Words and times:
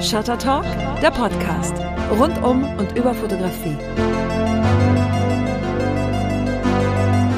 Shutter 0.00 0.38
Talk, 0.38 0.64
der 1.02 1.10
Podcast. 1.10 1.74
Rund 2.18 2.42
um 2.42 2.64
und 2.78 2.96
über 2.96 3.14
Fotografie. 3.14 3.76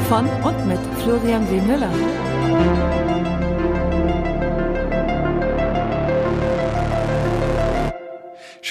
Von 0.09 0.29
und 0.45 0.67
mit 0.69 0.79
Florian 1.03 1.51
W. 1.51 1.61
Müller. 1.61 2.92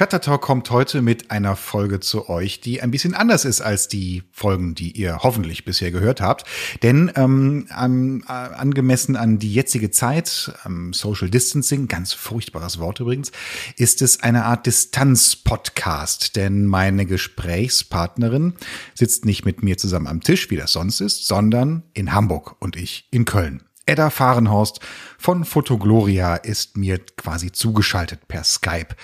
Shuttertalk 0.02 0.42
kommt 0.42 0.72
heute 0.72 1.04
mit 1.04 1.30
einer 1.30 1.56
Folge 1.56 2.00
zu 2.00 2.28
euch, 2.28 2.60
die 2.60 2.82
ein 2.82 2.90
bisschen 2.90 3.14
anders 3.14 3.46
ist 3.46 3.62
als 3.62 3.88
die 3.88 4.24
Folgen, 4.32 4.74
die 4.74 4.98
ihr 5.00 5.20
hoffentlich 5.22 5.64
bisher 5.64 5.92
gehört 5.92 6.22
habt. 6.22 6.44
Denn 6.82 7.12
ähm, 7.16 7.68
ähm, 7.80 8.24
angemessen 8.26 9.16
an 9.16 9.38
die 9.38 9.54
jetzige 9.54 9.92
Zeit, 9.92 10.54
ähm, 10.66 10.92
Social 10.92 11.30
Distancing, 11.30 11.88
ganz 11.88 12.14
furchtbares 12.14 12.80
Wort 12.80 13.00
übrigens, 13.00 13.32
ist 13.78 14.02
es 14.02 14.24
eine 14.24 14.46
Art 14.46 14.66
Distanz-Podcast. 14.66 16.36
Denn 16.36 16.66
meine 16.66 17.06
Gesprächspartnerin 17.06 18.56
sitzt 18.96 19.26
nicht 19.26 19.46
mit 19.46 19.62
mir 19.62 19.78
zusammen 19.78 20.08
am 20.08 20.22
Tisch, 20.22 20.50
wie 20.50 20.58
das 20.58 20.72
sonst 20.72 21.00
ist, 21.00 21.28
sondern 21.28 21.84
in 21.94 22.12
Hamburg 22.12 22.56
und 22.60 22.76
ich 22.76 23.08
in 23.12 23.26
Köln. 23.26 23.62
Edda 23.86 24.10
Fahrenhorst 24.10 24.80
von 25.18 25.44
Fotogloria 25.44 26.36
ist 26.36 26.78
mir 26.78 27.00
quasi 27.18 27.52
zugeschaltet 27.52 28.28
per 28.28 28.44
Skype. 28.44 28.96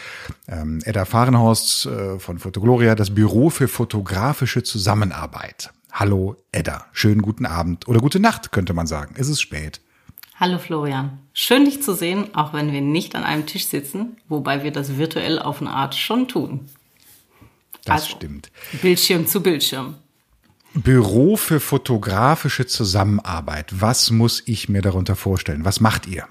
Ähm, 0.47 0.81
Edda 0.85 1.05
Fahrenhorst 1.05 1.87
äh, 1.87 2.19
von 2.19 2.39
Fotogloria, 2.39 2.95
das 2.95 3.13
Büro 3.13 3.49
für 3.49 3.67
fotografische 3.67 4.63
Zusammenarbeit. 4.63 5.71
Hallo 5.91 6.35
Edda, 6.51 6.85
schönen 6.91 7.21
guten 7.21 7.45
Abend 7.45 7.87
oder 7.87 7.99
gute 7.99 8.19
Nacht 8.19 8.51
könnte 8.51 8.73
man 8.73 8.87
sagen. 8.87 9.15
Es 9.17 9.29
ist 9.29 9.41
spät. 9.41 9.81
Hallo 10.39 10.59
Florian, 10.59 11.17
schön 11.33 11.65
dich 11.65 11.81
zu 11.81 11.95
sehen, 11.95 12.35
auch 12.35 12.53
wenn 12.53 12.71
wir 12.71 12.81
nicht 12.81 13.15
an 13.15 13.23
einem 13.23 13.47
Tisch 13.47 13.65
sitzen, 13.65 14.17
wobei 14.27 14.63
wir 14.63 14.71
das 14.71 14.97
virtuell 14.97 15.39
auf 15.39 15.61
eine 15.61 15.71
Art 15.71 15.95
schon 15.95 16.27
tun. 16.27 16.69
Das 17.83 18.03
also, 18.03 18.17
stimmt. 18.17 18.51
Bildschirm 18.81 19.25
zu 19.25 19.41
Bildschirm. 19.41 19.95
Büro 20.83 21.37
für 21.37 21.59
fotografische 21.59 22.67
Zusammenarbeit. 22.67 23.81
Was 23.81 24.11
muss 24.11 24.43
ich 24.45 24.69
mir 24.69 24.81
darunter 24.83 25.15
vorstellen? 25.15 25.65
Was 25.65 25.79
macht 25.79 26.05
ihr? 26.05 26.27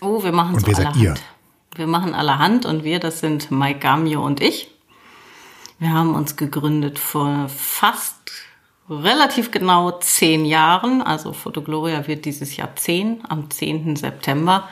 Oh, 0.00 0.22
wir 0.24 0.32
machen 0.32 0.56
Und 0.56 0.66
wer 0.66 0.74
seid 0.74 0.96
ihr? 0.96 1.14
Wir 1.74 1.86
machen 1.86 2.14
allerhand 2.14 2.66
und 2.66 2.82
wir, 2.82 2.98
das 2.98 3.20
sind 3.20 3.50
Mike 3.50 3.78
Gamio 3.78 4.24
und 4.24 4.40
ich. 4.40 4.70
Wir 5.78 5.90
haben 5.90 6.14
uns 6.14 6.36
gegründet 6.36 6.98
vor 6.98 7.48
fast 7.48 8.16
relativ 8.90 9.52
genau 9.52 9.92
zehn 10.00 10.44
Jahren. 10.44 11.00
Also 11.00 11.32
Fotogloria 11.32 12.08
wird 12.08 12.24
dieses 12.24 12.56
Jahr 12.56 12.74
zehn, 12.74 13.20
am 13.28 13.50
10. 13.50 13.94
September. 13.94 14.68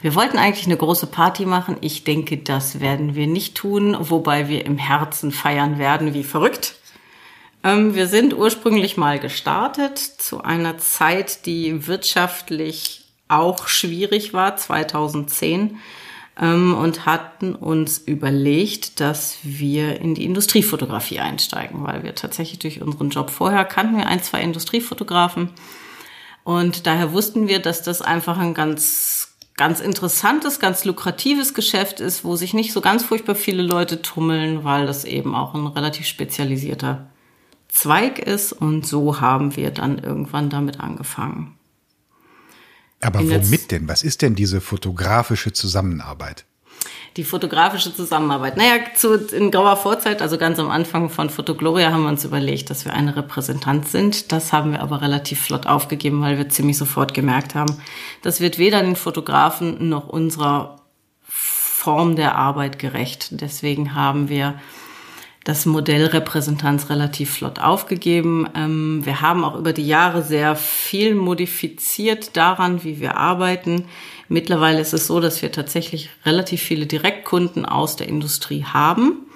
Wir 0.00 0.14
wollten 0.14 0.38
eigentlich 0.38 0.64
eine 0.64 0.78
große 0.78 1.08
Party 1.08 1.44
machen. 1.44 1.76
Ich 1.82 2.04
denke, 2.04 2.38
das 2.38 2.80
werden 2.80 3.14
wir 3.14 3.26
nicht 3.26 3.56
tun, 3.56 3.94
wobei 4.00 4.48
wir 4.48 4.64
im 4.64 4.78
Herzen 4.78 5.32
feiern 5.32 5.78
werden 5.78 6.14
wie 6.14 6.24
verrückt. 6.24 6.79
Ähm, 7.62 7.94
wir 7.94 8.06
sind 8.06 8.34
ursprünglich 8.34 8.96
mal 8.96 9.18
gestartet 9.18 9.98
zu 9.98 10.42
einer 10.42 10.78
Zeit, 10.78 11.46
die 11.46 11.86
wirtschaftlich 11.86 13.04
auch 13.28 13.68
schwierig 13.68 14.32
war, 14.32 14.56
2010, 14.56 15.78
ähm, 16.40 16.74
und 16.74 17.06
hatten 17.06 17.54
uns 17.54 17.98
überlegt, 17.98 19.00
dass 19.00 19.38
wir 19.42 20.00
in 20.00 20.14
die 20.14 20.24
Industriefotografie 20.24 21.20
einsteigen, 21.20 21.84
weil 21.84 22.02
wir 22.02 22.14
tatsächlich 22.14 22.58
durch 22.58 22.80
unseren 22.80 23.10
Job 23.10 23.30
vorher 23.30 23.64
kannten 23.64 23.96
wir 23.98 24.06
ein, 24.06 24.22
zwei 24.22 24.40
Industriefotografen. 24.40 25.50
Und 26.42 26.86
daher 26.86 27.12
wussten 27.12 27.46
wir, 27.48 27.60
dass 27.60 27.82
das 27.82 28.00
einfach 28.00 28.38
ein 28.38 28.54
ganz, 28.54 29.36
ganz 29.56 29.80
interessantes, 29.80 30.58
ganz 30.58 30.86
lukratives 30.86 31.52
Geschäft 31.52 32.00
ist, 32.00 32.24
wo 32.24 32.36
sich 32.36 32.54
nicht 32.54 32.72
so 32.72 32.80
ganz 32.80 33.04
furchtbar 33.04 33.34
viele 33.34 33.62
Leute 33.62 34.00
tummeln, 34.00 34.64
weil 34.64 34.86
das 34.86 35.04
eben 35.04 35.34
auch 35.34 35.54
ein 35.54 35.66
relativ 35.66 36.06
spezialisierter 36.06 37.06
Zweig 37.70 38.18
ist 38.18 38.52
und 38.52 38.86
so 38.86 39.20
haben 39.20 39.56
wir 39.56 39.70
dann 39.70 39.98
irgendwann 39.98 40.50
damit 40.50 40.80
angefangen. 40.80 41.56
Aber 43.00 43.20
womit 43.20 43.70
denn? 43.70 43.88
Was 43.88 44.02
ist 44.02 44.22
denn 44.22 44.34
diese 44.34 44.60
fotografische 44.60 45.52
Zusammenarbeit? 45.52 46.44
Die 47.16 47.24
fotografische 47.24 47.94
Zusammenarbeit. 47.94 48.56
Naja, 48.56 48.74
zu, 48.94 49.14
in 49.14 49.50
grauer 49.50 49.76
Vorzeit, 49.76 50.22
also 50.22 50.38
ganz 50.38 50.58
am 50.58 50.70
Anfang 50.70 51.10
von 51.10 51.28
Fotogloria, 51.28 51.90
haben 51.90 52.02
wir 52.02 52.08
uns 52.08 52.24
überlegt, 52.24 52.70
dass 52.70 52.84
wir 52.84 52.92
eine 52.92 53.16
Repräsentant 53.16 53.88
sind. 53.88 54.32
Das 54.32 54.52
haben 54.52 54.72
wir 54.72 54.80
aber 54.80 55.00
relativ 55.00 55.40
flott 55.40 55.66
aufgegeben, 55.66 56.20
weil 56.20 56.38
wir 56.38 56.48
ziemlich 56.48 56.78
sofort 56.78 57.14
gemerkt 57.14 57.54
haben, 57.54 57.74
das 58.22 58.40
wird 58.40 58.58
weder 58.58 58.82
den 58.82 58.96
Fotografen 58.96 59.88
noch 59.88 60.08
unserer 60.08 60.76
Form 61.22 62.14
der 62.14 62.36
Arbeit 62.36 62.78
gerecht. 62.78 63.40
Deswegen 63.40 63.94
haben 63.94 64.28
wir 64.28 64.60
das 65.44 65.64
Modell 65.64 66.06
Repräsentanz 66.06 66.90
relativ 66.90 67.30
flott 67.34 67.58
aufgegeben. 67.58 68.46
Ähm, 68.54 69.00
wir 69.04 69.20
haben 69.20 69.44
auch 69.44 69.56
über 69.56 69.72
die 69.72 69.86
Jahre 69.86 70.22
sehr 70.22 70.54
viel 70.56 71.14
modifiziert 71.14 72.36
daran, 72.36 72.84
wie 72.84 73.00
wir 73.00 73.16
arbeiten. 73.16 73.86
Mittlerweile 74.28 74.80
ist 74.80 74.92
es 74.92 75.06
so, 75.06 75.20
dass 75.20 75.42
wir 75.42 75.50
tatsächlich 75.50 76.10
relativ 76.24 76.62
viele 76.62 76.86
Direktkunden 76.86 77.64
aus 77.64 77.96
der 77.96 78.08
Industrie 78.08 78.64
haben 78.64 79.29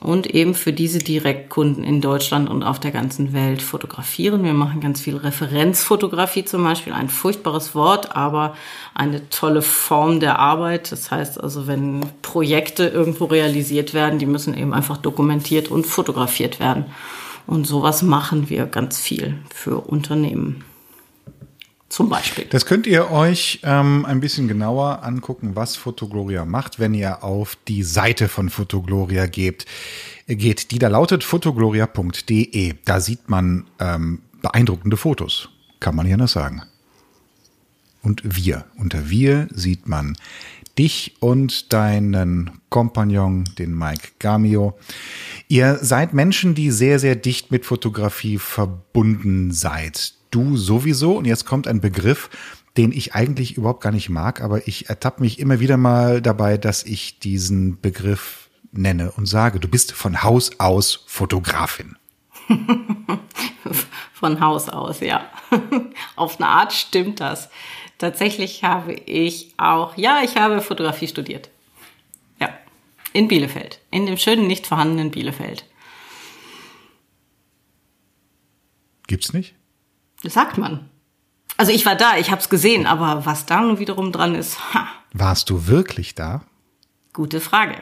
und 0.00 0.26
eben 0.26 0.54
für 0.54 0.72
diese 0.72 0.98
Direktkunden 0.98 1.84
in 1.84 2.00
Deutschland 2.00 2.48
und 2.48 2.62
auf 2.62 2.80
der 2.80 2.90
ganzen 2.90 3.32
Welt 3.32 3.60
fotografieren. 3.60 4.44
Wir 4.44 4.54
machen 4.54 4.80
ganz 4.80 5.00
viel 5.00 5.16
Referenzfotografie 5.16 6.44
zum 6.44 6.64
Beispiel, 6.64 6.94
ein 6.94 7.10
furchtbares 7.10 7.74
Wort, 7.74 8.16
aber 8.16 8.54
eine 8.94 9.28
tolle 9.28 9.60
Form 9.60 10.18
der 10.18 10.38
Arbeit. 10.38 10.90
Das 10.90 11.10
heißt 11.10 11.40
also, 11.40 11.66
wenn 11.66 12.00
Projekte 12.22 12.86
irgendwo 12.86 13.26
realisiert 13.26 13.92
werden, 13.92 14.18
die 14.18 14.26
müssen 14.26 14.56
eben 14.56 14.72
einfach 14.72 14.96
dokumentiert 14.96 15.70
und 15.70 15.86
fotografiert 15.86 16.60
werden. 16.60 16.86
Und 17.46 17.66
sowas 17.66 18.02
machen 18.02 18.48
wir 18.48 18.66
ganz 18.66 19.00
viel 19.00 19.38
für 19.52 19.76
Unternehmen. 19.78 20.64
Zum 21.90 22.08
Beispiel. 22.08 22.44
Das 22.44 22.66
könnt 22.66 22.86
ihr 22.86 23.10
euch 23.10 23.58
ähm, 23.64 24.06
ein 24.06 24.20
bisschen 24.20 24.46
genauer 24.46 25.02
angucken, 25.02 25.56
was 25.56 25.74
Fotogloria 25.74 26.44
macht, 26.44 26.78
wenn 26.78 26.94
ihr 26.94 27.24
auf 27.24 27.56
die 27.66 27.82
Seite 27.82 28.28
von 28.28 28.48
Fotogloria 28.48 29.26
geht. 29.26 29.66
geht. 30.28 30.70
Die 30.70 30.78
da 30.78 30.86
lautet 30.86 31.24
fotogloria.de. 31.24 32.74
Da 32.84 33.00
sieht 33.00 33.28
man 33.28 33.66
ähm, 33.80 34.22
beeindruckende 34.40 34.96
Fotos. 34.96 35.48
Kann 35.80 35.96
man 35.96 36.06
ja 36.06 36.16
noch 36.16 36.28
sagen. 36.28 36.62
Und 38.02 38.22
wir. 38.24 38.66
Unter 38.76 39.10
wir 39.10 39.48
sieht 39.52 39.88
man 39.88 40.16
dich 40.78 41.16
und 41.18 41.72
deinen 41.72 42.60
Kompagnon, 42.68 43.42
den 43.58 43.76
Mike 43.76 44.10
Gamio. 44.20 44.78
Ihr 45.48 45.80
seid 45.82 46.14
Menschen, 46.14 46.54
die 46.54 46.70
sehr, 46.70 47.00
sehr 47.00 47.16
dicht 47.16 47.50
mit 47.50 47.66
Fotografie 47.66 48.38
verbunden 48.38 49.50
seid 49.50 50.19
du 50.30 50.56
sowieso. 50.56 51.16
Und 51.16 51.24
jetzt 51.24 51.46
kommt 51.46 51.66
ein 51.66 51.80
Begriff, 51.80 52.30
den 52.76 52.92
ich 52.92 53.14
eigentlich 53.14 53.56
überhaupt 53.56 53.82
gar 53.82 53.92
nicht 53.92 54.08
mag, 54.08 54.40
aber 54.40 54.66
ich 54.68 54.88
ertappe 54.88 55.22
mich 55.22 55.38
immer 55.38 55.60
wieder 55.60 55.76
mal 55.76 56.22
dabei, 56.22 56.56
dass 56.56 56.84
ich 56.84 57.18
diesen 57.18 57.80
Begriff 57.80 58.48
nenne 58.72 59.10
und 59.12 59.26
sage, 59.26 59.58
du 59.58 59.68
bist 59.68 59.92
von 59.92 60.22
Haus 60.22 60.58
aus 60.60 61.04
Fotografin. 61.06 61.96
von 64.12 64.40
Haus 64.40 64.68
aus, 64.68 65.00
ja. 65.00 65.28
Auf 66.16 66.38
eine 66.38 66.48
Art 66.48 66.72
stimmt 66.72 67.20
das. 67.20 67.48
Tatsächlich 67.98 68.64
habe 68.64 68.94
ich 68.94 69.52
auch, 69.56 69.96
ja, 69.96 70.22
ich 70.24 70.36
habe 70.36 70.60
Fotografie 70.60 71.08
studiert. 71.08 71.50
Ja, 72.40 72.50
in 73.12 73.28
Bielefeld, 73.28 73.80
in 73.90 74.06
dem 74.06 74.16
schönen, 74.16 74.46
nicht 74.46 74.66
vorhandenen 74.66 75.10
Bielefeld. 75.10 75.64
Gibt's 79.06 79.32
nicht? 79.32 79.54
Das 80.22 80.34
sagt 80.34 80.58
man. 80.58 80.88
Also 81.56 81.72
ich 81.72 81.84
war 81.84 81.96
da, 81.96 82.16
ich 82.16 82.30
habe 82.30 82.40
es 82.40 82.48
gesehen, 82.48 82.86
aber 82.86 83.26
was 83.26 83.46
da 83.46 83.60
nun 83.60 83.78
wiederum 83.78 84.12
dran 84.12 84.34
ist. 84.34 84.58
Ha. 84.74 84.86
Warst 85.12 85.50
du 85.50 85.66
wirklich 85.66 86.14
da? 86.14 86.42
Gute 87.12 87.40
Frage. 87.40 87.76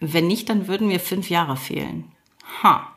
Wenn 0.00 0.26
nicht, 0.26 0.48
dann 0.48 0.68
würden 0.68 0.88
mir 0.88 1.00
fünf 1.00 1.30
Jahre 1.30 1.56
fehlen. 1.56 2.12
Ha. 2.62 2.92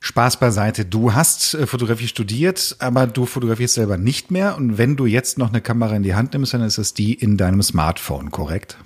Spaß 0.00 0.38
beiseite. 0.38 0.84
Du 0.84 1.14
hast 1.14 1.54
äh, 1.54 1.66
Fotografie 1.66 2.08
studiert, 2.08 2.76
aber 2.78 3.06
du 3.06 3.26
fotografierst 3.26 3.74
selber 3.74 3.96
nicht 3.96 4.30
mehr. 4.30 4.56
Und 4.56 4.78
wenn 4.78 4.96
du 4.96 5.06
jetzt 5.06 5.38
noch 5.38 5.48
eine 5.48 5.60
Kamera 5.60 5.96
in 5.96 6.02
die 6.02 6.14
Hand 6.14 6.32
nimmst, 6.32 6.54
dann 6.54 6.62
ist 6.62 6.78
es 6.78 6.94
die 6.94 7.14
in 7.14 7.36
deinem 7.36 7.62
Smartphone, 7.62 8.30
korrekt? 8.30 8.76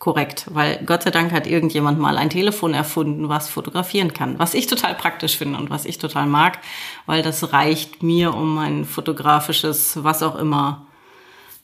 Korrekt, 0.00 0.46
weil 0.50 0.82
Gott 0.86 1.02
sei 1.04 1.10
Dank 1.10 1.30
hat 1.30 1.46
irgendjemand 1.46 2.00
mal 2.00 2.16
ein 2.16 2.30
Telefon 2.30 2.72
erfunden, 2.72 3.28
was 3.28 3.50
fotografieren 3.50 4.14
kann, 4.14 4.38
was 4.38 4.54
ich 4.54 4.66
total 4.66 4.94
praktisch 4.94 5.36
finde 5.36 5.58
und 5.58 5.68
was 5.68 5.84
ich 5.84 5.98
total 5.98 6.26
mag, 6.26 6.58
weil 7.06 7.22
das 7.22 7.52
reicht 7.52 8.02
mir, 8.02 8.34
um 8.34 8.54
mein 8.54 8.86
fotografisches, 8.86 10.02
was 10.02 10.22
auch 10.22 10.36
immer, 10.36 10.86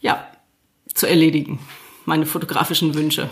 ja, 0.00 0.24
zu 0.92 1.06
erledigen, 1.06 1.60
meine 2.04 2.26
fotografischen 2.26 2.94
Wünsche. 2.94 3.30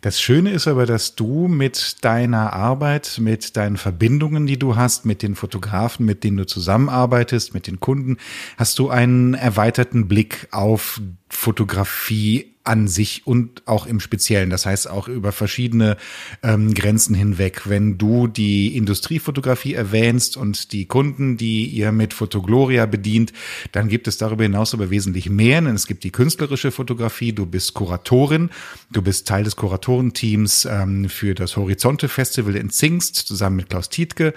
Das 0.00 0.20
Schöne 0.20 0.50
ist 0.50 0.66
aber, 0.66 0.84
dass 0.84 1.14
du 1.14 1.46
mit 1.46 2.04
deiner 2.04 2.52
Arbeit, 2.52 3.18
mit 3.20 3.56
deinen 3.56 3.76
Verbindungen, 3.76 4.46
die 4.46 4.58
du 4.58 4.76
hast, 4.76 5.06
mit 5.06 5.22
den 5.22 5.36
Fotografen, 5.36 6.04
mit 6.04 6.24
denen 6.24 6.36
du 6.36 6.46
zusammenarbeitest, 6.46 7.54
mit 7.54 7.68
den 7.68 7.78
Kunden, 7.78 8.16
hast 8.56 8.78
du 8.80 8.90
einen 8.90 9.34
erweiterten 9.34 10.08
Blick 10.08 10.48
auf 10.50 11.00
Fotografie 11.28 12.55
an 12.66 12.88
sich 12.88 13.26
und 13.26 13.62
auch 13.66 13.86
im 13.86 14.00
Speziellen. 14.00 14.50
Das 14.50 14.66
heißt 14.66 14.90
auch 14.90 15.08
über 15.08 15.32
verschiedene 15.32 15.96
ähm, 16.42 16.74
Grenzen 16.74 17.14
hinweg. 17.14 17.62
Wenn 17.66 17.98
du 17.98 18.26
die 18.26 18.76
Industriefotografie 18.76 19.74
erwähnst 19.74 20.36
und 20.36 20.72
die 20.72 20.86
Kunden, 20.86 21.36
die 21.36 21.66
ihr 21.66 21.92
mit 21.92 22.12
Fotogloria 22.12 22.86
bedient, 22.86 23.32
dann 23.72 23.88
gibt 23.88 24.08
es 24.08 24.18
darüber 24.18 24.42
hinaus 24.42 24.74
aber 24.74 24.90
wesentlich 24.90 25.30
mehr. 25.30 25.60
Denn 25.60 25.74
es 25.74 25.86
gibt 25.86 26.04
die 26.04 26.10
künstlerische 26.10 26.72
Fotografie. 26.72 27.32
Du 27.32 27.46
bist 27.46 27.74
Kuratorin. 27.74 28.50
Du 28.90 29.02
bist 29.02 29.28
Teil 29.28 29.44
des 29.44 29.56
Kuratorenteams 29.56 30.64
ähm, 30.64 31.08
für 31.08 31.34
das 31.34 31.56
Horizonte 31.56 32.08
Festival 32.08 32.56
in 32.56 32.70
Zingst 32.70 33.14
zusammen 33.14 33.56
mit 33.56 33.70
Klaus 33.70 33.88
Tietke. 33.88 34.34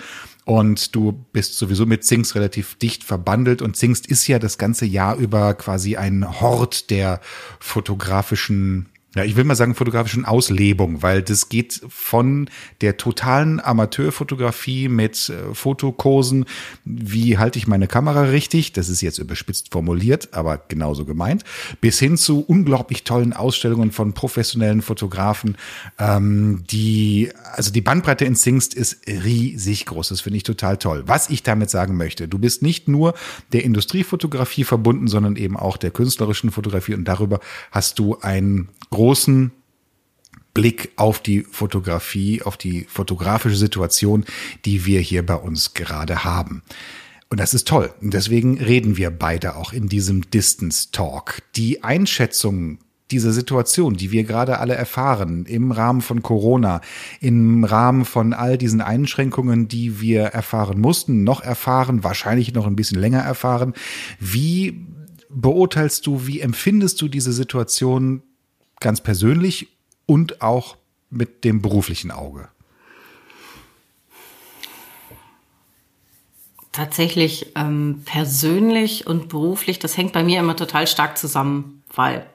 Und 0.49 0.95
du 0.95 1.11
bist 1.31 1.59
sowieso 1.59 1.85
mit 1.85 2.03
Zingst 2.03 2.33
relativ 2.33 2.73
dicht 2.73 3.03
verbandelt. 3.03 3.61
Und 3.61 3.77
Zingst 3.77 4.07
ist 4.07 4.25
ja 4.25 4.39
das 4.39 4.57
ganze 4.57 4.87
Jahr 4.87 5.15
über 5.15 5.53
quasi 5.53 5.95
ein 5.95 6.41
Hort 6.41 6.89
der 6.89 7.21
fotografischen 7.59 8.89
ja, 9.15 9.23
ich 9.23 9.35
will 9.35 9.43
mal 9.43 9.55
sagen 9.55 9.73
fotografischen 9.73 10.23
Auslebung, 10.23 11.01
weil 11.01 11.23
das 11.23 11.49
geht 11.49 11.81
von 11.89 12.47
der 12.81 12.97
totalen 12.97 13.59
Amateurfotografie 13.59 14.87
mit 14.87 15.29
äh, 15.29 15.55
Fotokursen, 15.55 16.45
wie 16.85 17.39
halte 17.39 17.57
ich 17.57 17.65
meine 17.65 17.87
Kamera 17.87 18.21
richtig, 18.21 18.71
das 18.73 18.87
ist 18.87 19.01
jetzt 19.01 19.17
überspitzt 19.17 19.71
formuliert, 19.71 20.29
aber 20.33 20.61
genauso 20.67 21.05
gemeint, 21.05 21.43
bis 21.81 21.97
hin 21.97 22.17
zu 22.17 22.41
unglaublich 22.41 23.03
tollen 23.03 23.33
Ausstellungen 23.33 23.91
von 23.91 24.13
professionellen 24.13 24.83
Fotografen, 24.83 25.57
ähm, 25.97 26.63
die, 26.69 27.31
also 27.53 27.71
die 27.71 27.81
Bandbreite 27.81 28.25
in 28.25 28.35
Singst 28.35 28.75
ist 28.75 29.07
riesig 29.07 29.87
groß, 29.87 30.09
das 30.09 30.21
finde 30.21 30.37
ich 30.37 30.43
total 30.43 30.77
toll. 30.77 31.03
Was 31.07 31.31
ich 31.31 31.41
damit 31.41 31.71
sagen 31.71 31.97
möchte, 31.97 32.27
du 32.27 32.37
bist 32.37 32.61
nicht 32.61 32.87
nur 32.87 33.15
der 33.53 33.63
Industriefotografie 33.63 34.65
verbunden, 34.65 35.07
sondern 35.07 35.35
eben 35.35 35.57
auch 35.57 35.77
der 35.77 35.89
künstlerischen 35.89 36.51
Fotografie 36.51 36.93
und 36.93 37.05
darüber 37.05 37.39
hast 37.71 37.97
du 37.97 38.19
ein 38.21 38.69
großen 38.99 39.53
Blick 40.53 40.91
auf 40.97 41.21
die 41.21 41.43
Fotografie, 41.49 42.41
auf 42.41 42.57
die 42.57 42.85
fotografische 42.89 43.55
Situation, 43.55 44.25
die 44.65 44.85
wir 44.85 44.99
hier 44.99 45.25
bei 45.25 45.35
uns 45.35 45.73
gerade 45.73 46.25
haben. 46.25 46.63
Und 47.29 47.39
das 47.39 47.53
ist 47.53 47.65
toll. 47.65 47.93
Und 48.01 48.13
deswegen 48.13 48.59
reden 48.59 48.97
wir 48.97 49.09
beide 49.09 49.55
auch 49.55 49.71
in 49.71 49.87
diesem 49.87 50.29
Distance 50.31 50.89
Talk. 50.91 51.43
Die 51.55 51.81
Einschätzung 51.81 52.79
dieser 53.09 53.31
Situation, 53.31 53.93
die 53.93 54.11
wir 54.11 54.25
gerade 54.25 54.59
alle 54.59 54.75
erfahren, 54.75 55.45
im 55.45 55.71
Rahmen 55.71 56.01
von 56.01 56.21
Corona, 56.21 56.81
im 57.21 57.63
Rahmen 57.63 58.03
von 58.03 58.33
all 58.33 58.57
diesen 58.57 58.81
Einschränkungen, 58.81 59.69
die 59.69 60.01
wir 60.01 60.23
erfahren 60.23 60.81
mussten, 60.81 61.23
noch 61.23 61.39
erfahren, 61.39 62.03
wahrscheinlich 62.03 62.53
noch 62.53 62.67
ein 62.67 62.75
bisschen 62.75 62.99
länger 62.99 63.21
erfahren. 63.21 63.75
Wie 64.19 64.85
beurteilst 65.29 66.05
du, 66.05 66.27
wie 66.27 66.41
empfindest 66.41 67.01
du 67.01 67.07
diese 67.07 67.31
Situation 67.31 68.23
ganz 68.79 69.01
persönlich 69.01 69.67
und 70.05 70.41
auch 70.41 70.77
mit 71.09 71.43
dem 71.43 71.61
beruflichen 71.61 72.11
Auge? 72.11 72.49
Tatsächlich 76.71 77.53
ähm, 77.55 78.03
persönlich 78.05 79.07
und 79.07 79.27
beruflich, 79.27 79.79
das 79.79 79.97
hängt 79.97 80.13
bei 80.13 80.23
mir 80.23 80.39
immer 80.39 80.55
total 80.55 80.87
stark 80.87 81.17
zusammen, 81.17 81.83
weil 81.93 82.25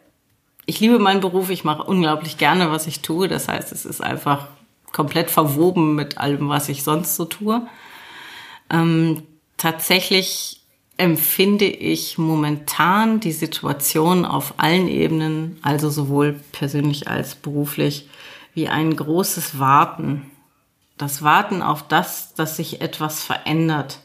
ich 0.66 0.80
liebe 0.80 0.98
meinen 0.98 1.20
Beruf, 1.20 1.50
ich 1.50 1.64
mache 1.64 1.84
unglaublich 1.84 2.36
gerne, 2.36 2.70
was 2.70 2.86
ich 2.86 3.00
tue. 3.00 3.28
Das 3.28 3.48
heißt, 3.48 3.70
es 3.72 3.84
ist 3.84 4.00
einfach 4.00 4.48
komplett 4.92 5.30
verwoben 5.30 5.94
mit 5.94 6.18
allem, 6.18 6.48
was 6.48 6.68
ich 6.68 6.82
sonst 6.82 7.16
so 7.16 7.24
tue. 7.24 7.66
Ähm, 8.70 9.22
tatsächlich 9.56 10.63
empfinde 10.96 11.66
ich 11.66 12.18
momentan 12.18 13.20
die 13.20 13.32
Situation 13.32 14.24
auf 14.24 14.54
allen 14.58 14.88
Ebenen, 14.88 15.58
also 15.62 15.90
sowohl 15.90 16.40
persönlich 16.52 17.08
als 17.08 17.34
beruflich, 17.34 18.08
wie 18.54 18.68
ein 18.68 18.94
großes 18.94 19.58
Warten. 19.58 20.30
Das 20.96 21.22
Warten 21.22 21.62
auf 21.62 21.86
das, 21.86 22.34
dass 22.34 22.56
sich 22.56 22.80
etwas 22.80 23.22
verändert. 23.22 24.00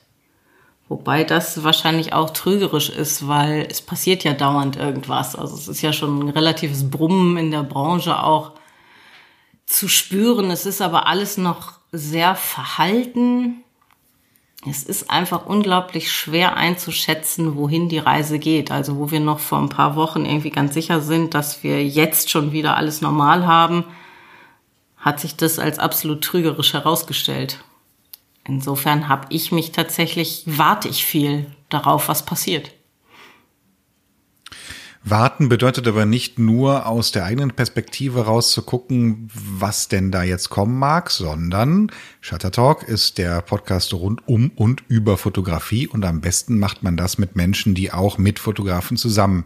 Wobei 0.87 1.23
das 1.23 1.63
wahrscheinlich 1.63 2.13
auch 2.13 2.31
trügerisch 2.31 2.89
ist, 2.89 3.27
weil 3.27 3.67
es 3.69 3.79
passiert 3.79 4.23
ja 4.23 4.33
dauernd 4.33 4.75
irgendwas. 4.75 5.35
Also 5.35 5.53
es 5.55 5.67
ist 5.67 5.83
ja 5.83 5.93
schon 5.93 6.19
ein 6.19 6.29
relatives 6.29 6.89
Brummen 6.89 7.37
in 7.37 7.51
der 7.51 7.61
Branche 7.61 8.23
auch 8.23 8.53
zu 9.67 9.87
spüren. 9.87 10.49
Es 10.49 10.65
ist 10.65 10.81
aber 10.81 11.05
alles 11.05 11.37
noch 11.37 11.73
sehr 11.91 12.33
verhalten 12.33 13.63
es 14.67 14.83
ist 14.83 15.09
einfach 15.09 15.45
unglaublich 15.45 16.11
schwer 16.11 16.57
einzuschätzen, 16.57 17.55
wohin 17.55 17.87
die 17.87 17.99
Reise 17.99 18.39
geht. 18.39 18.71
Also 18.71 18.97
wo 18.97 19.09
wir 19.09 19.21
noch 19.21 19.39
vor 19.39 19.59
ein 19.59 19.69
paar 19.69 19.95
Wochen 19.95 20.25
irgendwie 20.25 20.49
ganz 20.49 20.73
sicher 20.73 20.99
sind, 20.99 21.33
dass 21.33 21.63
wir 21.63 21.85
jetzt 21.85 22.29
schon 22.29 22.51
wieder 22.51 22.75
alles 22.75 23.01
normal 23.01 23.47
haben, 23.47 23.85
hat 24.97 25.19
sich 25.19 25.37
das 25.37 25.59
als 25.59 25.79
absolut 25.79 26.21
trügerisch 26.21 26.73
herausgestellt. 26.73 27.63
Insofern 28.43 29.07
habe 29.07 29.27
ich 29.29 29.51
mich 29.51 29.71
tatsächlich, 29.71 30.43
warte 30.45 30.89
ich 30.89 31.05
viel 31.05 31.45
darauf, 31.69 32.09
was 32.09 32.25
passiert. 32.25 32.71
Warten 35.03 35.47
bedeutet 35.47 35.87
aber 35.87 36.05
nicht 36.05 36.39
nur 36.39 36.85
aus 36.85 37.11
der 37.11 37.23
eigenen 37.23 37.51
Perspektive 37.51 38.25
rauszugucken, 38.25 39.29
was 39.33 39.87
denn 39.87 40.11
da 40.11 40.23
jetzt 40.23 40.49
kommen 40.49 40.77
mag, 40.77 41.09
sondern 41.09 41.89
Shutter 42.19 42.51
Talk 42.51 42.83
ist 42.83 43.17
der 43.17 43.41
Podcast 43.41 43.93
rund 43.93 44.27
um 44.27 44.51
und 44.55 44.83
über 44.89 45.17
Fotografie 45.17 45.87
und 45.87 46.03
am 46.03 46.19
besten 46.19 46.59
macht 46.59 46.83
man 46.83 46.97
das 46.97 47.17
mit 47.17 47.37
Menschen, 47.37 47.75
die 47.75 47.93
auch 47.93 48.17
mit 48.17 48.39
Fotografen 48.39 48.97
zusammen 48.97 49.45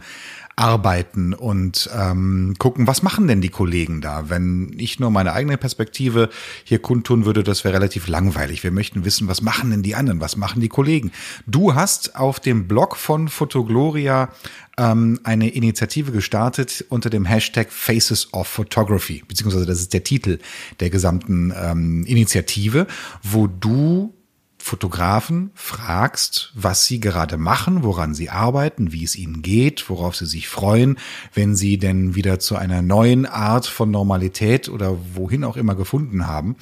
arbeiten 0.56 1.34
und 1.34 1.90
ähm, 1.98 2.56
gucken, 2.60 2.86
was 2.86 3.02
machen 3.02 3.28
denn 3.28 3.42
die 3.42 3.50
Kollegen 3.50 4.02
da? 4.02 4.30
Wenn 4.30 4.72
ich 4.78 5.00
nur 5.00 5.10
meine 5.10 5.34
eigene 5.34 5.58
Perspektive 5.58 6.30
hier 6.64 6.80
kundtun 6.80 7.26
würde, 7.26 7.44
das 7.44 7.64
wäre 7.64 7.74
relativ 7.74 8.08
langweilig. 8.08 8.64
Wir 8.64 8.72
möchten 8.72 9.04
wissen, 9.04 9.28
was 9.28 9.42
machen 9.42 9.72
denn 9.72 9.82
die 9.82 9.96
anderen? 9.96 10.22
Was 10.22 10.38
machen 10.38 10.62
die 10.62 10.70
Kollegen? 10.70 11.12
Du 11.48 11.74
hast 11.74 12.16
auf 12.16 12.40
dem 12.40 12.68
Blog 12.68 12.98
von 12.98 13.30
Fotogloria 13.30 14.30
ähm, 14.78 15.20
eine 15.24 15.50
Initiative 15.50 16.12
gestartet 16.12 16.86
unter 16.90 17.10
dem 17.10 17.26
Hashtag 17.26 17.72
Faces 17.72 18.34
of 18.34 18.48
Photography, 18.48 19.24
beziehungsweise 19.28 19.66
das 19.66 19.80
ist 19.80 19.94
der 19.94 20.04
Titel 20.04 20.40
der 20.80 20.90
gesamten 20.90 21.54
ähm, 21.56 22.06
Initiative, 22.06 22.88
wo 23.22 23.48
du 23.48 24.14
Fotografen 24.58 25.52
fragst, 25.56 26.54
was 26.56 26.86
sie 26.86 27.02
gerade 27.02 27.36
machen, 27.36 27.84
woran 27.84 28.14
sie 28.14 28.30
arbeiten, 28.30 28.94
wie 28.94 29.04
es 29.04 29.18
ihnen 29.18 29.42
geht, 29.42 29.90
worauf 29.90 30.16
sie 30.16 30.26
sich 30.26 30.48
freuen, 30.48 30.98
wenn 31.34 31.54
sie 31.58 31.78
denn 31.78 32.16
wieder 32.16 32.40
zu 32.40 32.56
einer 32.56 32.82
neuen 32.82 33.26
Art 33.26 33.66
von 33.66 33.92
Normalität 33.92 34.70
oder 34.70 34.98
wohin 35.16 35.44
auch 35.44 35.58
immer 35.58 35.76
gefunden 35.76 36.28
haben. 36.28 36.56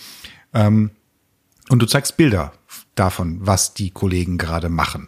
Ähm, 0.52 0.90
und 1.70 1.80
du 1.80 1.86
zeigst 1.86 2.18
Bilder 2.18 2.54
davon, 2.96 3.38
was 3.42 3.76
die 3.76 3.92
Kollegen 3.92 4.40
gerade 4.40 4.70
machen. 4.70 5.08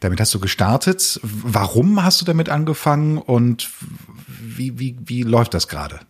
Damit 0.00 0.20
hast 0.20 0.34
du 0.34 0.40
gestartet. 0.40 1.20
Warum 1.22 2.02
hast 2.02 2.20
du 2.20 2.24
damit 2.24 2.48
angefangen 2.48 3.18
und 3.18 3.70
wie, 4.26 4.78
wie, 4.78 4.96
wie 5.04 5.22
läuft 5.22 5.54
das 5.54 5.68
gerade? 5.68 6.00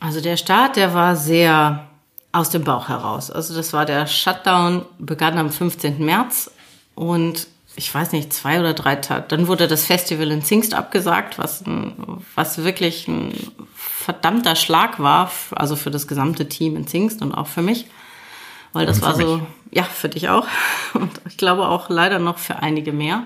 Also 0.00 0.20
der 0.20 0.36
Start, 0.36 0.76
der 0.76 0.94
war 0.94 1.16
sehr 1.16 1.86
aus 2.32 2.50
dem 2.50 2.64
Bauch 2.64 2.88
heraus. 2.88 3.30
Also 3.30 3.54
das 3.54 3.72
war 3.72 3.84
der 3.86 4.06
Shutdown, 4.06 4.84
begann 4.98 5.38
am 5.38 5.50
15. 5.50 6.04
März 6.04 6.50
und 6.94 7.46
ich 7.76 7.94
weiß 7.94 8.12
nicht, 8.12 8.32
zwei 8.32 8.60
oder 8.60 8.74
drei 8.74 8.96
Tage. 8.96 9.24
Dann 9.28 9.46
wurde 9.48 9.68
das 9.68 9.84
Festival 9.84 10.30
in 10.30 10.42
Zingst 10.42 10.74
abgesagt, 10.74 11.38
was, 11.38 11.64
was 12.34 12.58
wirklich 12.58 13.08
ein 13.08 13.32
verdammter 13.74 14.56
Schlag 14.56 14.98
war, 14.98 15.30
also 15.52 15.76
für 15.76 15.90
das 15.90 16.06
gesamte 16.06 16.48
Team 16.48 16.76
in 16.76 16.86
Zingst 16.86 17.22
und 17.22 17.32
auch 17.32 17.46
für 17.46 17.62
mich. 17.62 17.86
Weil 18.72 18.86
das 18.86 19.02
war 19.02 19.14
so, 19.14 19.40
ja, 19.72 19.82
für 19.84 20.08
dich 20.08 20.28
auch. 20.28 20.46
Und 20.94 21.10
ich 21.26 21.36
glaube 21.36 21.66
auch 21.66 21.88
leider 21.88 22.18
noch 22.18 22.38
für 22.38 22.56
einige 22.56 22.92
mehr. 22.92 23.24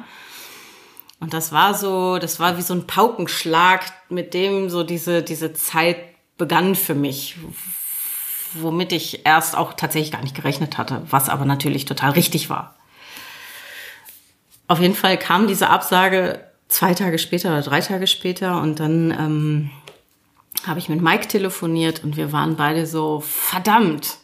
Und 1.18 1.34
das 1.34 1.52
war 1.52 1.74
so, 1.74 2.18
das 2.18 2.40
war 2.40 2.56
wie 2.56 2.62
so 2.62 2.74
ein 2.74 2.86
Paukenschlag, 2.86 3.82
mit 4.08 4.32
dem 4.32 4.70
so 4.70 4.82
diese, 4.82 5.22
diese 5.22 5.52
Zeit 5.52 5.98
begann 6.38 6.74
für 6.74 6.94
mich, 6.94 7.36
womit 8.52 8.92
ich 8.92 9.26
erst 9.26 9.56
auch 9.56 9.72
tatsächlich 9.72 10.12
gar 10.12 10.22
nicht 10.22 10.36
gerechnet 10.36 10.78
hatte, 10.78 11.02
was 11.08 11.28
aber 11.28 11.46
natürlich 11.46 11.86
total 11.86 12.12
richtig 12.12 12.50
war. 12.50 12.76
Auf 14.68 14.80
jeden 14.80 14.94
Fall 14.94 15.18
kam 15.18 15.48
diese 15.48 15.70
Absage 15.70 16.44
zwei 16.68 16.92
Tage 16.94 17.18
später 17.18 17.50
oder 17.50 17.62
drei 17.62 17.80
Tage 17.80 18.06
später 18.06 18.60
und 18.60 18.78
dann 18.80 19.10
ähm, 19.10 19.70
habe 20.66 20.78
ich 20.78 20.88
mit 20.88 21.00
Mike 21.00 21.28
telefoniert 21.28 22.04
und 22.04 22.16
wir 22.16 22.32
waren 22.32 22.56
beide 22.56 22.86
so, 22.86 23.20
verdammt, 23.20 24.18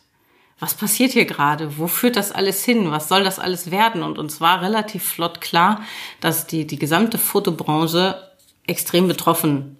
was 0.62 0.74
passiert 0.74 1.10
hier 1.10 1.24
gerade? 1.24 1.76
Wo 1.76 1.88
führt 1.88 2.14
das 2.14 2.30
alles 2.30 2.64
hin? 2.64 2.92
Was 2.92 3.08
soll 3.08 3.24
das 3.24 3.40
alles 3.40 3.72
werden? 3.72 4.04
Und 4.04 4.16
uns 4.16 4.40
war 4.40 4.62
relativ 4.62 5.02
flott 5.02 5.40
klar, 5.40 5.80
dass 6.20 6.46
die, 6.46 6.68
die 6.68 6.78
gesamte 6.78 7.18
Fotobranche 7.18 8.30
extrem 8.68 9.08
betroffen 9.08 9.76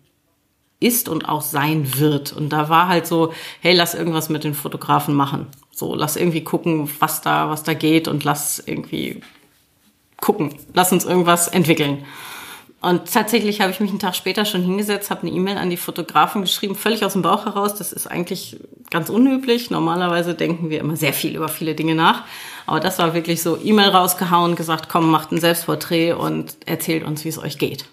ist 0.81 1.09
und 1.09 1.29
auch 1.29 1.41
sein 1.41 2.01
wird. 2.01 2.33
Und 2.33 2.49
da 2.49 2.69
war 2.69 2.89
halt 2.89 3.07
so, 3.07 3.33
hey, 3.61 3.77
lass 3.77 3.95
irgendwas 3.95 4.29
mit 4.29 4.43
den 4.43 4.55
Fotografen 4.55 5.15
machen. 5.15 5.47
So, 5.71 5.95
lass 5.95 6.17
irgendwie 6.17 6.43
gucken, 6.43 6.91
was 6.99 7.21
da, 7.21 7.49
was 7.49 7.63
da 7.63 7.75
geht 7.75 8.09
und 8.09 8.25
lass 8.25 8.59
irgendwie 8.59 9.21
gucken. 10.21 10.57
Lass 10.75 10.91
uns 10.91 11.05
irgendwas 11.05 11.47
entwickeln. 11.47 12.05
Und 12.83 13.13
tatsächlich 13.13 13.61
habe 13.61 13.71
ich 13.71 13.79
mich 13.79 13.91
einen 13.91 14.01
Tag 14.01 14.17
später 14.17 14.45
schon 14.45 14.63
hingesetzt, 14.63 15.11
habe 15.11 15.23
eine 15.23 15.31
E-Mail 15.31 15.57
an 15.57 15.71
die 15.71 15.77
Fotografen 15.77 16.43
geschrieben, 16.43 16.75
völlig 16.75 17.05
aus 17.05 17.13
dem 17.13 17.23
Bauch 17.23 17.47
heraus. 17.47 17.77
Das 17.77 17.93
ist 17.93 18.09
eigentlich 18.09 18.59
ganz 18.91 19.09
unüblich. 19.09 19.71
Normalerweise 19.71 20.35
denken 20.35 20.69
wir 20.69 20.81
immer 20.81 20.97
sehr 20.97 21.13
viel 21.13 21.37
über 21.37 21.49
viele 21.49 21.77
Dinge 21.77 21.95
nach. 21.95 22.25
Aber 22.67 22.81
das 22.81 22.99
war 22.99 23.15
wirklich 23.15 23.41
so 23.41 23.57
E-Mail 23.57 23.91
rausgehauen, 23.91 24.57
gesagt, 24.57 24.89
komm, 24.89 25.13
macht 25.13 25.31
ein 25.31 25.39
Selbstporträt 25.39 26.15
und 26.15 26.57
erzählt 26.67 27.05
uns, 27.05 27.25
wie 27.25 27.29
es 27.29 27.39
euch 27.39 27.57
geht. 27.57 27.87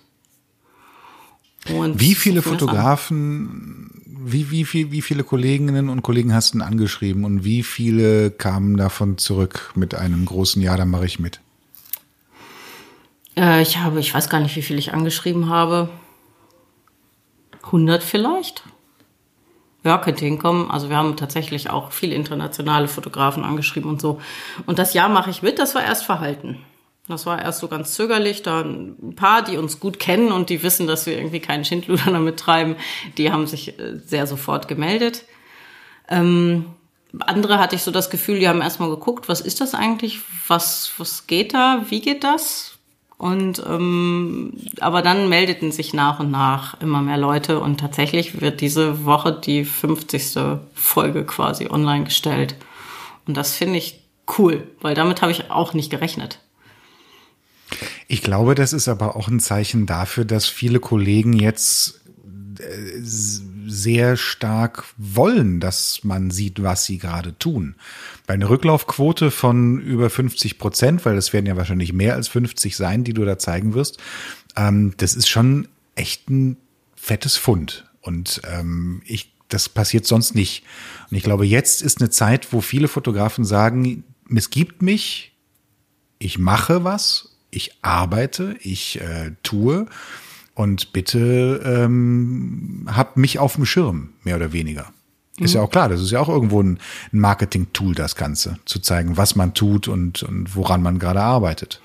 Und 1.72 2.00
wie 2.00 2.15
viele 2.15 2.41
Fotografen, 2.41 3.91
wie, 4.08 4.50
wie, 4.50 4.74
wie, 4.74 4.91
wie 4.91 5.01
viele 5.03 5.24
Kolleginnen 5.24 5.89
und 5.89 6.01
Kollegen 6.01 6.34
hast 6.34 6.55
du 6.55 6.62
angeschrieben 6.62 7.25
und 7.25 7.43
wie 7.43 7.62
viele 7.62 8.31
kamen 8.31 8.75
davon 8.75 9.19
zurück 9.19 9.72
mit 9.75 9.93
einem 9.93 10.25
großen 10.25 10.60
Ja, 10.63 10.75
dann 10.77 10.89
mache 10.89 11.05
ich 11.05 11.19
mit? 11.19 11.41
Äh, 13.39 13.62
ich 13.62 13.77
habe, 13.77 14.00
ich 14.00 14.13
weiß 14.13 14.29
gar 14.29 14.39
nicht, 14.41 14.55
wie 14.55 14.62
viel 14.62 14.77
ich 14.77 14.93
angeschrieben 14.93 15.50
habe. 15.50 15.89
100 17.63 18.03
vielleicht? 18.03 18.63
Ja, 19.84 19.98
könnte 19.98 20.25
hinkommen. 20.25 20.69
Also 20.69 20.89
wir 20.89 20.98
haben 20.98 21.15
tatsächlich 21.15 21.69
auch 21.69 21.91
viele 21.91 22.15
internationale 22.15 22.89
Fotografen 22.89 23.46
angeschrieben 23.46 23.89
und 23.89 24.01
so. 24.01 24.19
Und 24.65 24.77
das 24.77 24.93
Jahr 24.93 25.08
mache 25.08 25.29
ich 25.29 25.41
mit, 25.41 25.58
das 25.58 25.74
war 25.74 25.84
erst 25.84 26.03
verhalten. 26.03 26.60
Das 27.08 27.25
war 27.25 27.41
erst 27.41 27.60
so 27.60 27.67
ganz 27.69 27.93
zögerlich. 27.93 28.43
Da 28.43 28.62
ein 28.62 29.15
paar, 29.15 29.41
die 29.41 29.58
uns 29.58 29.79
gut 29.79 30.00
kennen 30.00 30.31
und 30.31 30.50
die 30.50 30.62
wissen, 30.62 30.86
dass 30.86 31.05
wir 31.05 31.17
irgendwie 31.17 31.39
keinen 31.39 31.63
Schindluder 31.63 32.03
damit 32.12 32.38
treiben, 32.38 32.75
die 33.17 33.31
haben 33.31 33.48
sich 33.48 33.79
äh, 33.79 33.98
sehr 34.05 34.27
sofort 34.27 34.67
gemeldet. 34.67 35.24
Ähm, 36.10 36.65
andere 37.19 37.58
hatte 37.58 37.75
ich 37.75 37.84
so 37.84 37.91
das 37.91 38.10
Gefühl, 38.10 38.39
die 38.39 38.50
haben 38.50 38.62
erstmal 38.62 38.89
geguckt, 38.89 39.29
was 39.29 39.41
ist 39.41 39.62
das 39.62 39.74
eigentlich? 39.74 40.19
Was, 40.48 40.91
was 40.98 41.25
geht 41.25 41.53
da? 41.53 41.86
Wie 41.89 42.01
geht 42.01 42.24
das? 42.24 42.79
Und 43.20 43.62
ähm, 43.68 44.54
aber 44.80 45.02
dann 45.02 45.28
meldeten 45.28 45.74
sich 45.74 45.94
nach 45.94 46.22
und 46.22 46.32
nach 46.32 46.80
immer 46.80 47.02
mehr 47.02 47.18
Leute 47.18 47.60
und 47.60 47.78
tatsächlich 47.78 48.40
wird 48.40 48.62
diese 48.62 49.04
Woche 49.04 49.34
die 49.34 49.66
50. 49.66 50.38
Folge 50.74 51.26
quasi 51.26 51.68
online 51.70 52.06
gestellt. 52.06 52.56
Und 53.28 53.36
das 53.36 53.58
finde 53.58 53.78
ich 53.78 54.00
cool, 54.38 54.70
weil 54.80 54.96
damit 54.96 55.22
habe 55.22 55.34
ich 55.34 55.52
auch 55.52 55.74
nicht 55.74 55.90
gerechnet. 55.90 56.40
Ich 58.08 58.22
glaube, 58.22 58.56
das 58.56 58.72
ist 58.72 58.88
aber 58.88 59.18
auch 59.18 59.28
ein 59.28 59.42
Zeichen 59.42 59.86
dafür, 59.86 60.24
dass 60.24 60.46
viele 60.46 60.80
Kollegen 60.80 61.34
jetzt 61.34 62.00
äh, 62.60 63.02
sehr 63.02 64.16
stark 64.16 64.86
wollen, 64.98 65.60
dass 65.60 66.06
man 66.06 66.32
sieht, 66.32 66.64
was 66.64 66.86
sie 66.86 67.00
gerade 67.00 67.38
tun. 67.38 67.76
Bei 68.30 68.36
einer 68.36 68.52
Rücklaufquote 68.52 69.32
von 69.32 69.82
über 69.82 70.08
50 70.12 70.60
Prozent, 70.60 71.04
weil 71.04 71.18
es 71.18 71.34
werden 71.34 71.48
ja 71.48 71.58
wahrscheinlich 71.58 71.94
mehr 71.94 72.14
als 72.14 72.28
50 72.28 72.78
sein, 72.78 73.04
die 73.04 73.14
du 73.14 73.26
da 73.26 73.40
zeigen 73.40 73.74
wirst, 73.74 73.98
ähm, 74.56 74.94
das 74.98 75.16
ist 75.16 75.28
schon 75.28 75.68
echt 75.96 76.30
ein 76.30 76.56
fettes 76.96 77.38
Fund. 77.38 77.90
Und 78.02 78.40
ähm, 78.48 79.02
ich, 79.04 79.34
das 79.48 79.68
passiert 79.68 80.06
sonst 80.06 80.36
nicht. 80.36 80.64
Und 81.10 81.18
ich 81.18 81.24
glaube, 81.24 81.44
jetzt 81.44 81.82
ist 81.82 82.02
eine 82.02 82.12
Zeit, 82.12 82.54
wo 82.54 82.62
viele 82.62 82.88
Fotografen 82.88 83.46
sagen, 83.46 84.04
es 84.32 84.52
gibt 84.52 84.84
mich, 84.84 85.36
ich 86.20 86.38
mache 86.38 86.84
was, 86.84 87.36
ich 87.50 87.78
arbeite, 87.82 88.58
ich 88.62 89.02
äh, 89.02 89.32
tue 89.42 89.88
und 90.54 90.94
bitte 90.94 91.64
ähm, 91.66 92.88
hab 92.92 93.18
mich 93.18 93.40
auf 93.40 93.56
dem 93.56 93.66
Schirm, 93.66 94.10
mehr 94.24 94.36
oder 94.36 94.54
weniger. 94.54 94.94
Ist 95.39 95.53
ja 95.53 95.62
mhm. 95.62 95.67
auch 95.67 95.72
klar, 95.72 95.89
das 95.89 96.01
ist 96.01 96.12
ja 96.12 96.19
auch 96.19 96.29
irgendwo 96.29 96.62
ein 96.62 96.79
Marketing-Tool, 97.12 97.96
das 97.96 98.15
Ganze, 98.15 98.58
zu 98.65 98.79
zeigen, 98.79 99.17
was 99.17 99.36
man 99.36 99.53
tut 99.53 99.88
und, 99.88 100.24
und 100.24 100.55
woran 100.55 100.81
man 100.81 101.00
gerade 101.00 101.22
arbeitet. 101.22 101.81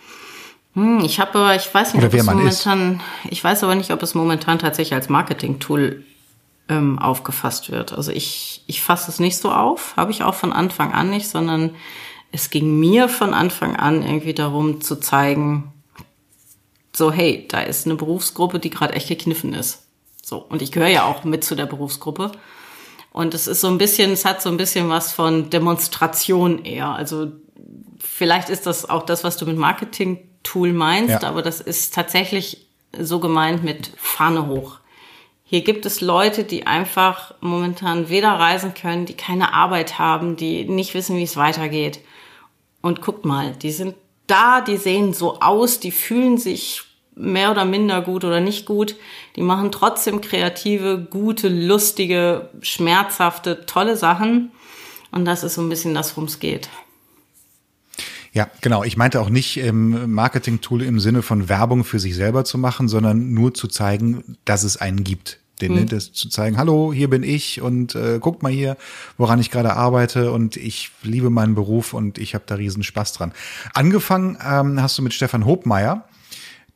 Hm, 0.74 1.00
ich 1.04 1.20
habe 1.20 1.38
aber, 1.38 1.54
ich 1.54 1.72
weiß 1.72 1.94
nicht, 1.94 2.02
Oder 2.02 2.12
ob 2.12 2.14
es 2.14 2.26
momentan, 2.26 2.94
ist. 2.94 3.32
ich 3.32 3.44
weiß 3.44 3.62
aber 3.64 3.74
nicht, 3.74 3.90
ob 3.90 4.02
es 4.02 4.14
momentan 4.14 4.58
tatsächlich 4.58 4.94
als 4.94 5.08
Marketing-Tool 5.08 6.04
ähm, 6.68 6.98
aufgefasst 6.98 7.70
wird. 7.70 7.92
Also 7.92 8.10
ich, 8.10 8.62
ich 8.66 8.82
fasse 8.82 9.10
es 9.10 9.20
nicht 9.20 9.38
so 9.38 9.50
auf, 9.50 9.94
habe 9.96 10.10
ich 10.10 10.22
auch 10.22 10.34
von 10.34 10.52
Anfang 10.52 10.92
an 10.92 11.10
nicht, 11.10 11.28
sondern 11.28 11.70
es 12.32 12.50
ging 12.50 12.80
mir 12.80 13.08
von 13.08 13.34
Anfang 13.34 13.76
an 13.76 14.02
irgendwie 14.02 14.34
darum 14.34 14.80
zu 14.80 14.96
zeigen, 14.96 15.72
so, 16.96 17.12
hey, 17.12 17.46
da 17.48 17.60
ist 17.60 17.86
eine 17.86 17.96
Berufsgruppe, 17.96 18.58
die 18.58 18.70
gerade 18.70 18.94
echt 18.94 19.08
gekniffen 19.08 19.52
ist. 19.52 19.82
So, 20.22 20.38
und 20.38 20.62
ich 20.62 20.72
gehöre 20.72 20.88
ja 20.88 21.04
auch 21.04 21.24
mit 21.24 21.44
zu 21.44 21.54
der 21.54 21.66
Berufsgruppe. 21.66 22.32
Und 23.14 23.32
es 23.32 23.46
ist 23.46 23.60
so 23.60 23.68
ein 23.68 23.78
bisschen, 23.78 24.10
es 24.10 24.24
hat 24.24 24.42
so 24.42 24.48
ein 24.48 24.56
bisschen 24.56 24.88
was 24.88 25.12
von 25.12 25.48
Demonstration 25.48 26.64
eher. 26.64 26.88
Also 26.88 27.30
vielleicht 28.00 28.48
ist 28.48 28.66
das 28.66 28.90
auch 28.90 29.04
das, 29.04 29.22
was 29.22 29.36
du 29.36 29.46
mit 29.46 29.56
Marketing-Tool 29.56 30.72
meinst, 30.72 31.22
ja. 31.22 31.28
aber 31.28 31.40
das 31.40 31.60
ist 31.60 31.94
tatsächlich 31.94 32.66
so 32.98 33.20
gemeint 33.20 33.62
mit 33.62 33.92
Fahne 33.96 34.48
hoch. 34.48 34.78
Hier 35.44 35.60
gibt 35.60 35.86
es 35.86 36.00
Leute, 36.00 36.42
die 36.42 36.66
einfach 36.66 37.34
momentan 37.40 38.08
weder 38.08 38.32
reisen 38.32 38.74
können, 38.74 39.06
die 39.06 39.14
keine 39.14 39.54
Arbeit 39.54 40.00
haben, 40.00 40.34
die 40.34 40.64
nicht 40.64 40.94
wissen, 40.94 41.16
wie 41.16 41.22
es 41.22 41.36
weitergeht. 41.36 42.00
Und 42.82 43.00
guckt 43.00 43.24
mal, 43.24 43.52
die 43.54 43.70
sind 43.70 43.94
da, 44.26 44.60
die 44.60 44.76
sehen 44.76 45.14
so 45.14 45.38
aus, 45.38 45.78
die 45.78 45.92
fühlen 45.92 46.36
sich 46.36 46.82
mehr 47.16 47.50
oder 47.50 47.64
minder 47.64 48.02
gut 48.02 48.24
oder 48.24 48.40
nicht 48.40 48.66
gut. 48.66 48.96
Die 49.36 49.42
machen 49.42 49.72
trotzdem 49.72 50.20
kreative, 50.20 51.06
gute, 51.08 51.48
lustige, 51.48 52.48
schmerzhafte, 52.60 53.66
tolle 53.66 53.96
Sachen. 53.96 54.50
Und 55.10 55.24
das 55.24 55.44
ist 55.44 55.54
so 55.54 55.62
ein 55.62 55.68
bisschen 55.68 55.94
das, 55.94 56.16
worum 56.16 56.28
es 56.28 56.40
geht. 56.40 56.68
Ja, 58.32 58.48
genau. 58.60 58.82
Ich 58.82 58.96
meinte 58.96 59.20
auch 59.20 59.30
nicht 59.30 59.58
ähm, 59.58 60.12
Marketing-Tool 60.12 60.82
im 60.82 60.98
Sinne 60.98 61.22
von 61.22 61.48
Werbung 61.48 61.84
für 61.84 62.00
sich 62.00 62.16
selber 62.16 62.44
zu 62.44 62.58
machen, 62.58 62.88
sondern 62.88 63.32
nur 63.32 63.54
zu 63.54 63.68
zeigen, 63.68 64.36
dass 64.44 64.64
es 64.64 64.76
einen 64.76 65.04
gibt. 65.04 65.38
Den, 65.60 65.74
mhm. 65.74 65.88
das 65.88 66.12
zu 66.12 66.28
zeigen, 66.28 66.58
hallo, 66.58 66.92
hier 66.92 67.08
bin 67.08 67.22
ich 67.22 67.60
und 67.60 67.94
äh, 67.94 68.18
guckt 68.18 68.42
mal 68.42 68.50
hier, 68.50 68.76
woran 69.16 69.38
ich 69.38 69.52
gerade 69.52 69.74
arbeite 69.74 70.32
und 70.32 70.56
ich 70.56 70.90
liebe 71.02 71.30
meinen 71.30 71.54
Beruf 71.54 71.94
und 71.94 72.18
ich 72.18 72.34
habe 72.34 72.42
da 72.44 72.56
riesen 72.56 72.82
Spaß 72.82 73.12
dran. 73.12 73.32
Angefangen 73.72 74.36
ähm, 74.44 74.82
hast 74.82 74.98
du 74.98 75.02
mit 75.02 75.14
Stefan 75.14 75.46
Hobmeier. 75.46 76.08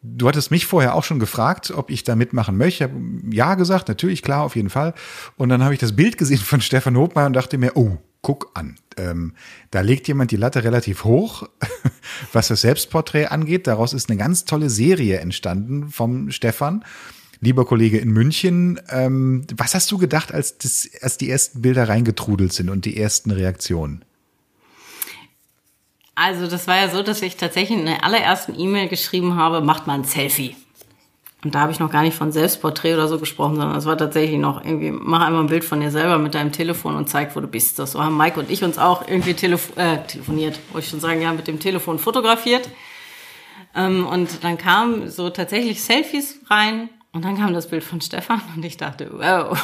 Du 0.00 0.28
hattest 0.28 0.50
mich 0.50 0.66
vorher 0.66 0.94
auch 0.94 1.02
schon 1.02 1.18
gefragt, 1.18 1.72
ob 1.72 1.90
ich 1.90 2.04
da 2.04 2.14
mitmachen 2.14 2.56
möchte. 2.56 2.84
Ich 2.84 2.90
habe 2.90 3.00
ja 3.30 3.54
gesagt, 3.56 3.88
natürlich, 3.88 4.22
klar, 4.22 4.44
auf 4.44 4.54
jeden 4.54 4.70
Fall. 4.70 4.94
Und 5.36 5.48
dann 5.48 5.64
habe 5.64 5.74
ich 5.74 5.80
das 5.80 5.96
Bild 5.96 6.18
gesehen 6.18 6.38
von 6.38 6.60
Stefan 6.62 6.96
Hobmeier 6.96 7.26
und 7.26 7.32
dachte 7.32 7.58
mir, 7.58 7.76
oh, 7.76 7.98
guck 8.22 8.50
an. 8.54 8.76
Ähm, 8.96 9.34
da 9.70 9.80
legt 9.80 10.08
jemand 10.08 10.30
die 10.30 10.36
Latte 10.36 10.64
relativ 10.64 11.04
hoch, 11.04 11.48
was 12.32 12.48
das 12.48 12.60
Selbstporträt 12.60 13.26
angeht. 13.26 13.66
Daraus 13.66 13.92
ist 13.92 14.08
eine 14.08 14.18
ganz 14.18 14.44
tolle 14.44 14.70
Serie 14.70 15.18
entstanden 15.18 15.88
vom 15.88 16.30
Stefan 16.30 16.84
lieber 17.40 17.64
Kollege 17.64 17.98
in 17.98 18.10
München. 18.10 18.80
Ähm, 18.90 19.46
was 19.56 19.74
hast 19.74 19.90
du 19.90 19.98
gedacht, 19.98 20.32
als, 20.32 20.58
das, 20.58 20.88
als 21.00 21.18
die 21.18 21.30
ersten 21.30 21.62
Bilder 21.62 21.88
reingetrudelt 21.88 22.52
sind 22.52 22.68
und 22.68 22.84
die 22.84 22.96
ersten 22.96 23.30
Reaktionen? 23.30 24.04
Also 26.20 26.48
das 26.48 26.66
war 26.66 26.76
ja 26.76 26.88
so, 26.88 27.04
dass 27.04 27.22
ich 27.22 27.36
tatsächlich 27.36 27.78
in 27.78 27.86
der 27.86 28.02
allerersten 28.02 28.58
E-Mail 28.58 28.88
geschrieben 28.88 29.36
habe, 29.36 29.60
macht 29.60 29.86
mal 29.86 29.94
ein 29.94 30.04
Selfie. 30.04 30.56
Und 31.44 31.54
da 31.54 31.60
habe 31.60 31.70
ich 31.70 31.78
noch 31.78 31.92
gar 31.92 32.02
nicht 32.02 32.16
von 32.16 32.32
Selbstporträt 32.32 32.94
oder 32.94 33.06
so 33.06 33.20
gesprochen, 33.20 33.54
sondern 33.54 33.76
es 33.76 33.86
war 33.86 33.96
tatsächlich 33.96 34.40
noch 34.40 34.64
irgendwie, 34.64 34.90
mach 34.90 35.24
einmal 35.24 35.44
ein 35.44 35.48
Bild 35.48 35.64
von 35.64 35.80
dir 35.80 35.92
selber 35.92 36.18
mit 36.18 36.34
deinem 36.34 36.50
Telefon 36.50 36.96
und 36.96 37.08
zeig, 37.08 37.36
wo 37.36 37.40
du 37.40 37.46
bist. 37.46 37.78
Das 37.78 37.92
so 37.92 38.02
haben 38.02 38.16
Mike 38.16 38.40
und 38.40 38.50
ich 38.50 38.64
uns 38.64 38.78
auch 38.78 39.06
irgendwie 39.06 39.34
telefo 39.34 39.78
äh, 39.78 39.98
telefoniert, 40.08 40.58
wollte 40.72 40.86
ich 40.86 40.90
schon 40.90 40.98
sagen, 40.98 41.22
ja, 41.22 41.32
mit 41.32 41.46
dem 41.46 41.60
Telefon 41.60 42.00
fotografiert. 42.00 42.68
Ähm, 43.76 44.04
und 44.04 44.42
dann 44.42 44.58
kamen 44.58 45.08
so 45.08 45.30
tatsächlich 45.30 45.84
Selfies 45.84 46.40
rein 46.50 46.88
und 47.12 47.24
dann 47.24 47.38
kam 47.38 47.54
das 47.54 47.68
Bild 47.68 47.84
von 47.84 48.00
Stefan 48.00 48.42
und 48.56 48.64
ich 48.64 48.76
dachte, 48.76 49.08
wow. 49.12 49.56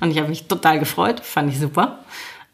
Und 0.00 0.12
ich 0.12 0.18
habe 0.18 0.28
mich 0.28 0.46
total 0.46 0.78
gefreut, 0.78 1.18
fand 1.20 1.52
ich 1.52 1.58
super. 1.58 1.98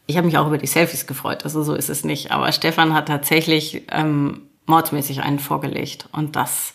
Ich 0.05 0.17
habe 0.17 0.27
mich 0.27 0.37
auch 0.37 0.47
über 0.47 0.57
die 0.57 0.67
Selfies 0.67 1.07
gefreut, 1.07 1.43
also 1.43 1.63
so 1.63 1.75
ist 1.75 1.89
es 1.89 2.03
nicht. 2.03 2.31
Aber 2.31 2.51
Stefan 2.51 2.93
hat 2.93 3.07
tatsächlich 3.07 3.83
ähm, 3.89 4.49
mordsmäßig 4.65 5.21
einen 5.21 5.39
vorgelegt 5.39 6.09
und 6.11 6.35
das 6.35 6.73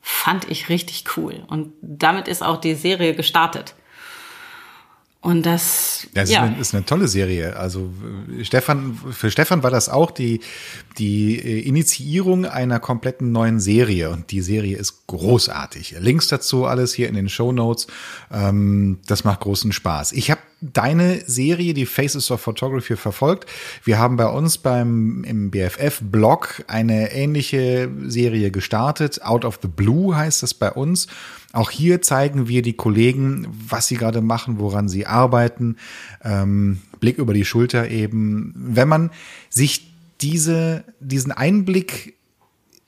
fand 0.00 0.50
ich 0.50 0.68
richtig 0.68 1.04
cool. 1.16 1.44
Und 1.48 1.72
damit 1.82 2.28
ist 2.28 2.42
auch 2.42 2.58
die 2.58 2.74
Serie 2.74 3.14
gestartet. 3.14 3.74
Und 5.20 5.44
das, 5.44 6.06
das 6.14 6.30
ja. 6.30 6.44
ist, 6.44 6.50
eine, 6.52 6.60
ist 6.60 6.74
eine 6.74 6.84
tolle 6.84 7.08
Serie. 7.08 7.56
Also 7.56 7.90
Stefan, 8.42 8.96
für 9.10 9.32
Stefan 9.32 9.64
war 9.64 9.70
das 9.70 9.88
auch 9.88 10.12
die, 10.12 10.40
die 10.96 11.36
äh, 11.36 11.60
Initiierung 11.66 12.46
einer 12.46 12.78
kompletten 12.78 13.32
neuen 13.32 13.58
Serie. 13.58 14.10
Und 14.10 14.30
die 14.30 14.42
Serie 14.42 14.76
ist 14.76 15.08
großartig. 15.08 15.96
Links 15.98 16.28
dazu 16.28 16.66
alles 16.66 16.94
hier 16.94 17.08
in 17.08 17.16
den 17.16 17.28
Show 17.28 17.50
Notes. 17.50 17.88
Ähm, 18.30 19.00
das 19.08 19.24
macht 19.24 19.40
großen 19.40 19.72
Spaß. 19.72 20.12
Ich 20.12 20.30
habe 20.30 20.40
deine 20.60 21.20
Serie, 21.26 21.74
die 21.74 21.86
Faces 21.86 22.30
of 22.30 22.40
Photography, 22.40 22.96
verfolgt. 22.96 23.48
Wir 23.82 23.98
haben 23.98 24.16
bei 24.16 24.26
uns 24.26 24.58
beim 24.58 25.24
im 25.24 25.50
BFF-Blog 25.50 26.64
eine 26.68 27.12
ähnliche 27.12 27.90
Serie 28.06 28.52
gestartet. 28.52 29.22
Out 29.22 29.44
of 29.44 29.58
the 29.62 29.68
Blue 29.68 30.16
heißt 30.16 30.44
das 30.44 30.54
bei 30.54 30.70
uns. 30.70 31.08
Auch 31.58 31.70
hier 31.72 32.00
zeigen 32.02 32.46
wir 32.46 32.62
die 32.62 32.74
Kollegen, 32.74 33.48
was 33.68 33.88
sie 33.88 33.96
gerade 33.96 34.20
machen, 34.20 34.60
woran 34.60 34.88
sie 34.88 35.06
arbeiten. 35.06 35.74
Ähm, 36.22 36.78
Blick 37.00 37.18
über 37.18 37.34
die 37.34 37.44
Schulter 37.44 37.90
eben. 37.90 38.54
Wenn 38.54 38.86
man 38.86 39.10
sich 39.50 39.90
diese, 40.20 40.84
diesen 41.00 41.32
Einblick 41.32 42.14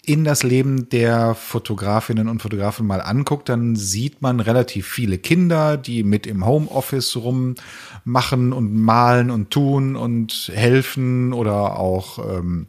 in 0.06 0.22
das 0.22 0.44
Leben 0.44 0.88
der 0.88 1.34
Fotografinnen 1.34 2.28
und 2.28 2.42
Fotografen 2.42 2.86
mal 2.86 3.00
anguckt, 3.00 3.48
dann 3.48 3.74
sieht 3.74 4.22
man 4.22 4.38
relativ 4.38 4.86
viele 4.86 5.18
Kinder, 5.18 5.76
die 5.76 6.04
mit 6.04 6.28
im 6.28 6.46
Homeoffice 6.46 7.16
rummachen 7.16 8.52
und 8.52 8.72
malen 8.72 9.32
und 9.32 9.50
tun 9.50 9.96
und 9.96 10.52
helfen 10.54 11.32
oder 11.32 11.76
auch 11.76 12.20
ähm, 12.38 12.68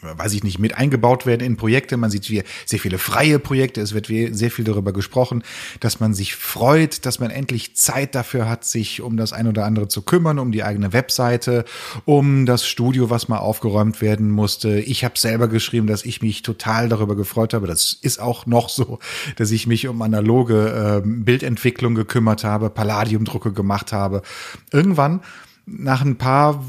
weiß 0.00 0.32
ich 0.32 0.44
nicht, 0.44 0.58
mit 0.58 0.76
eingebaut 0.76 1.26
werden 1.26 1.42
in 1.42 1.56
Projekte. 1.56 1.96
Man 1.96 2.10
sieht 2.10 2.24
sehr 2.24 2.78
viele 2.78 2.98
freie 2.98 3.38
Projekte. 3.38 3.80
Es 3.80 3.94
wird 3.94 4.06
sehr 4.06 4.50
viel 4.50 4.64
darüber 4.64 4.92
gesprochen, 4.92 5.42
dass 5.80 6.00
man 6.00 6.14
sich 6.14 6.34
freut, 6.34 7.06
dass 7.06 7.20
man 7.20 7.30
endlich 7.30 7.76
Zeit 7.76 8.14
dafür 8.14 8.48
hat, 8.48 8.64
sich 8.64 9.00
um 9.00 9.16
das 9.16 9.32
ein 9.32 9.46
oder 9.46 9.64
andere 9.64 9.88
zu 9.88 10.02
kümmern, 10.02 10.38
um 10.38 10.52
die 10.52 10.62
eigene 10.62 10.92
Webseite, 10.92 11.64
um 12.04 12.46
das 12.46 12.66
Studio, 12.66 13.10
was 13.10 13.28
mal 13.28 13.38
aufgeräumt 13.38 14.00
werden 14.00 14.30
musste. 14.30 14.80
Ich 14.80 15.04
habe 15.04 15.18
selber 15.18 15.48
geschrieben, 15.48 15.86
dass 15.86 16.04
ich 16.04 16.22
mich 16.22 16.42
total 16.42 16.88
darüber 16.88 17.16
gefreut 17.16 17.54
habe. 17.54 17.66
Das 17.66 17.92
ist 18.00 18.20
auch 18.20 18.46
noch 18.46 18.68
so, 18.68 18.98
dass 19.36 19.50
ich 19.50 19.66
mich 19.66 19.88
um 19.88 20.02
analoge 20.02 21.02
äh, 21.04 21.06
Bildentwicklung 21.06 21.94
gekümmert 21.94 22.44
habe, 22.44 22.70
Palladiumdrucke 22.70 23.52
gemacht 23.52 23.92
habe. 23.92 24.22
Irgendwann 24.72 25.20
nach 25.66 26.02
ein 26.02 26.16
paar 26.16 26.64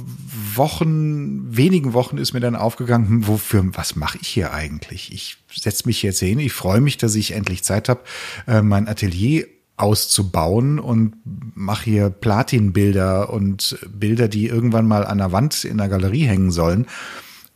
Wochen, 0.56 1.56
wenigen 1.56 1.94
Wochen 1.94 2.18
ist 2.18 2.34
mir 2.34 2.40
dann 2.40 2.56
aufgegangen, 2.56 3.28
wofür, 3.28 3.66
was 3.74 3.96
mache 3.96 4.18
ich 4.22 4.28
hier 4.28 4.54
eigentlich? 4.54 5.12
Ich 5.14 5.38
setze 5.54 5.86
mich 5.86 6.02
jetzt 6.02 6.20
hin, 6.20 6.40
ich 6.40 6.54
freue 6.54 6.82
mich, 6.82 6.98
dass 6.98 7.16
ich 7.16 7.32
endlich 7.32 7.64
Zeit 7.64 7.90
habe, 7.90 8.02
äh, 8.48 8.62
mein 8.62 8.88
Atelier 8.88 9.48
auszubauen 9.78 10.80
und 10.80 11.16
mache 11.26 11.86
hier 11.86 12.10
Platinbilder 12.10 13.32
und 13.32 13.78
Bilder, 13.90 14.30
die 14.30 14.48
irgendwann 14.48 14.88
mal 14.88 15.06
an 15.06 15.18
der 15.18 15.34
Wand 15.34 15.66
in 15.66 15.78
der 15.78 15.90
Galerie 15.90 16.26
hängen 16.26 16.52
sollen. 16.52 16.88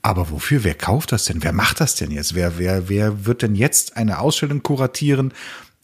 Aber 0.02 0.30
wofür? 0.30 0.64
Wer 0.64 0.76
kauft 0.76 1.12
das 1.12 1.26
denn? 1.26 1.44
Wer 1.44 1.54
macht 1.54 1.80
das 1.80 1.96
denn 1.96 2.12
jetzt? 2.12 2.36
Wer, 2.36 2.58
wer, 2.58 2.90
wer 2.90 3.26
wird 3.26 3.42
denn 3.42 3.56
jetzt 3.56 3.96
eine 3.96 4.20
Ausstellung 4.20 4.64
kuratieren 4.64 5.34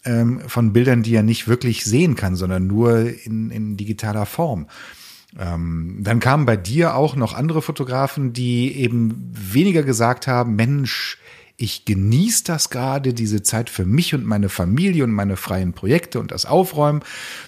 ähm, 0.04 0.42
von 0.48 0.74
Bildern, 0.74 1.04
die 1.04 1.16
er 1.16 1.24
nicht 1.24 1.48
wirklich 1.48 1.86
sehen 1.86 2.16
kann, 2.16 2.36
sondern 2.36 2.68
nur 2.68 3.14
in, 3.26 3.52
in 3.52 3.78
digitaler 3.78 4.26
Form? 4.26 4.68
Ähm, 5.38 5.98
dann 6.00 6.20
kamen 6.20 6.46
bei 6.46 6.58
dir 6.58 6.96
auch 6.96 7.16
noch 7.16 7.34
andere 7.34 7.62
Fotografen, 7.62 8.34
die 8.34 8.76
eben 8.78 9.32
weniger 9.34 9.84
gesagt 9.84 10.28
haben, 10.28 10.56
Mensch, 10.56 11.18
ich 11.58 11.86
genieße 11.86 12.44
das 12.44 12.70
gerade, 12.70 13.14
diese 13.14 13.42
Zeit 13.42 13.70
für 13.70 13.86
mich 13.86 14.14
und 14.14 14.26
meine 14.26 14.50
Familie 14.50 15.06
und 15.06 15.12
meine 15.12 15.38
freien 15.38 15.72
Projekte 15.72 16.20
und 16.20 16.32
das 16.32 16.46
Aufräumen, 16.46 17.02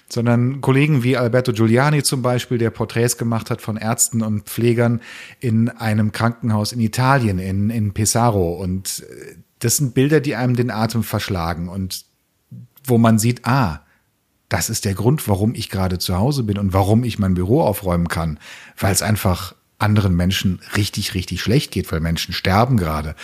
sondern 0.08 0.62
Kollegen 0.62 1.04
wie 1.04 1.18
Alberto 1.18 1.52
Giuliani 1.52 2.04
zum 2.04 2.22
Beispiel, 2.22 2.58
der 2.58 2.70
Porträts 2.70 3.18
gemacht 3.18 3.50
hat 3.50 3.62
von 3.62 3.76
Ärzten 3.76 4.22
und 4.22 4.44
Pflegern 4.44 5.02
in 5.42 5.68
einem 5.70 6.14
Krankenhaus 6.14 6.72
in 6.72 6.80
Italien, 6.80 7.38
in, 7.38 7.70
in 7.70 7.94
Pesaro. 7.94 8.54
Und 8.54 9.04
äh, 9.10 9.36
das 9.60 9.78
sind 9.78 9.94
Bilder, 9.94 10.22
die 10.22 10.36
einem 10.36 10.56
den 10.56 10.72
Atem 10.72 11.04
verschlagen 11.04 11.68
und 11.68 12.06
wo 12.86 12.98
man 12.98 13.20
sieht, 13.20 13.46
ah, 13.46 13.82
das 14.50 14.70
ist 14.70 14.86
der 14.86 14.94
Grund, 14.94 15.28
warum 15.28 15.54
ich 15.56 15.70
gerade 15.70 16.00
zu 16.00 16.18
Hause 16.18 16.44
bin 16.44 16.58
und 16.58 16.74
warum 16.74 17.04
ich 17.04 17.20
mein 17.20 17.34
Büro 17.34 17.62
aufräumen 17.62 18.08
kann, 18.08 18.40
weil 18.78 18.94
es 18.94 19.02
einfach 19.02 19.56
anderen 19.80 20.16
Menschen 20.16 20.60
richtig, 20.76 21.14
richtig 21.14 21.42
schlecht 21.42 21.72
geht, 21.72 21.92
weil 21.92 22.00
Menschen 22.00 22.34
sterben 22.34 22.78
gerade. 22.78 23.16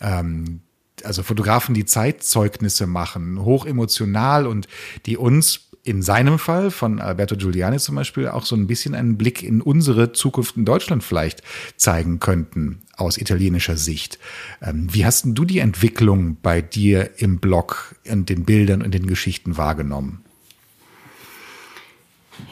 Ähm, 0.00 0.60
also 1.02 1.22
Fotografen, 1.22 1.74
die 1.74 1.84
Zeitzeugnisse 1.84 2.86
machen, 2.86 3.42
hoch 3.42 3.66
emotional 3.66 4.46
und 4.46 4.68
die 5.06 5.16
uns 5.16 5.66
in 5.82 6.02
seinem 6.02 6.38
Fall 6.40 6.72
von 6.72 7.00
Alberto 7.00 7.36
Giuliani 7.36 7.78
zum 7.78 7.94
Beispiel 7.94 8.26
auch 8.26 8.44
so 8.44 8.56
ein 8.56 8.66
bisschen 8.66 8.94
einen 8.94 9.16
Blick 9.16 9.44
in 9.44 9.60
unsere 9.60 10.12
Zukunft 10.12 10.56
in 10.56 10.64
Deutschland 10.64 11.04
vielleicht 11.04 11.42
zeigen 11.76 12.18
könnten 12.18 12.82
aus 12.96 13.18
italienischer 13.18 13.76
Sicht. 13.76 14.18
Ähm, 14.60 14.92
wie 14.92 15.04
hast 15.04 15.26
du 15.26 15.44
die 15.44 15.60
Entwicklung 15.60 16.38
bei 16.42 16.60
dir 16.60 17.10
im 17.18 17.38
Blog 17.38 17.94
und 18.10 18.28
den 18.28 18.44
Bildern 18.44 18.82
und 18.82 18.94
den 18.94 19.06
Geschichten 19.06 19.56
wahrgenommen? 19.56 20.25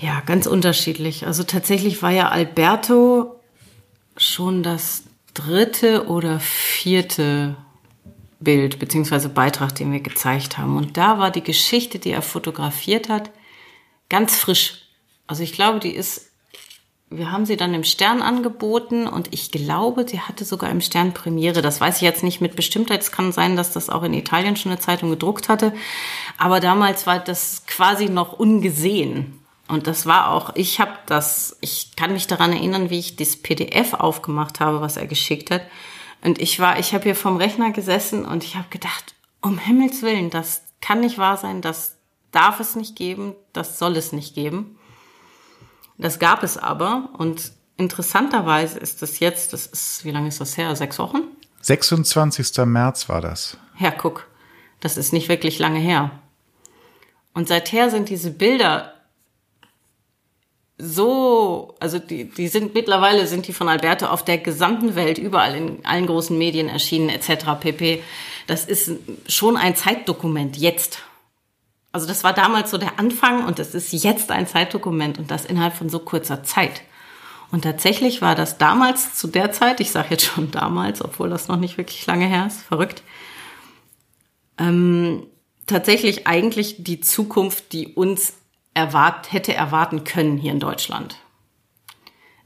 Ja, 0.00 0.20
ganz 0.20 0.46
unterschiedlich. 0.46 1.26
Also 1.26 1.42
tatsächlich 1.42 2.02
war 2.02 2.10
ja 2.10 2.28
Alberto 2.28 3.40
schon 4.16 4.62
das 4.62 5.04
dritte 5.34 6.06
oder 6.06 6.40
vierte 6.40 7.56
Bild 8.40 8.78
beziehungsweise 8.78 9.28
Beitrag, 9.28 9.74
den 9.74 9.92
wir 9.92 10.00
gezeigt 10.00 10.58
haben. 10.58 10.76
Und 10.76 10.96
da 10.96 11.18
war 11.18 11.30
die 11.30 11.42
Geschichte, 11.42 11.98
die 11.98 12.10
er 12.10 12.22
fotografiert 12.22 13.08
hat, 13.08 13.30
ganz 14.08 14.36
frisch. 14.36 14.82
Also 15.26 15.42
ich 15.42 15.52
glaube, 15.52 15.80
die 15.80 15.94
ist, 15.94 16.30
wir 17.08 17.32
haben 17.32 17.46
sie 17.46 17.56
dann 17.56 17.74
im 17.74 17.84
Stern 17.84 18.22
angeboten 18.22 19.06
und 19.06 19.32
ich 19.32 19.50
glaube, 19.50 20.04
die 20.04 20.20
hatte 20.20 20.44
sogar 20.44 20.70
im 20.70 20.82
Stern 20.82 21.14
Premiere. 21.14 21.62
Das 21.62 21.80
weiß 21.80 21.96
ich 21.96 22.02
jetzt 22.02 22.22
nicht 22.22 22.40
mit 22.40 22.54
Bestimmtheit. 22.56 23.00
Es 23.00 23.12
kann 23.12 23.32
sein, 23.32 23.56
dass 23.56 23.72
das 23.72 23.88
auch 23.88 24.02
in 24.02 24.14
Italien 24.14 24.56
schon 24.56 24.72
eine 24.72 24.80
Zeitung 24.80 25.10
gedruckt 25.10 25.48
hatte. 25.48 25.72
Aber 26.36 26.60
damals 26.60 27.06
war 27.06 27.18
das 27.18 27.64
quasi 27.66 28.06
noch 28.06 28.34
ungesehen. 28.34 29.43
Und 29.66 29.86
das 29.86 30.04
war 30.06 30.30
auch, 30.30 30.54
ich 30.54 30.78
habe 30.78 30.92
das, 31.06 31.56
ich 31.60 31.96
kann 31.96 32.12
mich 32.12 32.26
daran 32.26 32.52
erinnern, 32.52 32.90
wie 32.90 32.98
ich 32.98 33.16
das 33.16 33.36
PDF 33.36 33.94
aufgemacht 33.94 34.60
habe, 34.60 34.80
was 34.80 34.96
er 34.96 35.06
geschickt 35.06 35.50
hat. 35.50 35.62
Und 36.22 36.40
ich 36.40 36.60
war, 36.60 36.78
ich 36.78 36.92
habe 36.94 37.04
hier 37.04 37.16
vom 37.16 37.36
Rechner 37.36 37.70
gesessen 37.70 38.24
und 38.24 38.44
ich 38.44 38.56
habe 38.56 38.68
gedacht, 38.68 39.14
um 39.40 39.58
Himmels 39.58 40.02
Willen, 40.02 40.30
das 40.30 40.62
kann 40.80 41.00
nicht 41.00 41.18
wahr 41.18 41.36
sein, 41.36 41.62
das 41.62 41.96
darf 42.30 42.60
es 42.60 42.76
nicht 42.76 42.96
geben, 42.96 43.34
das 43.52 43.78
soll 43.78 43.96
es 43.96 44.12
nicht 44.12 44.34
geben. 44.34 44.78
Das 45.96 46.18
gab 46.18 46.42
es 46.42 46.58
aber 46.58 47.10
und 47.18 47.52
interessanterweise 47.76 48.78
ist 48.78 49.02
das 49.02 49.20
jetzt, 49.20 49.52
das 49.52 49.66
ist, 49.66 50.04
wie 50.04 50.10
lange 50.10 50.28
ist 50.28 50.40
das 50.40 50.56
her? 50.56 50.74
Sechs 50.76 50.98
Wochen? 50.98 51.22
26. 51.60 52.64
März 52.66 53.08
war 53.08 53.20
das. 53.20 53.56
Ja, 53.78 53.90
guck, 53.90 54.26
das 54.80 54.96
ist 54.96 55.12
nicht 55.12 55.28
wirklich 55.28 55.58
lange 55.58 55.78
her. 55.78 56.10
Und 57.32 57.48
seither 57.48 57.90
sind 57.90 58.08
diese 58.08 58.30
Bilder 58.30 58.93
so, 60.76 61.74
also 61.78 61.98
die, 61.98 62.24
die 62.24 62.48
sind 62.48 62.74
mittlerweile 62.74 63.26
sind 63.26 63.46
die 63.46 63.52
von 63.52 63.68
Alberto 63.68 64.06
auf 64.06 64.24
der 64.24 64.38
gesamten 64.38 64.96
Welt 64.96 65.18
überall 65.18 65.54
in 65.54 65.84
allen 65.84 66.06
großen 66.06 66.36
Medien 66.36 66.68
erschienen 66.68 67.10
etc. 67.10 67.60
pp. 67.60 68.02
Das 68.46 68.64
ist 68.64 68.90
schon 69.28 69.56
ein 69.56 69.76
Zeitdokument 69.76 70.56
jetzt. 70.56 70.98
Also 71.92 72.08
das 72.08 72.24
war 72.24 72.32
damals 72.32 72.72
so 72.72 72.78
der 72.78 72.98
Anfang 72.98 73.46
und 73.46 73.60
das 73.60 73.72
ist 73.74 73.92
jetzt 73.92 74.32
ein 74.32 74.48
Zeitdokument 74.48 75.18
und 75.18 75.30
das 75.30 75.44
innerhalb 75.44 75.74
von 75.74 75.88
so 75.88 76.00
kurzer 76.00 76.42
Zeit. 76.42 76.82
Und 77.52 77.62
tatsächlich 77.62 78.20
war 78.20 78.34
das 78.34 78.58
damals 78.58 79.14
zu 79.14 79.28
der 79.28 79.52
Zeit, 79.52 79.78
ich 79.78 79.92
sage 79.92 80.08
jetzt 80.10 80.24
schon 80.24 80.50
damals, 80.50 81.04
obwohl 81.04 81.30
das 81.30 81.46
noch 81.46 81.56
nicht 81.56 81.78
wirklich 81.78 82.04
lange 82.04 82.26
her 82.26 82.46
ist, 82.48 82.62
verrückt, 82.62 83.04
ähm, 84.58 85.24
tatsächlich 85.68 86.26
eigentlich 86.26 86.82
die 86.82 87.00
Zukunft, 87.00 87.72
die 87.72 87.94
uns 87.94 88.34
erwart, 88.74 89.32
hätte 89.32 89.54
erwarten 89.54 90.04
können 90.04 90.36
hier 90.36 90.52
in 90.52 90.60
Deutschland. 90.60 91.16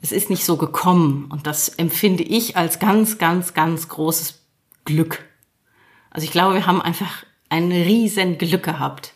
Es 0.00 0.12
ist 0.12 0.30
nicht 0.30 0.44
so 0.44 0.56
gekommen 0.56 1.28
und 1.30 1.46
das 1.46 1.68
empfinde 1.68 2.22
ich 2.22 2.56
als 2.56 2.78
ganz, 2.78 3.18
ganz, 3.18 3.54
ganz 3.54 3.88
großes 3.88 4.40
Glück. 4.84 5.24
Also 6.10 6.24
ich 6.24 6.30
glaube, 6.30 6.54
wir 6.54 6.66
haben 6.66 6.80
einfach 6.80 7.24
ein 7.48 7.72
riesen 7.72 8.38
Glück 8.38 8.62
gehabt. 8.62 9.14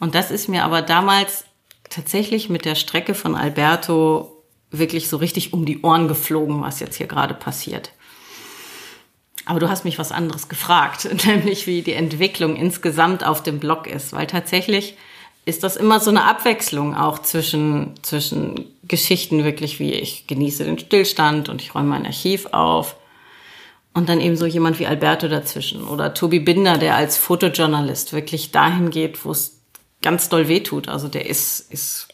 Und 0.00 0.14
das 0.14 0.30
ist 0.30 0.48
mir 0.48 0.64
aber 0.64 0.82
damals 0.82 1.44
tatsächlich 1.88 2.48
mit 2.48 2.64
der 2.64 2.74
Strecke 2.74 3.14
von 3.14 3.36
Alberto 3.36 4.42
wirklich 4.70 5.08
so 5.08 5.18
richtig 5.18 5.52
um 5.52 5.64
die 5.64 5.82
Ohren 5.82 6.08
geflogen, 6.08 6.62
was 6.62 6.80
jetzt 6.80 6.96
hier 6.96 7.06
gerade 7.06 7.34
passiert. 7.34 7.92
Aber 9.44 9.60
du 9.60 9.68
hast 9.68 9.84
mich 9.84 9.98
was 9.98 10.12
anderes 10.12 10.48
gefragt, 10.48 11.08
nämlich 11.26 11.66
wie 11.66 11.82
die 11.82 11.92
Entwicklung 11.92 12.56
insgesamt 12.56 13.24
auf 13.24 13.42
dem 13.42 13.60
Blog 13.60 13.86
ist, 13.86 14.12
weil 14.12 14.26
tatsächlich 14.26 14.96
ist 15.44 15.64
das 15.64 15.76
immer 15.76 15.98
so 16.00 16.10
eine 16.10 16.24
Abwechslung 16.24 16.94
auch 16.94 17.18
zwischen, 17.18 17.94
zwischen 18.02 18.66
Geschichten 18.84 19.44
wirklich 19.44 19.80
wie 19.80 19.92
ich 19.92 20.26
genieße 20.26 20.64
den 20.64 20.78
Stillstand 20.78 21.48
und 21.48 21.60
ich 21.60 21.74
räume 21.74 21.88
mein 21.88 22.06
Archiv 22.06 22.46
auf. 22.52 22.96
Und 23.94 24.08
dann 24.08 24.20
eben 24.20 24.36
so 24.36 24.46
jemand 24.46 24.78
wie 24.78 24.86
Alberto 24.86 25.28
dazwischen 25.28 25.84
oder 25.84 26.14
Tobi 26.14 26.38
Binder, 26.38 26.78
der 26.78 26.96
als 26.96 27.18
Fotojournalist 27.18 28.14
wirklich 28.14 28.50
dahin 28.50 28.90
geht, 28.90 29.24
wo 29.24 29.32
es 29.32 29.60
ganz 30.00 30.28
doll 30.28 30.48
wehtut. 30.48 30.88
Also 30.88 31.08
der 31.08 31.26
ist, 31.26 31.70
ist 31.72 32.08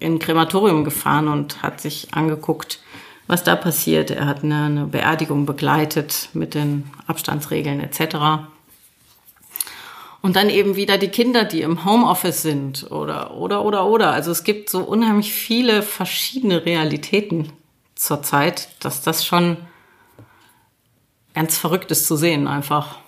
in 0.00 0.14
ein 0.14 0.18
Krematorium 0.18 0.82
gefahren 0.84 1.28
und 1.28 1.62
hat 1.62 1.80
sich 1.80 2.08
angeguckt, 2.12 2.80
was 3.28 3.44
da 3.44 3.54
passiert. 3.54 4.10
Er 4.10 4.26
hat 4.26 4.42
eine, 4.42 4.64
eine 4.64 4.86
Beerdigung 4.86 5.46
begleitet 5.46 6.30
mit 6.32 6.54
den 6.54 6.90
Abstandsregeln 7.06 7.80
etc. 7.80 8.48
Und 10.22 10.36
dann 10.36 10.50
eben 10.50 10.76
wieder 10.76 10.98
die 10.98 11.08
Kinder, 11.08 11.44
die 11.44 11.62
im 11.62 11.84
Homeoffice 11.84 12.42
sind 12.42 12.90
oder, 12.90 13.36
oder, 13.36 13.64
oder, 13.64 13.86
oder. 13.86 14.12
Also 14.12 14.30
es 14.30 14.44
gibt 14.44 14.68
so 14.68 14.80
unheimlich 14.80 15.32
viele 15.32 15.82
verschiedene 15.82 16.66
Realitäten 16.66 17.52
zurzeit, 17.94 18.68
dass 18.80 19.02
das 19.02 19.24
schon 19.24 19.56
ganz 21.34 21.56
verrückt 21.56 21.90
ist 21.90 22.06
zu 22.06 22.16
sehen 22.16 22.48
einfach. 22.48 22.98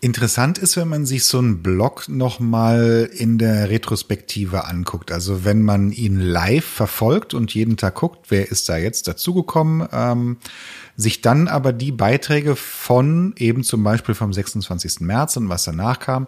Interessant 0.00 0.58
ist, 0.58 0.76
wenn 0.76 0.88
man 0.88 1.06
sich 1.06 1.24
so 1.24 1.38
einen 1.38 1.62
Blog 1.62 2.08
nochmal 2.08 3.10
in 3.12 3.38
der 3.38 3.70
Retrospektive 3.70 4.66
anguckt. 4.66 5.10
Also 5.10 5.44
wenn 5.44 5.62
man 5.62 5.90
ihn 5.90 6.20
live 6.20 6.64
verfolgt 6.64 7.32
und 7.32 7.54
jeden 7.54 7.76
Tag 7.76 7.96
guckt, 7.96 8.26
wer 8.30 8.50
ist 8.50 8.68
da 8.68 8.76
jetzt 8.76 9.08
dazugekommen, 9.08 9.88
ähm, 9.92 10.36
sich 10.96 11.20
dann 11.20 11.48
aber 11.48 11.72
die 11.72 11.92
Beiträge 11.92 12.56
von 12.56 13.34
eben 13.36 13.62
zum 13.62 13.82
Beispiel 13.84 14.14
vom 14.14 14.32
26. 14.32 15.00
März 15.00 15.36
und 15.36 15.48
was 15.48 15.64
danach 15.64 15.98
kam, 15.98 16.26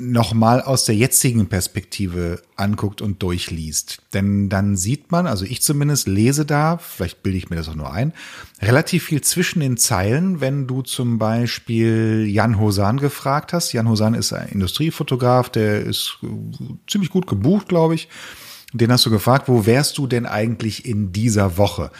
nochmal 0.00 0.62
aus 0.62 0.84
der 0.86 0.94
jetzigen 0.94 1.48
Perspektive 1.48 2.42
anguckt 2.56 3.02
und 3.02 3.22
durchliest. 3.22 3.98
Denn 4.14 4.48
dann 4.48 4.76
sieht 4.76 5.12
man, 5.12 5.26
also 5.26 5.44
ich 5.44 5.62
zumindest 5.62 6.08
lese 6.08 6.46
da, 6.46 6.78
vielleicht 6.78 7.22
bilde 7.22 7.38
ich 7.38 7.50
mir 7.50 7.56
das 7.56 7.68
auch 7.68 7.74
nur 7.74 7.92
ein, 7.92 8.12
relativ 8.60 9.04
viel 9.04 9.20
zwischen 9.20 9.60
den 9.60 9.76
Zeilen, 9.76 10.40
wenn 10.40 10.66
du 10.66 10.82
zum 10.82 11.18
Beispiel 11.18 12.26
Jan 12.28 12.58
Hosan 12.58 12.96
gefragt 12.96 13.52
hast. 13.52 13.72
Jan 13.72 13.88
Hosan 13.88 14.14
ist 14.14 14.32
ein 14.32 14.48
Industriefotograf, 14.48 15.50
der 15.50 15.82
ist 15.82 16.18
ziemlich 16.88 17.10
gut 17.10 17.26
gebucht, 17.26 17.68
glaube 17.68 17.94
ich. 17.94 18.08
Den 18.72 18.92
hast 18.92 19.04
du 19.04 19.10
gefragt, 19.10 19.48
wo 19.48 19.66
wärst 19.66 19.98
du 19.98 20.06
denn 20.06 20.26
eigentlich 20.26 20.86
in 20.86 21.12
dieser 21.12 21.58
Woche? 21.58 21.90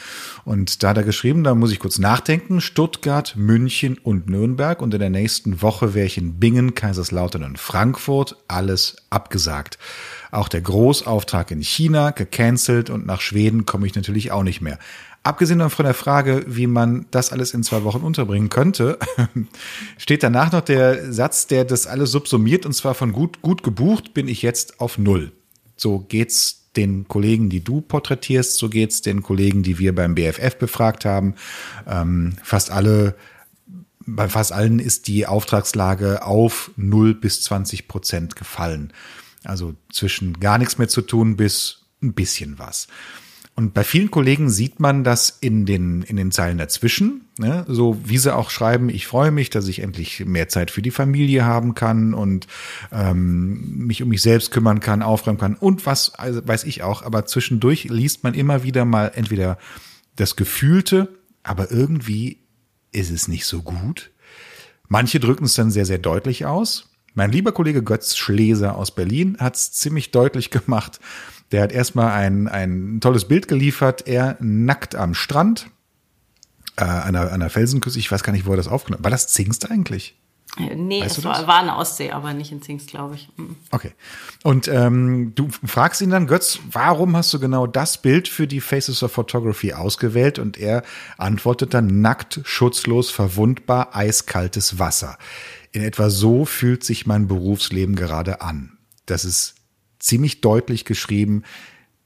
Und 0.44 0.82
da 0.82 0.90
hat 0.90 0.98
er 0.98 1.02
geschrieben, 1.02 1.42
da 1.42 1.54
muss 1.56 1.72
ich 1.72 1.80
kurz 1.80 1.98
nachdenken, 1.98 2.60
Stuttgart, 2.60 3.34
München 3.36 3.98
und 3.98 4.28
Nürnberg. 4.28 4.80
Und 4.80 4.94
in 4.94 5.00
der 5.00 5.10
nächsten 5.10 5.62
Woche 5.62 5.94
wäre 5.94 6.06
ich 6.06 6.16
in 6.16 6.38
Bingen, 6.38 6.74
Kaiserslautern 6.74 7.42
und 7.42 7.58
Frankfurt. 7.58 8.36
Alles 8.46 8.96
abgesagt. 9.10 9.78
Auch 10.30 10.48
der 10.48 10.60
Großauftrag 10.60 11.50
in 11.50 11.60
China 11.60 12.12
gecancelt 12.12 12.88
und 12.88 13.04
nach 13.04 13.20
Schweden 13.20 13.66
komme 13.66 13.86
ich 13.86 13.96
natürlich 13.96 14.30
auch 14.30 14.44
nicht 14.44 14.60
mehr. 14.60 14.78
Abgesehen 15.22 15.68
von 15.68 15.84
der 15.84 15.94
Frage, 15.94 16.44
wie 16.46 16.66
man 16.66 17.04
das 17.10 17.30
alles 17.32 17.52
in 17.52 17.62
zwei 17.62 17.84
Wochen 17.84 18.02
unterbringen 18.02 18.48
könnte, 18.48 18.98
steht 19.98 20.22
danach 20.22 20.50
noch 20.52 20.62
der 20.62 21.12
Satz, 21.12 21.46
der 21.46 21.64
das 21.64 21.86
alles 21.86 22.10
subsumiert 22.10 22.64
und 22.64 22.72
zwar 22.72 22.94
von 22.94 23.12
gut, 23.12 23.42
gut 23.42 23.62
gebucht 23.62 24.14
bin 24.14 24.28
ich 24.28 24.40
jetzt 24.40 24.80
auf 24.80 24.96
Null. 24.96 25.32
So 25.76 25.98
geht's 25.98 26.59
den 26.76 27.08
Kollegen, 27.08 27.50
die 27.50 27.62
du 27.62 27.80
porträtierst, 27.80 28.56
so 28.56 28.68
geht's 28.68 29.02
den 29.02 29.22
Kollegen, 29.22 29.62
die 29.62 29.78
wir 29.78 29.94
beim 29.94 30.14
BFF 30.14 30.56
befragt 30.56 31.04
haben. 31.04 31.34
Ähm, 31.86 32.34
fast 32.42 32.70
alle, 32.70 33.16
bei 34.06 34.28
fast 34.28 34.52
allen 34.52 34.78
ist 34.78 35.08
die 35.08 35.26
Auftragslage 35.26 36.24
auf 36.24 36.70
0 36.76 37.14
bis 37.14 37.42
20 37.42 37.88
Prozent 37.88 38.36
gefallen. 38.36 38.92
Also 39.44 39.74
zwischen 39.92 40.38
gar 40.38 40.58
nichts 40.58 40.78
mehr 40.78 40.88
zu 40.88 41.02
tun 41.02 41.36
bis 41.36 41.86
ein 42.02 42.14
bisschen 42.14 42.58
was. 42.58 42.88
Und 43.60 43.74
bei 43.74 43.84
vielen 43.84 44.10
Kollegen 44.10 44.48
sieht 44.48 44.80
man 44.80 45.04
das 45.04 45.36
in 45.38 45.66
den, 45.66 46.00
in 46.00 46.16
den 46.16 46.32
Zeilen 46.32 46.56
dazwischen, 46.56 47.26
ne? 47.38 47.66
so 47.68 48.00
wie 48.02 48.16
sie 48.16 48.34
auch 48.34 48.48
schreiben, 48.48 48.88
ich 48.88 49.06
freue 49.06 49.32
mich, 49.32 49.50
dass 49.50 49.68
ich 49.68 49.82
endlich 49.82 50.24
mehr 50.24 50.48
Zeit 50.48 50.70
für 50.70 50.80
die 50.80 50.90
Familie 50.90 51.44
haben 51.44 51.74
kann 51.74 52.14
und 52.14 52.46
ähm, 52.90 53.86
mich 53.86 54.02
um 54.02 54.08
mich 54.08 54.22
selbst 54.22 54.50
kümmern 54.50 54.80
kann, 54.80 55.02
aufräumen 55.02 55.36
kann 55.36 55.56
und 55.56 55.84
was 55.84 56.14
also 56.14 56.40
weiß 56.42 56.64
ich 56.64 56.82
auch. 56.82 57.02
Aber 57.02 57.26
zwischendurch 57.26 57.84
liest 57.84 58.24
man 58.24 58.32
immer 58.32 58.62
wieder 58.62 58.86
mal 58.86 59.12
entweder 59.14 59.58
das 60.16 60.36
Gefühlte, 60.36 61.08
aber 61.42 61.70
irgendwie 61.70 62.38
ist 62.92 63.10
es 63.10 63.28
nicht 63.28 63.44
so 63.44 63.60
gut. 63.60 64.10
Manche 64.88 65.20
drücken 65.20 65.44
es 65.44 65.54
dann 65.54 65.70
sehr, 65.70 65.84
sehr 65.84 65.98
deutlich 65.98 66.46
aus. 66.46 66.88
Mein 67.12 67.30
lieber 67.30 67.52
Kollege 67.52 67.82
Götz 67.82 68.16
Schleser 68.16 68.76
aus 68.76 68.94
Berlin 68.94 69.36
hat 69.38 69.56
es 69.56 69.72
ziemlich 69.72 70.12
deutlich 70.12 70.48
gemacht. 70.48 70.98
Der 71.52 71.62
hat 71.62 71.72
erstmal 71.72 72.12
ein, 72.12 72.48
ein 72.48 73.00
tolles 73.00 73.26
Bild 73.26 73.48
geliefert, 73.48 74.06
er 74.06 74.36
nackt 74.40 74.94
am 74.94 75.14
Strand, 75.14 75.66
äh, 76.76 76.84
an, 76.84 77.16
einer, 77.16 77.20
an 77.22 77.28
einer 77.28 77.50
Felsenküste. 77.50 77.98
Ich 77.98 78.10
weiß 78.10 78.22
gar 78.22 78.32
nicht, 78.32 78.46
wo 78.46 78.52
er 78.52 78.56
das 78.56 78.68
aufgenommen 78.68 79.00
hat. 79.00 79.04
War 79.04 79.10
das 79.10 79.28
Zingst 79.28 79.70
eigentlich? 79.70 80.16
Äh, 80.58 80.74
nee, 80.74 81.02
weißt 81.02 81.18
es 81.18 81.24
war, 81.24 81.46
war 81.46 81.60
eine 81.60 81.76
Ostsee, 81.76 82.10
aber 82.10 82.34
nicht 82.34 82.50
in 82.50 82.62
Zingst, 82.62 82.88
glaube 82.88 83.14
ich. 83.14 83.28
Mhm. 83.36 83.56
Okay. 83.70 83.92
Und 84.42 84.68
ähm, 84.68 85.32
du 85.34 85.48
fragst 85.64 86.00
ihn 86.00 86.10
dann, 86.10 86.26
Götz, 86.26 86.58
warum 86.70 87.16
hast 87.16 87.32
du 87.32 87.38
genau 87.38 87.66
das 87.66 87.98
Bild 87.98 88.26
für 88.28 88.46
die 88.46 88.60
Faces 88.60 89.02
of 89.02 89.12
Photography 89.12 89.72
ausgewählt? 89.72 90.38
Und 90.38 90.58
er 90.58 90.82
antwortet 91.18 91.74
dann 91.74 92.00
nackt, 92.00 92.40
schutzlos, 92.44 93.10
verwundbar, 93.10 93.94
eiskaltes 93.94 94.78
Wasser. 94.78 95.18
In 95.72 95.82
etwa 95.82 96.10
so 96.10 96.44
fühlt 96.44 96.82
sich 96.82 97.06
mein 97.06 97.28
Berufsleben 97.28 97.94
gerade 97.94 98.40
an. 98.40 98.76
Das 99.06 99.24
ist 99.24 99.54
ziemlich 100.00 100.40
deutlich 100.40 100.84
geschrieben, 100.84 101.44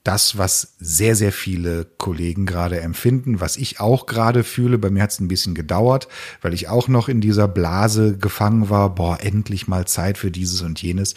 das, 0.05 0.37
was 0.37 0.75
sehr, 0.79 1.17
sehr 1.17 1.33
viele 1.33 1.87
Kollegen 1.97 2.45
gerade 2.45 2.79
empfinden, 2.81 3.41
was 3.41 3.57
ich 3.57 3.81
auch 3.81 4.05
gerade 4.05 4.45
fühle. 4.45 4.77
Bei 4.77 4.91
mir 4.91 5.03
hat 5.03 5.13
es 5.13 5.21
ein 5.21 5.29
bisschen 5.29 5.55
gedauert, 5.55 6.09
weil 6.43 6.53
ich 6.53 6.69
auch 6.69 6.89
noch 6.89 7.09
in 7.09 7.23
dieser 7.23 7.49
Blase 7.49 8.19
gefangen 8.19 8.69
war. 8.69 8.95
Boah, 8.95 9.19
endlich 9.23 9.67
mal 9.67 9.87
Zeit 9.87 10.19
für 10.19 10.31
dieses 10.31 10.61
und 10.61 10.81
jenes. 10.83 11.15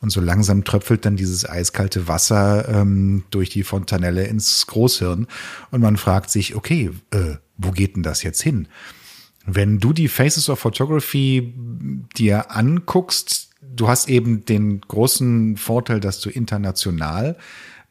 Und 0.00 0.10
so 0.10 0.20
langsam 0.20 0.64
tröpfelt 0.64 1.04
dann 1.04 1.16
dieses 1.16 1.48
eiskalte 1.48 2.08
Wasser 2.08 2.68
ähm, 2.68 3.22
durch 3.30 3.50
die 3.50 3.62
Fontanelle 3.62 4.26
ins 4.26 4.66
Großhirn. 4.66 5.28
Und 5.70 5.80
man 5.80 5.96
fragt 5.96 6.28
sich, 6.28 6.56
okay, 6.56 6.90
äh, 7.12 7.36
wo 7.56 7.70
geht 7.70 7.94
denn 7.94 8.02
das 8.02 8.24
jetzt 8.24 8.42
hin? 8.42 8.66
Wenn 9.46 9.78
du 9.78 9.92
die 9.92 10.08
Faces 10.08 10.50
of 10.50 10.58
Photography 10.58 11.54
dir 12.16 12.50
anguckst, 12.50 13.53
du 13.74 13.88
hast 13.88 14.08
eben 14.08 14.44
den 14.44 14.80
großen 14.80 15.56
Vorteil, 15.56 16.00
dass 16.00 16.20
du 16.20 16.30
international 16.30 17.36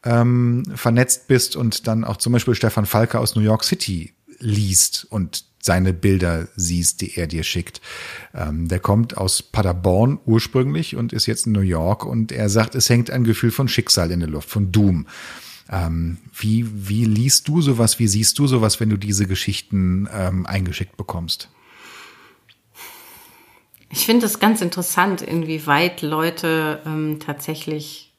ähm, 0.04 0.64
vernetzt 0.74 1.28
bist 1.28 1.56
und 1.56 1.86
dann 1.86 2.04
auch 2.04 2.16
zum 2.16 2.32
Beispiel 2.32 2.54
Stefan 2.54 2.86
Falke 2.86 3.18
aus 3.18 3.36
New 3.36 3.42
York 3.42 3.64
City 3.64 4.14
liest 4.38 5.06
und 5.10 5.44
seine 5.62 5.94
Bilder 5.94 6.48
siehst, 6.56 7.00
die 7.00 7.16
er 7.16 7.26
dir 7.26 7.42
schickt. 7.42 7.80
Ähm, 8.34 8.68
der 8.68 8.80
kommt 8.80 9.16
aus 9.16 9.40
Paderborn 9.42 10.18
ursprünglich 10.26 10.94
und 10.96 11.14
ist 11.14 11.26
jetzt 11.26 11.46
in 11.46 11.52
New 11.52 11.60
York 11.60 12.04
und 12.04 12.32
er 12.32 12.50
sagt, 12.50 12.74
es 12.74 12.90
hängt 12.90 13.10
ein 13.10 13.24
Gefühl 13.24 13.50
von 13.50 13.68
Schicksal 13.68 14.10
in 14.10 14.20
der 14.20 14.28
Luft, 14.28 14.50
von 14.50 14.72
Doom. 14.72 15.06
Ähm, 15.70 16.18
wie, 16.38 16.66
wie 16.88 17.06
liest 17.06 17.48
du 17.48 17.62
sowas, 17.62 17.98
wie 17.98 18.08
siehst 18.08 18.38
du 18.38 18.46
sowas, 18.46 18.78
wenn 18.80 18.90
du 18.90 18.98
diese 18.98 19.26
Geschichten 19.26 20.06
ähm, 20.12 20.44
eingeschickt 20.44 20.98
bekommst? 20.98 21.48
Ich 23.96 24.06
finde 24.06 24.26
es 24.26 24.40
ganz 24.40 24.60
interessant, 24.60 25.22
inwieweit 25.22 26.02
Leute 26.02 26.80
ähm, 26.84 27.20
tatsächlich 27.24 28.12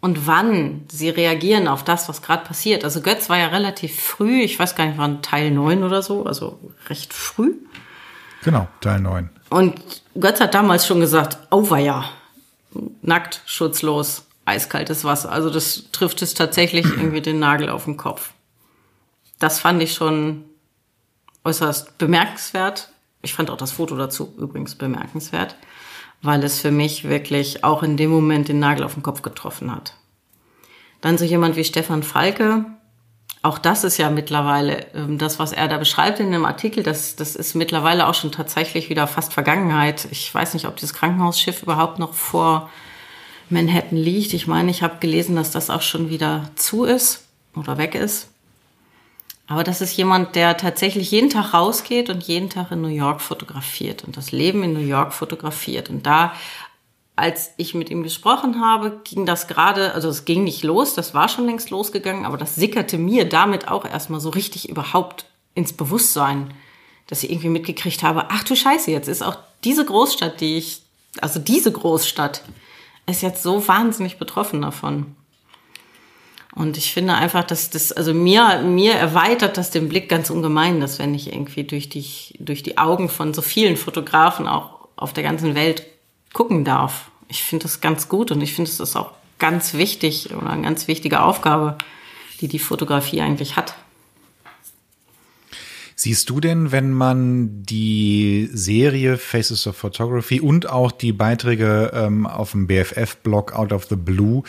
und 0.00 0.26
wann 0.26 0.84
sie 0.90 1.10
reagieren 1.10 1.68
auf 1.68 1.84
das, 1.84 2.08
was 2.08 2.22
gerade 2.22 2.44
passiert. 2.44 2.82
Also 2.82 3.02
Götz 3.02 3.28
war 3.28 3.38
ja 3.38 3.46
relativ 3.46 4.00
früh, 4.00 4.40
ich 4.40 4.58
weiß 4.58 4.74
gar 4.74 4.84
nicht, 4.84 4.98
war 4.98 5.22
Teil 5.22 5.52
9 5.52 5.84
oder 5.84 6.02
so, 6.02 6.26
also 6.26 6.58
recht 6.88 7.14
früh. 7.14 7.54
Genau, 8.42 8.66
Teil 8.80 8.98
9. 8.98 9.30
Und 9.48 9.80
Götz 10.18 10.40
hat 10.40 10.54
damals 10.54 10.88
schon 10.88 10.98
gesagt, 10.98 11.38
oh 11.52 11.70
war 11.70 11.78
ja, 11.78 12.10
nackt, 13.02 13.42
schutzlos, 13.46 14.24
eiskaltes 14.44 15.04
Wasser. 15.04 15.30
Also 15.30 15.50
das 15.50 15.84
trifft 15.92 16.20
es 16.22 16.34
tatsächlich 16.34 16.84
irgendwie 16.96 17.20
den 17.20 17.38
Nagel 17.38 17.68
auf 17.68 17.84
den 17.84 17.96
Kopf. 17.96 18.32
Das 19.38 19.60
fand 19.60 19.80
ich 19.84 19.94
schon 19.94 20.46
äußerst 21.44 21.96
bemerkenswert 21.98 22.91
ich 23.22 23.34
fand 23.34 23.50
auch 23.50 23.56
das 23.56 23.72
Foto 23.72 23.96
dazu 23.96 24.34
übrigens 24.38 24.74
bemerkenswert, 24.74 25.56
weil 26.20 26.42
es 26.44 26.60
für 26.60 26.70
mich 26.70 27.08
wirklich 27.08 27.64
auch 27.64 27.82
in 27.82 27.96
dem 27.96 28.10
Moment 28.10 28.48
den 28.48 28.58
Nagel 28.58 28.84
auf 28.84 28.94
den 28.94 29.02
Kopf 29.02 29.22
getroffen 29.22 29.74
hat. 29.74 29.94
Dann 31.00 31.18
so 31.18 31.24
jemand 31.24 31.56
wie 31.56 31.64
Stefan 31.64 32.02
Falke, 32.02 32.64
auch 33.42 33.58
das 33.58 33.82
ist 33.82 33.96
ja 33.96 34.08
mittlerweile, 34.08 34.86
ähm, 34.94 35.18
das, 35.18 35.38
was 35.40 35.52
er 35.52 35.66
da 35.66 35.78
beschreibt 35.78 36.20
in 36.20 36.30
dem 36.30 36.44
Artikel, 36.44 36.84
das, 36.84 37.16
das 37.16 37.34
ist 37.34 37.54
mittlerweile 37.54 38.06
auch 38.06 38.14
schon 38.14 38.30
tatsächlich 38.30 38.88
wieder 38.88 39.08
fast 39.08 39.32
Vergangenheit. 39.32 40.06
Ich 40.10 40.32
weiß 40.32 40.54
nicht, 40.54 40.66
ob 40.66 40.76
dieses 40.76 40.94
Krankenhausschiff 40.94 41.62
überhaupt 41.62 41.98
noch 41.98 42.14
vor 42.14 42.70
Manhattan 43.50 43.98
liegt. 43.98 44.32
Ich 44.32 44.46
meine, 44.46 44.70
ich 44.70 44.84
habe 44.84 44.98
gelesen, 45.00 45.34
dass 45.34 45.50
das 45.50 45.70
auch 45.70 45.82
schon 45.82 46.08
wieder 46.08 46.50
zu 46.54 46.84
ist 46.84 47.26
oder 47.56 47.78
weg 47.78 47.96
ist. 47.96 48.31
Aber 49.52 49.64
das 49.64 49.82
ist 49.82 49.94
jemand, 49.98 50.34
der 50.34 50.56
tatsächlich 50.56 51.10
jeden 51.10 51.28
Tag 51.28 51.52
rausgeht 51.52 52.08
und 52.08 52.22
jeden 52.22 52.48
Tag 52.48 52.70
in 52.70 52.80
New 52.80 52.88
York 52.88 53.20
fotografiert 53.20 54.02
und 54.02 54.16
das 54.16 54.32
Leben 54.32 54.62
in 54.62 54.72
New 54.72 54.80
York 54.80 55.12
fotografiert. 55.12 55.90
Und 55.90 56.06
da, 56.06 56.32
als 57.16 57.50
ich 57.58 57.74
mit 57.74 57.90
ihm 57.90 58.02
gesprochen 58.02 58.62
habe, 58.62 59.02
ging 59.04 59.26
das 59.26 59.48
gerade, 59.48 59.92
also 59.92 60.08
es 60.08 60.24
ging 60.24 60.42
nicht 60.44 60.64
los, 60.64 60.94
das 60.94 61.12
war 61.12 61.28
schon 61.28 61.44
längst 61.44 61.68
losgegangen, 61.68 62.24
aber 62.24 62.38
das 62.38 62.54
sickerte 62.54 62.96
mir 62.96 63.28
damit 63.28 63.68
auch 63.68 63.84
erstmal 63.84 64.20
so 64.20 64.30
richtig 64.30 64.70
überhaupt 64.70 65.26
ins 65.54 65.74
Bewusstsein, 65.74 66.54
dass 67.08 67.22
ich 67.22 67.30
irgendwie 67.30 67.50
mitgekriegt 67.50 68.02
habe, 68.02 68.30
ach 68.30 68.44
du 68.44 68.56
Scheiße, 68.56 68.90
jetzt 68.90 69.08
ist 69.08 69.20
auch 69.20 69.36
diese 69.64 69.84
Großstadt, 69.84 70.40
die 70.40 70.56
ich, 70.56 70.80
also 71.20 71.38
diese 71.38 71.72
Großstadt, 71.72 72.42
ist 73.04 73.20
jetzt 73.20 73.42
so 73.42 73.68
wahnsinnig 73.68 74.18
betroffen 74.18 74.62
davon. 74.62 75.14
Und 76.54 76.76
ich 76.76 76.92
finde 76.92 77.14
einfach, 77.14 77.44
dass 77.44 77.70
das, 77.70 77.92
also 77.92 78.12
mir, 78.12 78.60
mir 78.62 78.92
erweitert 78.92 79.56
das 79.56 79.70
den 79.70 79.88
Blick 79.88 80.08
ganz 80.08 80.28
ungemein, 80.28 80.80
dass 80.80 80.98
wenn 80.98 81.14
ich 81.14 81.32
irgendwie 81.32 81.64
durch 81.64 81.88
die, 81.88 82.04
durch 82.38 82.62
die 82.62 82.76
Augen 82.76 83.08
von 83.08 83.32
so 83.32 83.40
vielen 83.40 83.76
Fotografen 83.78 84.46
auch 84.46 84.88
auf 84.96 85.14
der 85.14 85.22
ganzen 85.22 85.54
Welt 85.54 85.86
gucken 86.34 86.64
darf. 86.64 87.10
Ich 87.28 87.42
finde 87.42 87.62
das 87.64 87.80
ganz 87.80 88.08
gut 88.08 88.30
und 88.30 88.42
ich 88.42 88.52
finde 88.54 88.70
es 88.70 88.96
auch 88.96 89.12
ganz 89.38 89.74
wichtig 89.74 90.34
oder 90.34 90.50
eine 90.50 90.62
ganz 90.62 90.88
wichtige 90.88 91.22
Aufgabe, 91.22 91.78
die 92.40 92.48
die 92.48 92.58
Fotografie 92.58 93.22
eigentlich 93.22 93.56
hat. 93.56 93.74
Siehst 96.02 96.30
du 96.30 96.40
denn, 96.40 96.72
wenn 96.72 96.90
man 96.90 97.62
die 97.62 98.50
Serie 98.52 99.18
Faces 99.18 99.68
of 99.68 99.76
Photography 99.76 100.40
und 100.40 100.68
auch 100.68 100.90
die 100.90 101.12
Beiträge 101.12 101.92
ähm, 101.94 102.26
auf 102.26 102.50
dem 102.50 102.66
BFF-Blog 102.66 103.52
Out 103.52 103.72
of 103.72 103.84
the 103.84 103.94
Blue 103.94 104.42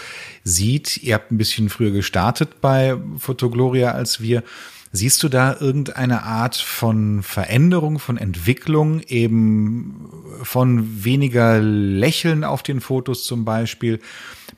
sieht, 0.43 0.97
ihr 1.03 1.13
habt 1.13 1.31
ein 1.31 1.37
bisschen 1.37 1.69
früher 1.69 1.91
gestartet 1.91 2.59
bei 2.59 2.97
Photogloria 3.19 3.91
als 3.91 4.19
wir, 4.19 4.41
Siehst 4.95 5.23
du 5.23 5.29
da 5.29 5.57
irgendeine 5.59 6.21
Art 6.23 6.55
von 6.55 7.23
Veränderung, 7.23 7.97
von 7.97 8.17
Entwicklung, 8.17 9.01
eben 9.01 10.09
von 10.43 11.03
weniger 11.03 11.59
Lächeln 11.59 12.43
auf 12.43 12.61
den 12.61 12.79
Fotos 12.79 13.25
zum 13.25 13.43
Beispiel, 13.43 13.99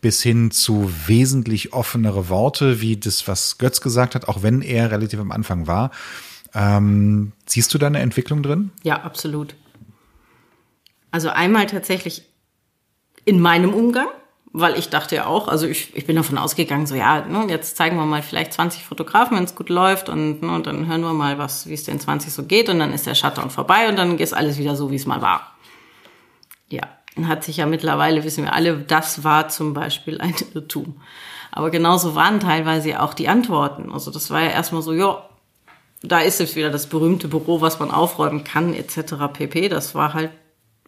bis 0.01 0.21
hin 0.21 0.51
zu 0.51 0.91
wesentlich 1.07 1.71
offenere 1.71 2.27
Worte, 2.27 2.79
wie 2.81 2.97
das, 2.97 3.29
was 3.29 3.57
Götz 3.57 3.79
gesagt 3.79 4.13
hat, 4.15 4.27
auch 4.27 4.43
wenn 4.43 4.61
er 4.61 4.91
relativ 4.91 5.19
am 5.19 5.31
Anfang 5.31 5.67
war? 5.67 5.91
Ähm, 6.55 7.33
siehst 7.45 7.73
du 7.73 7.77
da 7.77 7.87
eine 7.87 7.99
Entwicklung 7.99 8.41
drin? 8.41 8.71
Ja, 8.83 9.03
absolut. 9.03 9.55
Also 11.11 11.29
einmal 11.29 11.65
tatsächlich 11.67 12.23
in 13.25 13.39
meinem 13.39 13.73
Umgang, 13.73 14.07
weil 14.53 14.77
ich 14.79 14.89
dachte 14.89 15.15
ja 15.15 15.25
auch, 15.25 15.49
also 15.49 15.67
ich, 15.67 15.95
ich 15.95 16.05
bin 16.05 16.15
davon 16.15 16.37
ausgegangen, 16.37 16.87
so 16.87 16.95
ja, 16.95 17.25
ne, 17.25 17.45
jetzt 17.49 17.75
zeigen 17.75 17.97
wir 17.97 18.05
mal 18.05 18.21
vielleicht 18.21 18.53
20 18.53 18.85
Fotografen, 18.85 19.35
wenn 19.35 19.43
es 19.43 19.55
gut 19.55 19.69
läuft 19.69 20.07
und, 20.07 20.41
ne, 20.41 20.53
und 20.53 20.65
dann 20.65 20.87
hören 20.87 21.01
wir 21.01 21.13
mal, 21.13 21.37
wie 21.37 21.73
es 21.73 21.83
den 21.83 21.99
20 21.99 22.31
so 22.31 22.43
geht 22.43 22.69
und 22.69 22.79
dann 22.79 22.93
ist 22.93 23.05
der 23.05 23.15
Shutdown 23.15 23.49
vorbei 23.49 23.89
und 23.89 23.97
dann 23.97 24.17
ist 24.17 24.33
alles 24.33 24.57
wieder 24.57 24.77
so, 24.77 24.91
wie 24.91 24.95
es 24.95 25.05
mal 25.05 25.21
war. 25.21 25.55
Ja, 26.69 26.83
hat 27.27 27.43
sich 27.43 27.57
ja 27.57 27.65
mittlerweile, 27.65 28.23
wissen 28.23 28.45
wir 28.45 28.53
alle, 28.53 28.77
das 28.77 29.25
war 29.25 29.49
zum 29.49 29.73
Beispiel 29.73 30.21
ein 30.21 30.35
Irrtum. 30.53 31.01
Aber 31.51 31.69
genauso 31.69 32.15
waren 32.15 32.39
teilweise 32.39 33.01
auch 33.01 33.13
die 33.13 33.29
Antworten. 33.29 33.91
Also 33.91 34.11
das 34.11 34.29
war 34.29 34.41
ja 34.41 34.49
erstmal 34.49 34.81
so, 34.81 34.93
ja, 34.93 35.23
da 36.05 36.19
ist 36.19 36.39
jetzt 36.39 36.55
wieder 36.55 36.69
das 36.69 36.87
berühmte 36.87 37.27
Büro, 37.27 37.61
was 37.61 37.79
man 37.79 37.91
aufräumen 37.91 38.43
kann, 38.43 38.73
etc. 38.73 39.15
pp. 39.33 39.69
Das 39.69 39.95
war 39.95 40.13
halt 40.13 40.31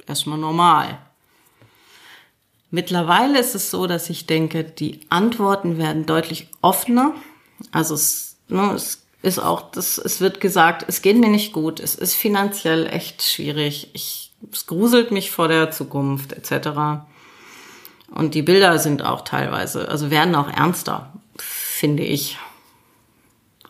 erstmal 0.07 0.37
normal. 0.37 0.97
Mittlerweile 2.69 3.39
ist 3.39 3.55
es 3.55 3.71
so, 3.71 3.87
dass 3.87 4.09
ich 4.09 4.27
denke, 4.27 4.63
die 4.63 5.01
Antworten 5.09 5.77
werden 5.77 6.05
deutlich 6.05 6.49
offener. 6.61 7.13
Also 7.71 7.95
es, 7.95 8.37
ne, 8.49 8.73
es 8.73 9.05
ist 9.21 9.39
auch, 9.39 9.71
das, 9.71 9.97
es 9.97 10.19
wird 10.19 10.41
gesagt, 10.41 10.85
es 10.87 11.01
geht 11.01 11.17
mir 11.17 11.29
nicht 11.29 11.53
gut, 11.53 11.79
es 11.79 11.95
ist 11.95 12.15
finanziell 12.15 12.87
echt 12.87 13.23
schwierig, 13.23 13.89
ich, 13.93 14.31
es 14.51 14.67
gruselt 14.67 15.11
mich 15.11 15.31
vor 15.31 15.47
der 15.47 15.71
Zukunft 15.71 16.33
etc. 16.33 17.03
Und 18.13 18.35
die 18.35 18.41
Bilder 18.41 18.79
sind 18.79 19.03
auch 19.03 19.21
teilweise, 19.21 19.87
also 19.89 20.11
werden 20.11 20.35
auch 20.35 20.49
ernster, 20.49 21.13
finde 21.37 22.03
ich. 22.03 22.37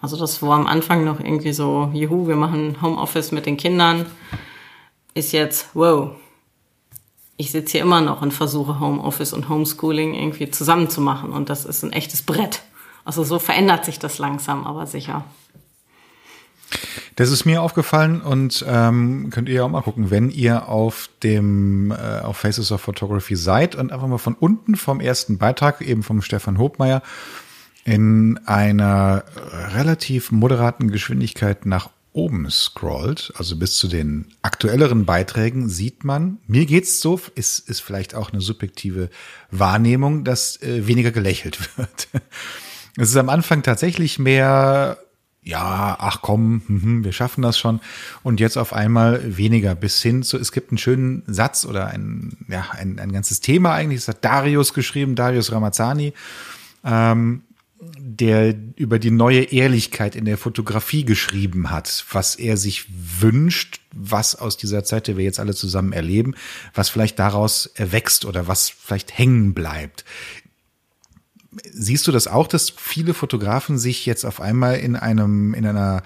Also 0.02 0.18
das 0.18 0.42
war 0.42 0.58
am 0.58 0.68
Anfang 0.68 1.04
noch 1.04 1.20
irgendwie 1.20 1.54
so, 1.54 1.90
juhu, 1.94 2.28
wir 2.28 2.36
machen 2.36 2.82
Homeoffice 2.82 3.32
mit 3.32 3.46
den 3.46 3.58
Kindern, 3.58 4.06
ist 5.14 5.32
jetzt, 5.32 5.70
wow, 5.74 6.12
ich 7.38 7.52
sitze 7.52 7.74
hier 7.74 7.82
immer 7.82 8.02
noch 8.02 8.22
und 8.22 8.34
versuche 8.34 8.80
Homeoffice 8.80 9.34
und 9.34 9.50
Homeschooling 9.50 10.14
irgendwie 10.14 10.50
zusammenzumachen 10.50 11.32
und 11.32 11.50
das 11.50 11.66
ist 11.66 11.84
ein 11.84 11.94
echtes 11.94 12.22
Brett. 12.22 12.62
Also 13.06 13.24
so 13.24 13.40
verändert 13.40 13.86
sich 13.86 14.00
das 14.00 14.18
langsam, 14.18 14.66
aber 14.66 14.86
sicher. 14.86 15.24
Das 17.16 17.32
ist 17.32 17.46
mir 17.46 17.64
aufgefallen 17.64 18.22
und 18.22 18.64
ähm, 18.68 19.30
könnt 19.32 19.50
ihr 19.50 19.66
auch 19.66 19.70
mal 19.70 19.82
gucken, 19.82 20.12
wenn 20.12 20.30
ihr 20.30 20.68
auf 20.68 21.10
dem 21.24 21.92
äh, 21.92 22.20
auf 22.20 22.38
Faces 22.38 22.72
of 22.72 22.82
Photography 22.82 23.36
seid 23.36 23.76
und 23.76 23.92
einfach 23.92 24.08
mal 24.08 24.20
von 24.20 24.36
unten 24.36 24.76
vom 24.76 25.00
ersten 25.00 25.38
Beitrag 25.40 25.82
eben 25.82 26.04
vom 26.04 26.22
Stefan 26.22 26.60
Hobmeier 26.60 27.02
in 27.88 28.38
einer 28.45 29.23
relativ 29.73 30.34
moderaten 30.34 30.91
Geschwindigkeit 30.91 31.65
nach 31.65 31.89
oben 32.12 32.52
scrollt, 32.52 33.32
also 33.38 33.56
bis 33.56 33.78
zu 33.78 33.88
den 33.88 34.26
aktuelleren 34.41 35.06
Beiträgen, 35.06 35.69
sieht 35.69 36.04
man, 36.04 36.39
mir 36.47 36.65
geht's 36.65 37.00
so, 37.00 37.21
ist, 37.36 37.60
ist 37.69 37.80
vielleicht 37.80 38.13
auch 38.13 38.34
eine 38.34 38.41
subjektive 38.41 39.10
Wahrnehmung, 39.52 40.26
dass 40.26 40.62
äh, 40.62 40.86
weniger 40.86 41.12
gelächelt 41.12 41.78
wird. 41.78 42.10
es 42.97 43.12
ist 43.12 43.15
am 43.15 43.30
Anfang 43.30 43.63
tatsächlich 43.63 44.19
mehr, 44.19 44.97
ja, 45.41 45.95
ach 45.97 46.21
komm, 46.21 46.63
mh, 46.67 47.06
wir 47.06 47.13
schaffen 47.13 47.41
das 47.41 47.58
schon. 47.58 47.80
Und 48.21 48.41
jetzt 48.41 48.58
auf 48.58 48.73
einmal 48.73 49.38
weniger 49.38 49.76
bis 49.76 50.02
hin 50.02 50.23
zu, 50.23 50.38
es 50.38 50.52
gibt 50.52 50.71
einen 50.71 50.78
schönen 50.78 51.23
Satz 51.26 51.63
oder 51.63 51.88
ein, 51.88 52.36
ja, 52.50 52.65
ein, 52.71 53.00
ein 53.00 53.13
ganzes 53.13 53.39
Thema 53.39 53.76
eigentlich, 53.76 54.02
das 54.02 54.10
hat 54.10 54.26
Darius 54.26 54.73
geschrieben, 54.73 55.15
Darius 55.15 55.54
Ramazzani. 55.54 56.12
Ähm, 56.84 57.43
der 58.19 58.56
über 58.75 58.99
die 58.99 59.12
neue 59.12 59.43
Ehrlichkeit 59.43 60.15
in 60.15 60.25
der 60.25 60.38
Fotografie 60.38 61.06
geschrieben 61.06 61.69
hat, 61.69 62.06
was 62.12 62.36
er 62.36 62.58
sich 62.58 62.86
wünscht, 62.89 63.82
was 63.91 64.36
aus 64.36 64.58
dieser 64.58 64.84
Zeit, 64.84 65.08
die 65.08 65.17
wir 65.17 65.23
jetzt 65.23 65.39
alle 65.39 65.53
zusammen 65.53 65.93
erleben, 65.93 66.36
was 66.73 66.89
vielleicht 66.89 67.19
daraus 67.19 67.67
erwächst 67.67 68.25
oder 68.25 68.47
was 68.47 68.69
vielleicht 68.69 69.17
hängen 69.17 69.53
bleibt. 69.53 70.06
Siehst 71.71 72.08
du 72.08 72.12
das 72.12 72.27
auch, 72.27 72.47
dass 72.47 72.69
viele 72.69 73.13
Fotografen 73.13 73.77
sich 73.77 74.06
jetzt 74.06 74.25
auf 74.25 74.41
einmal 74.41 74.77
in 74.77 74.95
einem, 74.95 75.53
in 75.53 75.65
einer, 75.65 76.03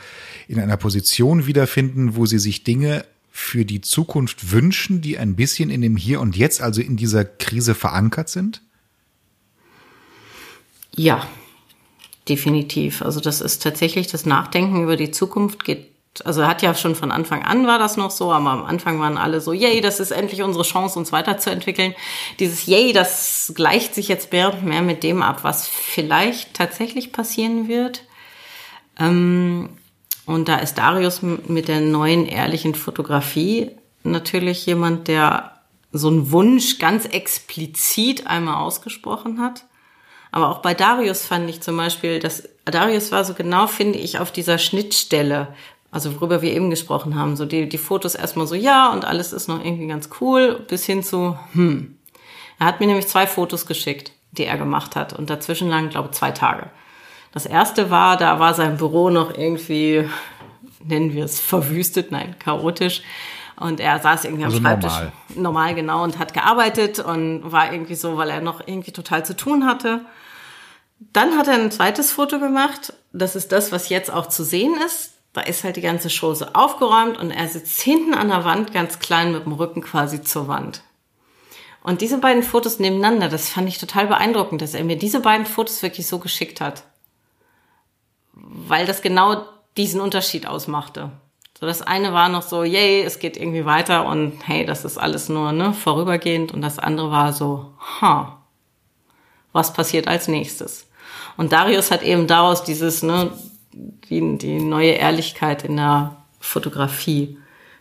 in 0.48 0.60
einer 0.60 0.78
Position 0.78 1.46
wiederfinden, 1.46 2.16
wo 2.16 2.26
sie 2.26 2.40
sich 2.40 2.64
Dinge 2.64 3.06
für 3.32 3.66
die 3.66 3.82
Zukunft 3.82 4.52
wünschen, 4.52 5.02
die 5.02 5.18
ein 5.18 5.36
bisschen 5.36 5.70
in 5.70 5.82
dem 5.82 5.98
Hier 5.98 6.20
und 6.20 6.36
Jetzt, 6.36 6.62
also 6.62 6.82
in 6.82 6.98
dieser 6.98 7.26
Krise 7.26 7.76
verankert 7.76 8.30
sind? 8.30 8.62
Ja, 10.96 11.26
definitiv. 12.32 13.02
Also 13.02 13.20
das 13.20 13.42
ist 13.42 13.62
tatsächlich 13.62 14.08
das 14.08 14.26
Nachdenken 14.26 14.84
über 14.84 14.96
die 14.96 15.12
Zukunft 15.12 15.66
geht. 15.66 15.92
Also 16.26 16.46
hat 16.46 16.62
ja 16.62 16.74
schon 16.76 16.96
von 16.96 17.12
Anfang 17.12 17.44
an 17.44 17.68
war 17.68 17.80
das 17.80 17.96
noch 17.96 18.12
so, 18.12 18.32
aber 18.32 18.50
am 18.50 18.66
Anfang 18.66 19.00
waren 19.00 19.18
alle 19.18 19.40
so, 19.40 19.54
yay, 19.54 19.80
das 19.80 20.00
ist 20.00 20.12
endlich 20.12 20.42
unsere 20.42 20.64
Chance, 20.64 21.00
uns 21.00 21.12
weiterzuentwickeln. 21.12 21.94
Dieses 22.40 22.66
yay, 22.66 22.92
das 22.92 23.54
gleicht 23.56 23.96
sich 23.96 24.08
jetzt 24.08 24.32
mehr, 24.32 24.54
mehr 24.62 24.82
mit 24.82 25.04
dem 25.04 25.22
ab, 25.22 25.44
was 25.44 25.68
vielleicht 25.68 26.54
tatsächlich 26.54 27.14
passieren 27.14 27.68
wird. 27.68 28.04
Ähm, 29.00 29.70
und 30.26 30.48
da 30.48 30.58
ist 30.58 30.78
Darius 30.78 31.22
mit 31.22 31.68
der 31.68 31.82
neuen 31.82 32.26
ehrlichen 32.26 32.76
Fotografie 32.76 33.72
natürlich 34.04 34.66
jemand, 34.66 35.08
der 35.08 35.62
so 35.92 36.08
einen 36.08 36.32
Wunsch 36.32 36.78
ganz 36.80 37.06
explizit 37.06 38.28
einmal 38.28 38.56
ausgesprochen 38.56 39.42
hat. 39.42 39.66
Aber 40.32 40.50
auch 40.50 40.60
bei 40.60 40.74
Darius 40.74 41.26
fand 41.26 41.50
ich 41.50 41.62
zum 41.62 41.78
Beispiel, 41.78 42.20
dass 42.20 42.48
Darius 42.66 43.12
war 43.12 43.26
so 43.26 43.34
genau, 43.34 43.68
finde 43.68 44.00
ich, 44.00 44.20
auf 44.20 44.32
dieser 44.32 44.58
Schnittstelle, 44.58 45.50
also 45.92 46.16
worüber 46.16 46.42
wir 46.42 46.54
eben 46.54 46.70
gesprochen 46.70 47.16
haben, 47.16 47.36
so 47.36 47.46
die, 47.46 47.68
die 47.68 47.78
Fotos 47.78 48.16
erstmal 48.16 48.48
so, 48.48 48.56
ja, 48.56 48.92
und 48.94 49.04
alles 49.04 49.34
ist 49.34 49.50
noch 49.50 49.64
irgendwie 49.64 49.88
ganz 49.88 50.10
cool, 50.22 50.64
bis 50.68 50.86
hin 50.86 51.04
zu, 51.04 51.38
hm. 51.54 51.98
Er 52.62 52.68
hat 52.68 52.80
mir 52.80 52.86
nämlich 52.86 53.08
zwei 53.08 53.26
Fotos 53.26 53.66
geschickt, 53.66 54.12
die 54.34 54.46
er 54.46 54.56
gemacht 54.56 54.96
hat. 54.96 55.14
Und 55.14 55.32
dazwischen 55.32 55.68
lagen, 55.68 55.90
glaube 55.90 56.12
zwei 56.12 56.30
Tage. 56.30 56.70
Das 57.34 57.48
erste 57.48 57.90
war, 57.90 58.18
da 58.18 58.40
war 58.40 58.54
sein 58.54 58.78
Büro 58.78 59.10
noch 59.10 59.36
irgendwie, 59.36 60.08
nennen 60.84 61.12
wir 61.14 61.26
es, 61.26 61.40
verwüstet, 61.40 62.12
nein, 62.12 62.36
chaotisch. 62.38 63.02
Und 63.58 63.80
er 63.80 64.00
saß 64.00 64.26
irgendwie 64.26 64.44
am 64.44 64.52
also 64.52 64.62
Schreibtisch. 64.62 64.92
Normal. 64.92 65.12
normal, 65.36 65.76
genau, 65.76 66.04
und 66.04 66.20
hat 66.20 66.34
gearbeitet 66.34 67.00
und 67.00 67.52
war 67.52 67.72
irgendwie 67.72 67.96
so, 67.96 68.18
weil 68.18 68.30
er 68.30 68.42
noch 68.42 68.62
irgendwie 68.66 68.92
total 68.92 69.26
zu 69.26 69.36
tun 69.36 69.66
hatte. 69.66 70.06
Dann 71.00 71.38
hat 71.38 71.48
er 71.48 71.56
ein 71.56 71.72
zweites 71.72 72.12
Foto 72.12 72.40
gemacht. 72.40 72.94
Das 73.12 73.36
ist 73.36 73.52
das, 73.52 73.72
was 73.72 73.90
jetzt 73.90 74.12
auch 74.12 74.28
zu 74.28 74.44
sehen 74.44 74.76
ist. 74.86 75.14
Da 75.34 75.42
ist 75.42 75.64
halt 75.64 75.78
die 75.78 75.82
ganze 75.82 76.10
Show 76.10 76.34
so 76.34 76.46
aufgeräumt 76.54 77.18
und 77.18 77.32
er 77.32 77.48
sitzt 77.48 77.82
hinten 77.82 78.14
an 78.14 78.28
der 78.28 78.44
Wand 78.44 78.74
ganz 78.74 79.00
klein 79.00 79.32
mit 79.32 79.46
dem 79.46 79.54
Rücken 79.54 79.82
quasi 79.82 80.22
zur 80.22 80.48
Wand. 80.48 80.84
Und 81.84 82.02
diese 82.02 82.20
beiden 82.20 82.44
Fotos 82.44 82.80
nebeneinander, 82.80 83.30
das 83.30 83.50
fand 83.50 83.68
ich 83.68 83.80
total 83.80 84.08
beeindruckend, 84.08 84.62
dass 84.62 84.74
er 84.74 84.84
mir 84.84 84.98
diese 84.98 85.20
beiden 85.20 85.46
Fotos 85.46 85.82
wirklich 85.82 86.06
so 86.06 86.20
geschickt 86.20 86.62
hat. 86.62 86.84
Weil 88.34 88.86
das 88.86 89.02
genau 89.02 89.46
diesen 89.78 90.02
Unterschied 90.02 90.46
ausmachte. 90.46 91.12
So, 91.62 91.68
das 91.68 91.84
eine 91.84 92.12
war 92.12 92.28
noch 92.28 92.42
so, 92.42 92.64
yay, 92.64 93.04
es 93.04 93.20
geht 93.20 93.38
irgendwie 93.38 93.66
weiter 93.66 94.08
und 94.08 94.34
hey, 94.48 94.66
das 94.66 94.84
ist 94.84 94.98
alles 94.98 95.30
nur 95.30 95.52
ne, 95.52 95.74
vorübergehend. 95.74 96.52
Und 96.52 96.62
das 96.62 96.80
andere 96.80 97.12
war 97.12 97.34
so, 97.34 97.76
ha, 98.02 98.42
was 99.52 99.72
passiert 99.72 100.08
als 100.08 100.28
nächstes? 100.28 100.88
Und 101.38 101.52
Darius 101.52 101.92
hat 101.92 102.02
eben 102.02 102.26
daraus 102.26 102.64
dieses, 102.64 103.04
ne, 103.04 103.30
die, 103.74 104.40
die 104.40 104.60
neue 104.60 104.94
Ehrlichkeit 104.94 105.64
in 105.64 105.78
der 105.78 106.18
Fotografie 106.40 107.38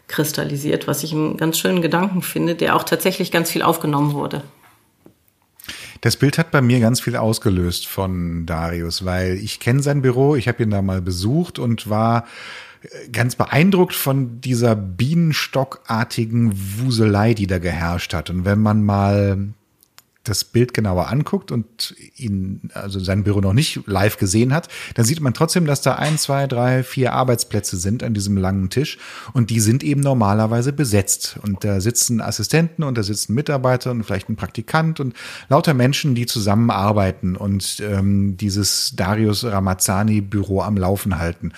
kristallisiert, 0.09 0.87
was 0.87 1.03
ich 1.03 1.15
einen 1.15 1.39
ganz 1.39 1.59
schönen 1.59 1.81
Gedanken 1.81 2.21
finde, 2.21 2.57
der 2.57 2.77
auch 2.77 2.83
tatsächlich 2.83 3.31
ganz 3.31 3.51
viel 3.51 3.63
aufgenommen 3.63 4.13
wurde. 4.13 4.43
Das 6.03 6.17
Bild 6.17 6.37
hat 6.37 6.51
bei 6.51 6.61
mir 6.61 6.81
ganz 6.81 7.01
viel 7.01 7.17
ausgelöst 7.17 7.87
von 7.87 8.45
Darius, 8.45 9.07
weil 9.07 9.39
ich 9.39 9.59
kenne 9.59 9.83
sein 9.83 10.03
Büro, 10.03 10.37
ich 10.37 10.49
habe 10.49 10.63
ihn 10.63 10.71
da 10.71 10.83
mal 10.83 11.01
besucht 11.01 11.59
und 11.59 11.89
war 11.89 12.27
ganz 13.13 13.35
beeindruckt 13.37 13.95
von 13.95 14.41
dieser 14.41 14.75
bienenstockartigen 14.75 16.53
Wuselei, 16.79 17.35
die 17.35 17.47
da 17.47 17.59
geherrscht 17.59 18.15
hat. 18.15 18.31
Und 18.31 18.45
wenn 18.45 18.61
man 18.61 18.83
mal 18.83 19.53
das 20.25 20.45
Bild 20.45 20.75
genauer 20.75 21.09
anguckt 21.09 21.51
und 21.51 21.95
ihn, 22.17 22.71
also 22.75 23.01
sein 23.01 23.25
Büro 23.25 23.41
noch 23.41 23.55
nicht 23.55 23.87
live 23.87 24.19
gesehen 24.19 24.53
hat, 24.53 24.69
dann 24.95 25.05
sieht 25.05 25.21
man 25.21 25.33
trotzdem, 25.33 25.65
dass 25.65 25.81
da 25.81 25.95
ein, 25.95 26.19
zwei, 26.19 26.47
drei, 26.47 26.83
vier 26.83 27.15
Arbeitsplätze 27.15 27.77
sind 27.79 28.03
an 28.03 28.13
diesem 28.13 28.37
langen 28.37 28.69
Tisch 28.69 28.99
und 29.33 29.51
die 29.51 29.61
sind 29.61 29.83
eben 29.83 30.03
normalerweise 30.03 30.73
besetzt. 30.73 31.39
Und 31.43 31.65
da 31.65 31.81
sitzen 31.81 32.21
Assistenten 32.21 32.83
und 32.85 32.99
da 32.99 33.03
sitzen 33.03 33.35
Mitarbeiter 33.35 33.91
und 33.91 34.05
vielleicht 34.05 34.29
ein 34.29 34.37
Praktikant 34.37 35.01
und 35.01 35.15
lauter 35.49 35.73
Menschen, 35.73 36.15
die 36.15 36.27
zusammenarbeiten 36.27 37.35
und 37.37 37.81
ähm, 37.81 38.37
dieses 38.37 38.93
Darius 38.95 39.45
Ramazzani 39.45 40.21
Büro 40.21 40.61
am 40.61 40.77
Laufen 40.77 41.19
halten. 41.19 41.53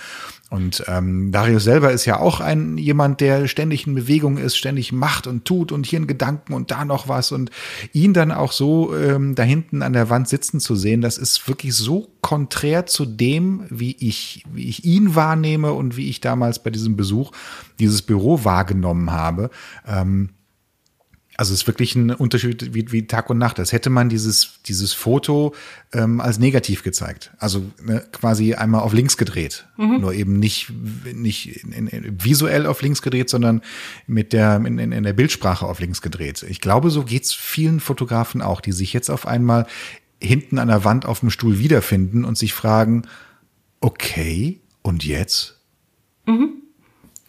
Und 0.53 0.83
ähm, 0.87 1.31
Darius 1.31 1.63
selber 1.63 1.91
ist 1.91 2.05
ja 2.05 2.19
auch 2.19 2.39
ein 2.39 2.77
jemand, 2.77 3.21
der 3.21 3.47
ständig 3.47 3.87
in 3.87 3.95
Bewegung 3.95 4.37
ist, 4.37 4.55
ständig 4.55 4.91
macht 4.91 5.25
und 5.25 5.45
tut 5.45 5.71
und 5.71 5.87
hier 5.87 5.99
ein 5.99 6.05
Gedanken 6.05 6.53
und 6.53 6.69
da 6.69 6.85
noch 6.85 7.07
was 7.07 7.31
und 7.31 7.49
ihn 7.91 8.13
dann 8.13 8.31
auch 8.31 8.51
so 8.51 8.95
ähm, 8.95 9.33
da 9.33 9.41
hinten 9.41 9.81
an 9.81 9.93
der 9.93 10.11
Wand 10.11 10.29
sitzen 10.29 10.59
zu 10.59 10.75
sehen, 10.75 11.01
das 11.01 11.17
ist 11.17 11.47
wirklich 11.47 11.73
so 11.73 12.07
konträr 12.21 12.85
zu 12.85 13.07
dem, 13.07 13.65
wie 13.71 13.95
ich, 13.99 14.43
wie 14.53 14.69
ich 14.69 14.85
ihn 14.85 15.15
wahrnehme 15.15 15.73
und 15.73 15.97
wie 15.97 16.07
ich 16.07 16.21
damals 16.21 16.61
bei 16.61 16.69
diesem 16.69 16.95
Besuch 16.97 17.31
dieses 17.79 18.03
Büro 18.03 18.43
wahrgenommen 18.43 19.11
habe. 19.11 19.49
Ähm, 19.87 20.29
also 21.35 21.53
es 21.53 21.61
ist 21.61 21.67
wirklich 21.67 21.95
ein 21.95 22.11
Unterschied 22.11 22.73
wie, 22.73 22.91
wie 22.91 23.07
Tag 23.07 23.29
und 23.29 23.37
Nacht. 23.37 23.57
Das 23.57 23.71
hätte 23.71 23.89
man 23.89 24.09
dieses, 24.09 24.59
dieses 24.67 24.93
Foto 24.93 25.55
ähm, 25.91 26.21
als 26.21 26.37
negativ 26.37 26.83
gezeigt. 26.83 27.31
Also 27.39 27.65
ne, 27.81 28.05
quasi 28.11 28.53
einmal 28.53 28.81
auf 28.81 28.93
links 28.93 29.17
gedreht. 29.17 29.65
Mhm. 29.77 30.01
Nur 30.01 30.13
eben 30.13 30.39
nicht, 30.39 30.71
nicht 31.13 31.63
in, 31.63 31.87
in, 31.87 32.23
visuell 32.23 32.67
auf 32.67 32.81
links 32.81 33.01
gedreht, 33.01 33.29
sondern 33.29 33.61
mit 34.05 34.31
der, 34.31 34.57
in, 34.57 34.77
in, 34.77 34.91
in 34.91 35.03
der 35.03 35.13
Bildsprache 35.13 35.65
auf 35.65 35.79
links 35.79 36.01
gedreht. 36.01 36.45
Ich 36.47 36.61
glaube, 36.61 36.91
so 36.91 37.03
geht's 37.03 37.33
vielen 37.33 37.79
Fotografen 37.79 38.41
auch, 38.41 38.61
die 38.61 38.71
sich 38.71 38.93
jetzt 38.93 39.09
auf 39.09 39.25
einmal 39.25 39.65
hinten 40.21 40.59
an 40.59 40.67
der 40.67 40.85
Wand 40.85 41.05
auf 41.05 41.21
dem 41.21 41.31
Stuhl 41.31 41.57
wiederfinden 41.57 42.25
und 42.25 42.37
sich 42.37 42.53
fragen, 42.53 43.03
okay, 43.81 44.61
und 44.83 45.03
jetzt? 45.03 45.59
Mhm. 46.25 46.61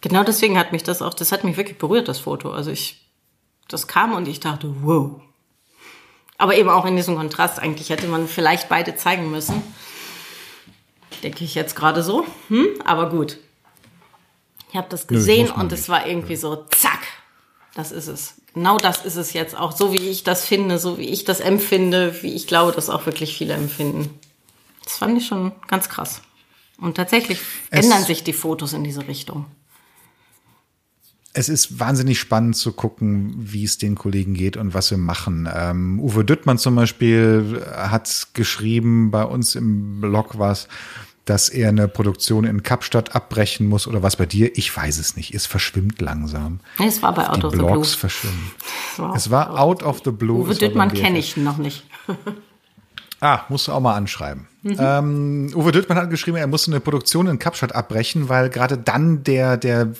Genau 0.01 0.23
deswegen 0.23 0.59
hat 0.59 0.71
mich 0.71 0.83
das 0.83 1.01
auch, 1.01 1.15
das 1.15 1.31
hat 1.31 1.43
mich 1.43 1.57
wirklich 1.57 1.79
berührt, 1.79 2.07
das 2.07 2.19
Foto. 2.19 2.51
Also 2.51 2.69
ich 2.69 3.04
das 3.67 3.87
kam 3.87 4.13
und 4.13 4.27
ich 4.27 4.39
dachte, 4.39 4.73
wow. 4.81 5.21
Aber 6.37 6.57
eben 6.57 6.69
auch 6.69 6.85
in 6.85 6.95
diesem 6.95 7.15
Kontrast, 7.15 7.59
eigentlich 7.59 7.89
hätte 7.89 8.07
man 8.07 8.27
vielleicht 8.27 8.69
beide 8.69 8.95
zeigen 8.95 9.31
müssen. 9.31 9.61
Denke 11.23 11.43
ich 11.43 11.55
jetzt 11.55 11.75
gerade 11.75 12.03
so. 12.03 12.25
Hm? 12.49 12.67
Aber 12.83 13.09
gut. 13.09 13.37
Ich 14.69 14.75
habe 14.75 14.87
das 14.89 15.07
gesehen 15.07 15.47
Nö, 15.47 15.61
und 15.61 15.71
es 15.71 15.87
war 15.87 16.05
irgendwie 16.05 16.35
so, 16.35 16.65
zack, 16.69 16.99
das 17.73 17.91
ist 17.91 18.07
es. 18.07 18.35
Genau 18.53 18.77
das 18.77 19.05
ist 19.05 19.15
es 19.15 19.33
jetzt 19.33 19.57
auch, 19.57 19.71
so 19.71 19.93
wie 19.93 20.09
ich 20.09 20.23
das 20.23 20.45
finde, 20.45 20.77
so 20.79 20.97
wie 20.97 21.09
ich 21.09 21.23
das 21.23 21.39
empfinde, 21.39 22.21
wie 22.21 22.33
ich 22.33 22.47
glaube, 22.47 22.73
dass 22.73 22.89
auch 22.89 23.05
wirklich 23.05 23.37
viele 23.37 23.53
empfinden. 23.53 24.19
Das 24.83 24.97
fand 24.97 25.17
ich 25.17 25.27
schon 25.27 25.53
ganz 25.67 25.89
krass. 25.89 26.21
Und 26.77 26.95
tatsächlich 26.95 27.39
es 27.69 27.85
ändern 27.85 28.03
sich 28.03 28.23
die 28.23 28.33
Fotos 28.33 28.73
in 28.73 28.83
diese 28.83 29.07
Richtung 29.07 29.45
es 31.35 31.49
ist 31.49 31.79
wahnsinnig 31.79 32.17
spannend 32.19 32.55
zu 32.55 32.71
gucken, 32.71 33.35
wie 33.37 33.65
es 33.65 33.77
den 33.77 33.95
Kollegen 33.95 34.33
geht 34.33 34.55
und 34.55 34.73
was 34.73 34.89
wir 34.89 34.97
machen. 34.97 35.49
Ähm, 35.53 35.99
Uwe 35.99 36.23
Düttmann 36.23 36.57
zum 36.57 36.75
Beispiel 36.75 37.61
hat 37.75 38.27
geschrieben 38.33 39.11
bei 39.11 39.23
uns 39.23 39.55
im 39.55 39.99
Blog 39.99 40.39
was, 40.39 40.69
dass 41.25 41.49
er 41.49 41.69
eine 41.69 41.87
Produktion 41.89 42.45
in 42.45 42.63
Kapstadt 42.63 43.15
abbrechen 43.15 43.67
muss 43.67 43.85
oder 43.87 44.01
was 44.01 44.15
bei 44.15 44.25
dir? 44.25 44.57
Ich 44.57 44.75
weiß 44.75 44.97
es 44.97 45.17
nicht. 45.17 45.33
Es 45.33 45.45
verschwimmt 45.45 45.99
langsam. 45.99 46.59
Es 46.83 47.01
war 47.01 47.13
bei 47.13 47.27
Out 47.27 47.41
Die 47.41 47.45
of 47.47 47.53
Blogs 47.53 47.91
the 47.91 47.97
Blue. 47.97 47.99
verschwimmen. 47.99 48.51
Es 49.15 49.29
war 49.29 49.59
Out 49.59 49.83
of 49.83 50.01
the 50.05 50.11
Blue. 50.11 50.41
Uwe 50.45 50.55
Düttmann 50.55 50.93
kenne 50.93 51.17
ich 51.19 51.35
noch 51.35 51.57
nicht. 51.57 51.83
Ah, 53.25 53.43
musst 53.49 53.67
du 53.67 53.71
auch 53.71 53.79
mal 53.79 53.95
anschreiben. 53.95 54.45
Mhm. 54.61 54.77
Ähm, 54.77 55.51
Uwe 55.55 55.71
Düttmann 55.71 55.97
hat 55.97 56.11
geschrieben, 56.11 56.37
er 56.37 56.45
musste 56.45 56.69
eine 56.69 56.79
Produktion 56.79 57.25
in 57.25 57.39
Kapstadt 57.39 57.73
abbrechen, 57.73 58.29
weil 58.29 58.51
gerade 58.51 58.77
dann 58.77 59.23
der, 59.23 59.57
der 59.57 59.93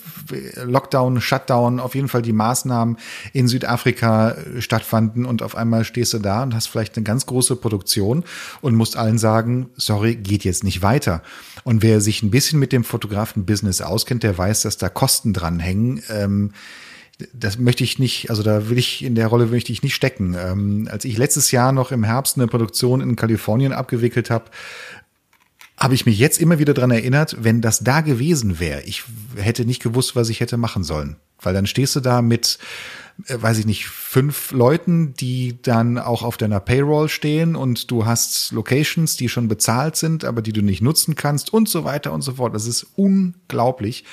Lockdown, 0.64 1.20
Shutdown, 1.22 1.80
auf 1.80 1.96
jeden 1.96 2.08
Fall 2.08 2.22
die 2.22 2.34
Maßnahmen 2.34 2.98
in 3.34 3.48
Südafrika 3.48 4.36
stattfanden 4.60 5.26
und 5.26 5.42
auf 5.42 5.56
einmal 5.56 5.86
stehst 5.86 6.14
du 6.14 6.20
da 6.20 6.44
und 6.44 6.54
hast 6.54 6.68
vielleicht 6.68 6.98
eine 6.98 7.04
ganz 7.04 7.26
große 7.26 7.56
Produktion 7.56 8.24
und 8.62 8.76
musst 8.76 8.96
allen 8.96 9.18
sagen, 9.18 9.72
sorry, 9.76 10.14
geht 10.18 10.44
jetzt 10.44 10.64
nicht 10.64 10.84
weiter. 10.84 11.24
Und 11.64 11.82
wer 11.82 12.02
sich 12.02 12.22
ein 12.22 12.30
bisschen 12.30 12.60
mit 12.60 12.72
dem 12.72 12.84
Fotografen-Business 12.84 13.82
auskennt, 13.82 14.22
der 14.22 14.38
weiß, 14.38 14.62
dass 14.62 14.78
da 14.78 14.88
Kosten 14.88 15.34
dranhängen. 15.34 16.04
Ähm, 16.12 16.52
das 17.34 17.58
möchte 17.58 17.84
ich 17.84 17.98
nicht, 18.00 18.30
also 18.30 18.44
da 18.44 18.70
will 18.70 18.78
ich 18.78 19.04
in 19.04 19.16
der 19.16 19.28
Rolle 19.28 19.48
möchte 19.48 19.72
ich 19.72 19.84
nicht 19.84 19.96
stecken. 19.96 20.36
Ähm, 20.38 20.88
als 20.92 21.06
ich 21.06 21.18
letztes 21.18 21.52
Jahr 21.52 21.72
noch 21.72 21.92
im 21.92 22.04
Herbst 22.04 22.38
eine 22.38 22.48
Produktion 22.48 23.02
in 23.02 23.16
Kalifornien 23.16 23.74
abgewickelt 23.74 24.30
habe, 24.30 24.46
habe 25.78 25.94
ich 25.94 26.06
mich 26.06 26.18
jetzt 26.18 26.40
immer 26.40 26.60
wieder 26.60 26.74
dran 26.74 26.92
erinnert, 26.92 27.38
wenn 27.40 27.62
das 27.62 27.80
da 27.80 28.02
gewesen 28.02 28.60
wäre, 28.60 28.82
ich 28.84 29.04
hätte 29.36 29.66
nicht 29.66 29.82
gewusst, 29.82 30.16
was 30.16 30.30
ich 30.30 30.40
hätte 30.40 30.58
machen 30.58 30.84
sollen. 30.84 31.18
Weil 31.42 31.54
dann 31.54 31.68
stehst 31.68 31.96
du 31.96 32.00
da 32.00 32.22
mit, 32.22 32.60
äh, 33.28 33.38
weiß 33.40 33.60
ich 33.60 33.66
nicht, 33.66 33.88
fünf 33.88 34.52
Leuten, 34.52 35.14
die 35.14 35.62
dann 35.62 35.98
auch 35.98 36.24
auf 36.24 36.38
deiner 36.38 36.60
Payroll 36.60 37.10
stehen 37.10 37.56
und 37.56 37.92
du 37.92 38.06
hast 38.06 38.52
Locations, 38.52 39.18
die 39.18 39.30
schon 39.30 39.48
bezahlt 39.48 39.96
sind, 39.96 40.24
aber 40.24 40.42
die 40.42 40.54
du 40.54 40.62
nicht 40.62 40.82
nutzen 40.82 41.16
kannst 41.16 41.52
und 41.54 41.68
so 41.68 41.84
weiter 41.84 42.14
und 42.14 42.22
so 42.22 42.34
fort. 42.34 42.56
Das 42.56 42.68
ist 42.68 42.88
unglaublich 42.96 44.06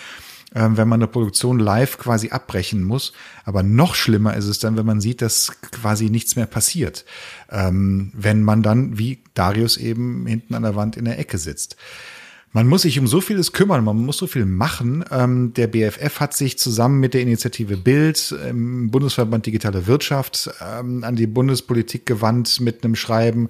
wenn 0.54 0.88
man 0.88 1.00
eine 1.00 1.06
Produktion 1.06 1.58
live 1.58 1.98
quasi 1.98 2.30
abbrechen 2.30 2.84
muss. 2.84 3.12
Aber 3.44 3.62
noch 3.62 3.94
schlimmer 3.94 4.36
ist 4.36 4.46
es 4.46 4.58
dann, 4.58 4.76
wenn 4.76 4.86
man 4.86 5.00
sieht, 5.00 5.22
dass 5.22 5.52
quasi 5.70 6.10
nichts 6.10 6.36
mehr 6.36 6.46
passiert. 6.46 7.04
Ähm, 7.50 8.12
wenn 8.14 8.42
man 8.42 8.62
dann, 8.62 8.98
wie 8.98 9.22
Darius 9.34 9.76
eben 9.76 10.26
hinten 10.26 10.54
an 10.54 10.62
der 10.62 10.76
Wand 10.76 10.96
in 10.96 11.04
der 11.04 11.18
Ecke 11.18 11.38
sitzt. 11.38 11.76
Man 12.54 12.68
muss 12.68 12.82
sich 12.82 12.98
um 12.98 13.06
so 13.06 13.22
vieles 13.22 13.52
kümmern, 13.52 13.82
man 13.82 13.96
muss 13.96 14.18
so 14.18 14.26
viel 14.26 14.44
machen. 14.44 15.02
Ähm, 15.10 15.54
der 15.54 15.68
BFF 15.68 16.20
hat 16.20 16.34
sich 16.34 16.58
zusammen 16.58 17.00
mit 17.00 17.14
der 17.14 17.22
Initiative 17.22 17.78
Bild 17.78 18.34
im 18.46 18.90
Bundesverband 18.90 19.46
Digitale 19.46 19.86
Wirtschaft 19.86 20.50
ähm, 20.60 21.02
an 21.02 21.16
die 21.16 21.26
Bundespolitik 21.26 22.04
gewandt 22.04 22.60
mit 22.60 22.84
einem 22.84 22.94
Schreiben, 22.94 23.48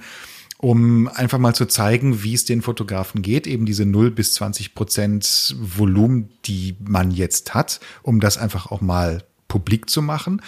um 0.62 1.08
einfach 1.08 1.38
mal 1.38 1.56
zu 1.56 1.66
zeigen, 1.66 2.22
wie 2.22 2.34
es 2.34 2.44
den 2.44 2.62
Fotografen 2.62 3.20
geht, 3.20 3.48
eben 3.48 3.66
diese 3.66 3.84
0 3.84 4.12
bis 4.12 4.34
20 4.34 4.76
Prozent 4.76 5.56
Volumen, 5.58 6.28
die 6.44 6.76
man 6.78 7.10
jetzt 7.10 7.52
hat, 7.52 7.80
um 8.02 8.20
das 8.20 8.38
einfach 8.38 8.70
auch 8.70 8.80
mal 8.80 9.24
publik 9.48 9.90
zu 9.90 10.02
machen. 10.02 10.40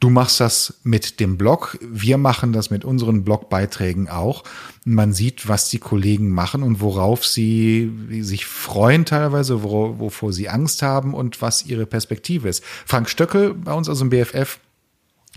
Du 0.00 0.08
machst 0.08 0.40
das 0.40 0.80
mit 0.82 1.20
dem 1.20 1.36
Blog, 1.36 1.78
wir 1.82 2.16
machen 2.16 2.54
das 2.54 2.70
mit 2.70 2.86
unseren 2.86 3.22
Blogbeiträgen 3.22 4.08
auch. 4.08 4.44
Man 4.86 5.12
sieht, 5.12 5.46
was 5.46 5.68
die 5.68 5.78
Kollegen 5.78 6.30
machen 6.30 6.62
und 6.62 6.80
worauf 6.80 7.26
sie 7.26 7.92
sich 8.22 8.46
freuen 8.46 9.04
teilweise, 9.04 9.62
wovor 9.62 10.32
sie 10.32 10.48
Angst 10.48 10.80
haben 10.80 11.12
und 11.12 11.42
was 11.42 11.66
ihre 11.66 11.84
Perspektive 11.84 12.48
ist. 12.48 12.64
Frank 12.86 13.10
Stöckel 13.10 13.52
bei 13.52 13.74
uns 13.74 13.90
aus 13.90 13.98
dem 13.98 14.08
BFF 14.08 14.58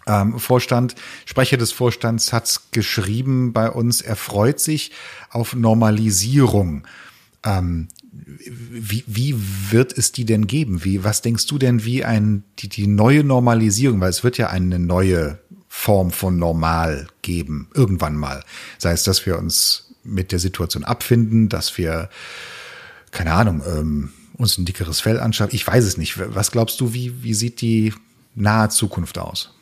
ähm, 0.07 0.39
Vorstand, 0.39 0.95
Sprecher 1.25 1.57
des 1.57 1.71
Vorstands 1.71 2.33
hat 2.33 2.61
geschrieben 2.71 3.53
bei 3.53 3.69
uns, 3.69 4.01
er 4.01 4.15
freut 4.15 4.59
sich 4.59 4.91
auf 5.29 5.55
Normalisierung. 5.55 6.85
Ähm, 7.43 7.87
wie, 8.11 9.03
wie 9.07 9.35
wird 9.71 9.97
es 9.97 10.11
die 10.11 10.25
denn 10.25 10.47
geben? 10.47 10.83
Wie, 10.83 11.03
was 11.03 11.21
denkst 11.21 11.47
du 11.47 11.57
denn, 11.57 11.83
wie 11.83 12.03
ein, 12.03 12.43
die, 12.59 12.69
die 12.69 12.87
neue 12.87 13.23
Normalisierung, 13.23 13.99
weil 14.01 14.09
es 14.09 14.23
wird 14.23 14.37
ja 14.37 14.49
eine 14.49 14.79
neue 14.79 15.39
Form 15.67 16.11
von 16.11 16.37
normal 16.37 17.07
geben, 17.23 17.69
irgendwann 17.73 18.15
mal. 18.15 18.43
Sei 18.77 18.91
es, 18.91 19.03
dass 19.03 19.25
wir 19.25 19.39
uns 19.39 19.95
mit 20.03 20.31
der 20.31 20.39
Situation 20.39 20.83
abfinden, 20.83 21.49
dass 21.49 21.77
wir, 21.77 22.09
keine 23.11 23.33
Ahnung, 23.33 23.63
ähm, 23.65 24.09
uns 24.37 24.57
ein 24.57 24.65
dickeres 24.65 25.01
Fell 25.01 25.19
anschaffen. 25.19 25.55
Ich 25.55 25.65
weiß 25.65 25.83
es 25.83 25.97
nicht. 25.97 26.19
Was 26.35 26.51
glaubst 26.51 26.79
du, 26.79 26.93
wie, 26.93 27.23
wie 27.23 27.33
sieht 27.33 27.61
die 27.61 27.93
nahe 28.35 28.69
Zukunft 28.69 29.17
aus? 29.17 29.55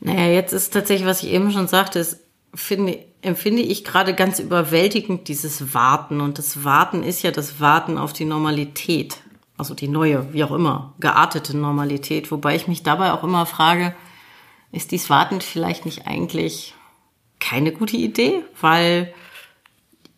Naja, 0.00 0.26
jetzt 0.26 0.52
ist 0.52 0.72
tatsächlich, 0.72 1.06
was 1.06 1.22
ich 1.22 1.30
eben 1.30 1.52
schon 1.52 1.68
sagte, 1.68 1.98
ist, 1.98 2.20
finde, 2.54 2.98
empfinde 3.22 3.62
ich 3.62 3.84
gerade 3.84 4.14
ganz 4.14 4.38
überwältigend 4.38 5.28
dieses 5.28 5.74
Warten. 5.74 6.20
Und 6.20 6.38
das 6.38 6.64
Warten 6.64 7.02
ist 7.02 7.22
ja 7.22 7.30
das 7.30 7.60
Warten 7.60 7.98
auf 7.98 8.12
die 8.12 8.24
Normalität. 8.24 9.18
Also 9.56 9.74
die 9.74 9.88
neue, 9.88 10.32
wie 10.32 10.42
auch 10.42 10.52
immer, 10.52 10.94
geartete 11.00 11.56
Normalität. 11.56 12.30
Wobei 12.30 12.56
ich 12.56 12.66
mich 12.66 12.82
dabei 12.82 13.12
auch 13.12 13.22
immer 13.22 13.44
frage, 13.44 13.94
ist 14.72 14.90
dies 14.90 15.10
Warten 15.10 15.40
vielleicht 15.42 15.84
nicht 15.84 16.06
eigentlich 16.06 16.74
keine 17.40 17.72
gute 17.72 17.96
Idee? 17.96 18.42
Weil 18.60 19.12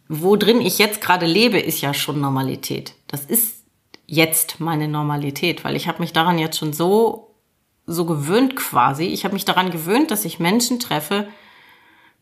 wo 0.08 0.36
drin 0.36 0.60
ich 0.60 0.78
jetzt 0.78 1.00
gerade 1.00 1.26
lebe, 1.26 1.58
ist 1.58 1.80
ja 1.80 1.94
schon 1.94 2.20
Normalität. 2.20 2.94
Das 3.08 3.24
ist 3.24 3.64
jetzt 4.06 4.60
meine 4.60 4.86
Normalität, 4.86 5.64
weil 5.64 5.74
ich 5.74 5.88
habe 5.88 6.00
mich 6.00 6.12
daran 6.12 6.38
jetzt 6.38 6.58
schon 6.58 6.72
so 6.72 7.31
so 7.92 8.04
gewöhnt 8.04 8.56
quasi. 8.56 9.04
Ich 9.04 9.24
habe 9.24 9.34
mich 9.34 9.44
daran 9.44 9.70
gewöhnt, 9.70 10.10
dass 10.10 10.24
ich 10.24 10.38
Menschen 10.38 10.80
treffe 10.80 11.28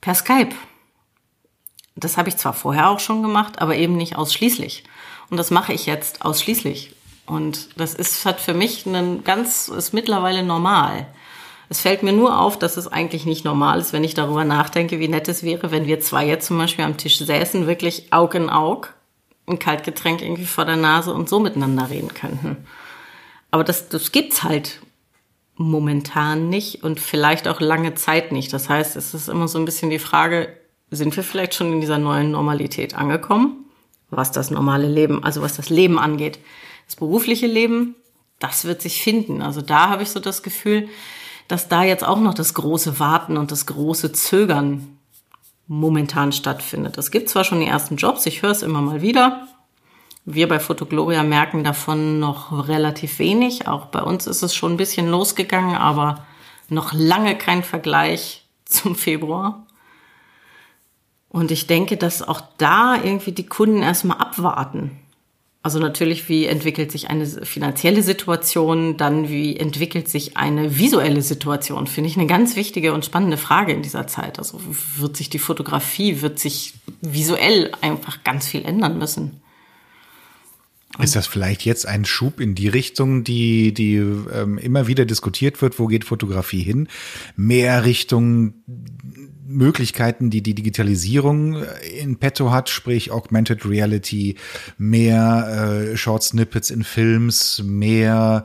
per 0.01 0.15
Skype. 0.15 0.55
Das 1.97 2.17
habe 2.17 2.29
ich 2.29 2.37
zwar 2.37 2.55
vorher 2.55 2.89
auch 2.89 3.01
schon 3.01 3.23
gemacht, 3.23 3.61
aber 3.61 3.77
eben 3.77 3.97
nicht 3.97 4.17
ausschließlich. 4.17 4.85
Und 5.29 5.37
das 5.37 5.51
mache 5.51 5.73
ich 5.73 5.87
jetzt 5.87 6.25
ausschließlich. 6.25 6.95
Und 7.27 7.69
das 7.77 7.95
ist 7.95 8.25
hat 8.27 8.41
für 8.41 8.55
mich 8.55 8.87
einen 8.87 9.23
ganz 9.23 9.69
ist 9.69 9.93
mittlerweile 9.93 10.43
normal. 10.43 11.07
Es 11.69 11.81
fällt 11.81 12.03
mir 12.03 12.13
nur 12.13 12.41
auf, 12.41 12.59
dass 12.59 12.77
es 12.77 12.89
eigentlich 12.89 13.27
nicht 13.27 13.45
normal 13.45 13.79
ist, 13.79 13.93
wenn 13.93 14.03
ich 14.03 14.15
darüber 14.15 14.45
nachdenke, 14.45 14.99
wie 14.99 15.07
nett 15.07 15.29
es 15.29 15.45
wäre, 15.45 15.71
wenn 15.71 15.87
wir 15.87 16.01
zwei 16.01 16.27
jetzt 16.27 16.49
zum 16.49 16.59
Beispiel 16.59 16.85
am 16.85 16.97
Tisch 16.97 17.19
säßen, 17.19 17.69
wirklich 17.69 18.13
Aug 18.13 18.35
in 18.35 18.51
Aug, 18.51 18.89
ein 19.47 19.61
Kaltgetränk 19.61 20.23
irgendwie 20.23 20.47
vor 20.47 20.65
der 20.65 20.77
Nase 20.77 21.15
und 21.15 21.29
so 21.29 21.39
miteinander 21.39 21.89
reden 21.89 22.13
könnten. 22.13 22.67
Aber 23.53 23.63
das, 23.63 23.89
das 23.89 24.11
gibt's 24.11 24.43
halt 24.43 24.81
momentan 25.61 26.49
nicht 26.49 26.83
und 26.83 26.99
vielleicht 26.99 27.47
auch 27.47 27.61
lange 27.61 27.95
Zeit 27.95 28.33
nicht. 28.33 28.51
Das 28.53 28.71
heißt, 28.71 28.97
es 28.97 29.13
ist 29.13 29.29
immer 29.29 29.47
so 29.47 29.59
ein 29.59 29.67
bisschen 29.67 29.91
die 29.91 29.99
Frage, 29.99 30.49
sind 30.91 31.15
wir 31.15 31.23
vielleicht 31.23 31.55
schon 31.55 31.73
in 31.75 31.81
dieser 31.83 31.99
neuen 31.99 32.31
Normalität 32.31 32.95
angekommen? 32.95 33.67
Was 34.09 34.33
das 34.33 34.51
normale 34.51 34.89
Leben, 34.89 35.23
also 35.23 35.43
was 35.43 35.57
das 35.57 35.69
Leben 35.69 35.99
angeht. 35.99 36.39
Das 36.87 36.97
berufliche 36.97 37.47
Leben, 37.47 37.95
das 38.39 38.65
wird 38.65 38.81
sich 38.81 39.03
finden. 39.03 39.43
Also 39.43 39.61
da 39.61 39.91
habe 39.91 40.03
ich 40.03 40.11
so 40.11 40.19
das 40.19 40.43
Gefühl, 40.43 40.89
dass 41.47 41.69
da 41.69 41.85
jetzt 41.85 42.05
auch 42.05 42.21
noch 42.21 42.35
das 42.35 42.55
große 42.55 42.99
Warten 42.99 43.37
und 43.37 43.53
das 43.53 43.67
große 43.67 44.13
Zögern 44.13 44.99
momentan 45.67 46.33
stattfindet. 46.33 46.97
Es 46.97 47.11
gibt 47.11 47.29
zwar 47.29 47.45
schon 47.45 47.61
die 47.61 47.67
ersten 47.67 47.97
Jobs, 47.97 48.25
ich 48.25 48.41
höre 48.41 48.51
es 48.51 48.63
immer 48.63 48.81
mal 48.81 49.03
wieder. 49.03 49.47
Wir 50.25 50.49
bei 50.49 50.61
Fotogloria 50.61 51.23
merken 51.23 51.65
davon 51.65 52.21
noch 52.21 52.69
relativ 52.69 53.19
wenig. 53.19 53.67
Auch 53.67 53.87
bei 53.87 54.03
uns 54.03 54.27
ist 54.27 54.43
es 54.43 54.55
schon 54.55 54.75
ein 54.75 54.77
bisschen 54.77 55.09
losgegangen, 55.09 55.77
aber 55.77 56.27
noch 56.69 56.93
lange 56.93 57.37
kein 57.37 57.63
Vergleich 57.63 58.47
zum 58.65 58.95
Februar. 58.95 59.67
Und 61.29 61.51
ich 61.51 61.67
denke, 61.67 61.97
dass 61.97 62.27
auch 62.27 62.43
da 62.59 62.97
irgendwie 62.97 63.33
die 63.33 63.47
Kunden 63.47 63.83
erstmal 63.83 64.19
abwarten. 64.19 64.99
Also 65.63 65.79
natürlich, 65.79 66.29
wie 66.29 66.47
entwickelt 66.47 66.91
sich 66.91 67.11
eine 67.11 67.27
finanzielle 67.27 68.03
Situation, 68.03 68.97
dann 68.97 69.29
wie 69.29 69.59
entwickelt 69.59 70.09
sich 70.09 70.39
eine 70.39 70.79
visuelle 70.79 71.21
Situation, 71.21 71.87
finde 71.87 72.09
ich 72.09 72.17
eine 72.17 72.27
ganz 72.27 72.57
wichtige 72.57 72.95
und 72.95 73.05
spannende 73.05 73.37
Frage 73.37 73.73
in 73.73 73.83
dieser 73.83 74.07
Zeit. 74.07 74.39
Also 74.39 74.59
wird 74.97 75.19
sich 75.19 75.29
die 75.29 75.39
Fotografie, 75.39 76.23
wird 76.23 76.39
sich 76.39 76.75
visuell 77.03 77.73
einfach 77.83 78.25
ganz 78.25 78.47
viel 78.47 78.65
ändern 78.65 78.99
müssen. 78.99 79.43
Ist 80.99 81.15
das 81.15 81.29
vielleicht 81.29 81.65
jetzt 81.65 81.87
ein 81.87 82.05
Schub 82.05 82.41
in 82.41 82.55
die 82.55 82.69
Richtung, 82.69 83.23
die, 83.23 83.73
die 83.73 83.97
ähm, 83.97 84.59
immer 84.59 84.89
wieder 84.89 85.05
diskutiert 85.05 85.63
wird? 85.63 85.79
Wo 85.79 85.87
geht 85.87 86.05
Fotografie 86.05 86.63
hin? 86.63 86.89
Mehr 87.37 87.85
Richtung 87.85 88.55
Möglichkeiten, 89.47 90.31
die 90.31 90.43
die 90.43 90.55
Digitalisierung 90.55 91.63
in 92.01 92.17
petto 92.17 92.51
hat, 92.51 92.69
sprich 92.69 93.11
Augmented 93.13 93.67
Reality, 93.67 94.37
mehr 94.79 95.93
äh, 95.93 95.97
Short 95.97 96.23
Snippets 96.23 96.71
in 96.71 96.85
Films, 96.85 97.63
mehr 97.65 98.45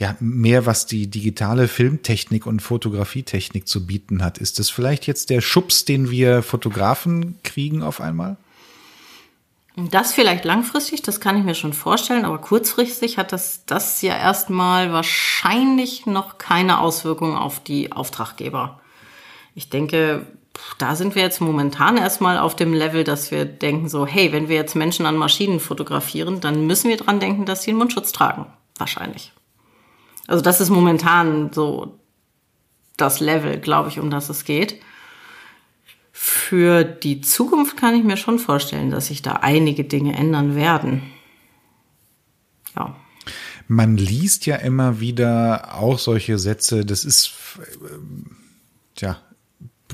ja, 0.00 0.16
mehr, 0.18 0.64
was 0.64 0.86
die 0.86 1.08
digitale 1.08 1.68
Filmtechnik 1.68 2.46
und 2.46 2.62
Fotografietechnik 2.62 3.68
zu 3.68 3.86
bieten 3.86 4.24
hat. 4.24 4.38
Ist 4.38 4.58
das 4.58 4.70
vielleicht 4.70 5.06
jetzt 5.06 5.28
der 5.28 5.42
Schubs, 5.42 5.84
den 5.84 6.10
wir 6.10 6.42
Fotografen 6.42 7.36
kriegen 7.42 7.82
auf 7.82 8.00
einmal? 8.00 8.38
Das 9.76 10.12
vielleicht 10.12 10.44
langfristig, 10.44 11.02
das 11.02 11.20
kann 11.20 11.38
ich 11.38 11.44
mir 11.44 11.54
schon 11.54 11.72
vorstellen, 11.72 12.24
aber 12.24 12.38
kurzfristig 12.38 13.18
hat 13.18 13.32
das, 13.32 13.64
das 13.66 14.02
ja 14.02 14.16
erstmal 14.16 14.92
wahrscheinlich 14.92 16.06
noch 16.06 16.38
keine 16.38 16.80
Auswirkungen 16.80 17.36
auf 17.36 17.60
die 17.60 17.92
Auftraggeber. 17.92 18.80
Ich 19.54 19.70
denke, 19.70 20.26
da 20.78 20.96
sind 20.96 21.14
wir 21.14 21.22
jetzt 21.22 21.40
momentan 21.40 21.96
erstmal 21.96 22.38
auf 22.38 22.56
dem 22.56 22.74
Level, 22.74 23.04
dass 23.04 23.30
wir 23.30 23.44
denken 23.44 23.88
so, 23.88 24.06
hey, 24.06 24.32
wenn 24.32 24.48
wir 24.48 24.56
jetzt 24.56 24.74
Menschen 24.74 25.06
an 25.06 25.16
Maschinen 25.16 25.60
fotografieren, 25.60 26.40
dann 26.40 26.66
müssen 26.66 26.88
wir 26.88 26.96
dran 26.96 27.20
denken, 27.20 27.46
dass 27.46 27.62
sie 27.62 27.70
einen 27.70 27.78
Mundschutz 27.78 28.12
tragen. 28.12 28.46
Wahrscheinlich. 28.76 29.32
Also 30.26 30.42
das 30.42 30.60
ist 30.60 30.70
momentan 30.70 31.52
so 31.52 31.98
das 32.96 33.20
Level, 33.20 33.58
glaube 33.58 33.88
ich, 33.88 34.00
um 34.00 34.10
das 34.10 34.28
es 34.28 34.44
geht. 34.44 34.80
Für 36.22 36.84
die 36.84 37.22
Zukunft 37.22 37.78
kann 37.78 37.94
ich 37.94 38.04
mir 38.04 38.18
schon 38.18 38.38
vorstellen, 38.38 38.90
dass 38.90 39.06
sich 39.06 39.22
da 39.22 39.36
einige 39.36 39.84
Dinge 39.84 40.14
ändern 40.14 40.54
werden. 40.54 41.00
Ja. 42.76 42.94
Man 43.68 43.96
liest 43.96 44.44
ja 44.44 44.56
immer 44.56 45.00
wieder 45.00 45.74
auch 45.76 45.98
solche 45.98 46.38
Sätze, 46.38 46.84
das 46.84 47.06
ist, 47.06 47.32
äh, 47.58 47.96
tja, 48.96 49.16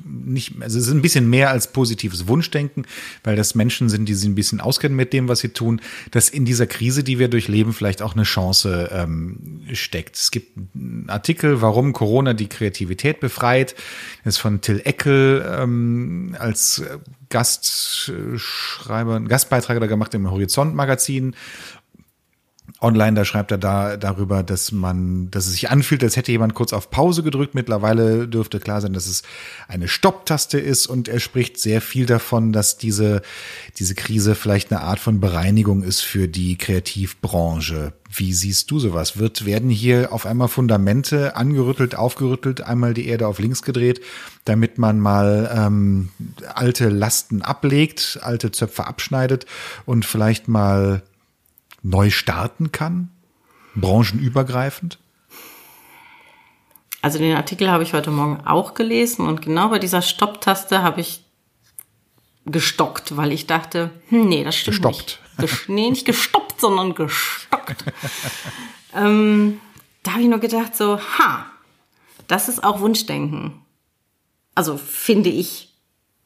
nicht, 0.07 0.54
also 0.61 0.78
es 0.78 0.86
ist 0.86 0.92
ein 0.92 1.02
bisschen 1.02 1.28
mehr 1.28 1.50
als 1.50 1.72
positives 1.72 2.28
Wunschdenken, 2.28 2.86
weil 3.24 3.36
das 3.36 3.54
Menschen 3.54 3.88
sind, 3.88 4.09
die 4.09 4.14
sich 4.14 4.28
ein 4.28 4.34
bisschen 4.34 4.61
auskennen 4.61 4.96
mit 4.96 5.12
dem, 5.12 5.28
was 5.28 5.40
sie 5.40 5.50
tun, 5.50 5.80
dass 6.11 6.28
in 6.28 6.44
dieser 6.44 6.66
Krise, 6.66 7.04
die 7.04 7.18
wir 7.18 7.28
durchleben, 7.28 7.72
vielleicht 7.72 8.02
auch 8.02 8.14
eine 8.14 8.24
Chance 8.24 8.90
ähm, 8.92 9.62
steckt. 9.72 10.16
Es 10.16 10.30
gibt 10.30 10.57
einen 10.74 11.09
Artikel, 11.09 11.61
warum 11.62 11.92
Corona 11.92 12.34
die 12.34 12.48
Kreativität 12.48 13.20
befreit. 13.20 13.74
Das 14.24 14.34
ist 14.34 14.40
von 14.40 14.61
Till 14.61 14.80
Eckel 14.84 15.44
ähm, 15.59 16.36
als 16.38 16.82
Gastschreiber, 17.28 19.20
Gastbeitrag 19.20 19.80
da 19.80 19.86
gemacht 19.86 20.14
im 20.14 20.30
Horizont 20.30 20.74
Magazin 20.74 21.34
online, 22.80 23.14
da 23.14 23.24
schreibt 23.24 23.50
er 23.50 23.58
da 23.58 23.96
darüber, 23.96 24.42
dass 24.42 24.70
man, 24.70 25.30
dass 25.30 25.46
es 25.46 25.52
sich 25.52 25.70
anfühlt, 25.70 26.02
als 26.04 26.16
hätte 26.16 26.32
jemand 26.32 26.54
kurz 26.54 26.72
auf 26.72 26.90
Pause 26.90 27.22
gedrückt. 27.22 27.54
Mittlerweile 27.54 28.28
dürfte 28.28 28.60
klar 28.60 28.80
sein, 28.80 28.92
dass 28.92 29.06
es 29.06 29.22
eine 29.66 29.88
Stopptaste 29.88 30.58
ist 30.58 30.86
und 30.86 31.08
er 31.08 31.20
spricht 31.20 31.58
sehr 31.58 31.80
viel 31.80 32.04
davon, 32.04 32.52
dass 32.52 32.76
diese, 32.76 33.22
diese 33.78 33.94
Krise 33.94 34.34
vielleicht 34.34 34.70
eine 34.70 34.82
Art 34.82 34.98
von 34.98 35.20
Bereinigung 35.20 35.82
ist 35.82 36.00
für 36.00 36.28
die 36.28 36.58
Kreativbranche. 36.58 37.94
Wie 38.12 38.32
siehst 38.32 38.70
du 38.70 38.78
sowas? 38.78 39.18
Wird, 39.18 39.46
werden 39.46 39.70
hier 39.70 40.12
auf 40.12 40.26
einmal 40.26 40.48
Fundamente 40.48 41.34
angerüttelt, 41.34 41.96
aufgerüttelt, 41.96 42.60
einmal 42.60 42.94
die 42.94 43.08
Erde 43.08 43.26
auf 43.26 43.38
links 43.38 43.62
gedreht, 43.62 44.00
damit 44.44 44.78
man 44.78 45.00
mal 45.00 45.50
ähm, 45.52 46.10
alte 46.54 46.88
Lasten 46.88 47.42
ablegt, 47.42 48.20
alte 48.22 48.52
Zöpfe 48.52 48.86
abschneidet 48.86 49.46
und 49.86 50.04
vielleicht 50.04 50.46
mal 50.46 51.02
neu 51.87 52.11
starten 52.11 52.72
kann? 52.72 53.11
Branchenübergreifend? 53.74 54.99
Also 57.03 57.18
den 57.18 57.37
Artikel 57.37 57.70
habe 57.70 57.82
ich 57.82 57.93
heute 57.93 58.11
Morgen 58.11 58.41
auch 58.45 58.74
gelesen 58.74 59.26
und 59.26 59.43
genau 59.43 59.68
bei 59.68 59.78
dieser 59.78 60.03
Stopptaste 60.03 60.82
habe 60.82 61.01
ich 61.01 61.24
gestockt, 62.47 63.16
weil 63.16 63.32
ich 63.32 63.47
dachte, 63.47 63.91
hm, 64.09 64.28
nee, 64.28 64.45
das 64.45 64.57
stimmt 64.57 64.82
gestoppt. 64.82 65.20
nicht. 65.39 65.68
nee, 65.68 65.91
nicht 65.91 66.07
gestoppt, 66.07 66.61
sondern 66.61 66.95
gestockt. 66.95 67.84
ähm, 68.95 69.61
da 70.03 70.12
habe 70.12 70.22
ich 70.22 70.28
nur 70.28 70.39
gedacht 70.39 70.74
so, 70.74 70.99
ha, 70.99 71.47
das 72.26 72.49
ist 72.49 72.64
auch 72.64 72.80
Wunschdenken. 72.80 73.62
Also 74.55 74.76
finde 74.76 75.30
ich. 75.30 75.65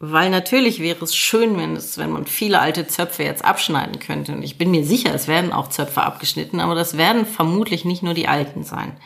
Weil 0.02 0.30
natürlich 0.30 0.80
wäre 0.80 1.04
es 1.04 1.14
schön, 1.14 1.58
wenn 1.58 1.76
es, 1.76 1.98
wenn 1.98 2.10
man 2.10 2.24
viele 2.24 2.58
alte 2.58 2.86
Zöpfe 2.86 3.22
jetzt 3.22 3.44
abschneiden 3.44 3.98
könnte. 3.98 4.32
Und 4.32 4.42
ich 4.42 4.56
bin 4.56 4.70
mir 4.70 4.82
sicher, 4.82 5.14
es 5.14 5.28
werden 5.28 5.52
auch 5.52 5.68
Zöpfe 5.68 6.02
abgeschnitten, 6.02 6.58
aber 6.58 6.74
das 6.74 6.96
werden 6.96 7.26
vermutlich 7.26 7.84
nicht 7.84 8.02
nur 8.02 8.14
die 8.14 8.26
alten 8.26 8.64
sein. 8.64 8.96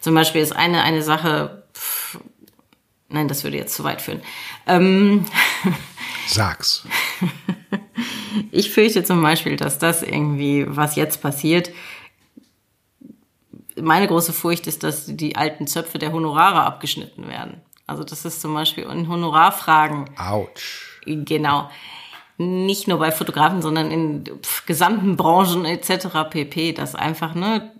Zum 0.00 0.14
Beispiel 0.14 0.40
ist 0.40 0.54
eine, 0.54 0.84
eine 0.84 1.02
Sache, 1.02 1.64
pff, 1.74 2.20
nein, 3.08 3.26
das 3.26 3.42
würde 3.42 3.56
jetzt 3.56 3.74
zu 3.74 3.82
weit 3.82 4.00
führen. 4.00 4.22
Ähm, 4.68 5.26
Sag's. 6.28 6.84
ich 8.52 8.70
fürchte 8.70 9.02
zum 9.02 9.20
Beispiel, 9.22 9.56
dass 9.56 9.80
das 9.80 10.00
irgendwie, 10.00 10.64
was 10.68 10.94
jetzt 10.94 11.20
passiert, 11.20 11.72
meine 13.74 14.06
große 14.06 14.32
Furcht 14.32 14.68
ist, 14.68 14.84
dass 14.84 15.06
die 15.06 15.34
alten 15.34 15.66
Zöpfe 15.66 15.98
der 15.98 16.12
Honorare 16.12 16.62
abgeschnitten 16.62 17.26
werden. 17.26 17.62
Also 17.90 18.04
das 18.04 18.24
ist 18.24 18.40
zum 18.40 18.54
Beispiel 18.54 18.84
in 18.84 19.08
Honorarfragen. 19.08 20.08
Autsch. 20.16 21.00
Genau. 21.04 21.68
Nicht 22.38 22.88
nur 22.88 22.98
bei 22.98 23.10
Fotografen, 23.10 23.60
sondern 23.60 23.90
in 23.90 24.24
gesamten 24.64 25.16
Branchen 25.16 25.64
etc. 25.64 26.06
pp, 26.30 26.72
dass 26.72 26.94
einfach 26.94 27.34
ne, 27.34 27.70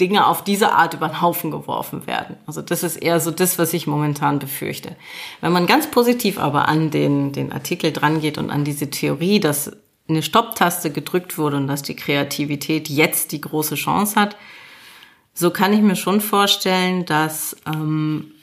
Dinge 0.00 0.26
auf 0.26 0.42
diese 0.42 0.72
Art 0.72 0.94
über 0.94 1.08
den 1.08 1.22
Haufen 1.22 1.50
geworfen 1.52 2.06
werden. 2.06 2.36
Also 2.46 2.60
das 2.60 2.82
ist 2.82 2.96
eher 2.96 3.20
so 3.20 3.30
das, 3.30 3.58
was 3.58 3.72
ich 3.72 3.86
momentan 3.86 4.40
befürchte. 4.40 4.96
Wenn 5.40 5.52
man 5.52 5.66
ganz 5.66 5.86
positiv 5.86 6.38
aber 6.38 6.66
an 6.68 6.90
den, 6.90 7.32
den 7.32 7.52
Artikel 7.52 7.92
drangeht 7.92 8.36
und 8.36 8.50
an 8.50 8.64
diese 8.64 8.90
Theorie, 8.90 9.38
dass 9.38 9.70
eine 10.08 10.22
Stopptaste 10.22 10.90
gedrückt 10.90 11.38
wurde 11.38 11.56
und 11.56 11.68
dass 11.68 11.82
die 11.82 11.96
Kreativität 11.96 12.88
jetzt 12.88 13.30
die 13.30 13.40
große 13.40 13.76
Chance 13.76 14.20
hat, 14.20 14.36
so 15.32 15.50
kann 15.50 15.72
ich 15.72 15.80
mir 15.80 15.96
schon 15.96 16.20
vorstellen, 16.20 17.04
dass 17.06 17.56
ähm, 17.66 18.33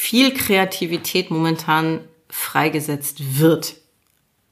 viel 0.00 0.32
Kreativität 0.32 1.28
momentan 1.28 2.04
freigesetzt 2.30 3.40
wird. 3.40 3.74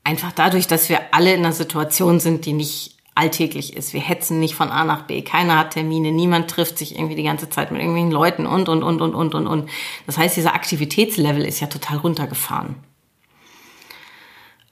Einfach 0.02 0.32
dadurch, 0.32 0.66
dass 0.66 0.88
wir 0.88 1.14
alle 1.14 1.32
in 1.32 1.44
einer 1.44 1.52
Situation 1.52 2.18
sind, 2.18 2.46
die 2.46 2.52
nicht 2.52 2.96
alltäglich 3.14 3.76
ist. 3.76 3.92
Wir 3.92 4.00
hetzen 4.00 4.40
nicht 4.40 4.56
von 4.56 4.70
A 4.70 4.84
nach 4.84 5.02
B. 5.02 5.22
Keiner 5.22 5.56
hat 5.56 5.74
Termine. 5.74 6.10
Niemand 6.10 6.50
trifft 6.50 6.78
sich 6.78 6.96
irgendwie 6.96 7.14
die 7.14 7.22
ganze 7.22 7.48
Zeit 7.48 7.70
mit 7.70 7.80
irgendwelchen 7.80 8.10
Leuten 8.10 8.44
und, 8.44 8.68
und, 8.68 8.82
und, 8.82 9.00
und, 9.00 9.14
und, 9.14 9.34
und, 9.36 9.46
und. 9.46 9.70
Das 10.06 10.18
heißt, 10.18 10.36
dieser 10.36 10.52
Aktivitätslevel 10.52 11.44
ist 11.44 11.60
ja 11.60 11.68
total 11.68 11.98
runtergefahren. 11.98 12.74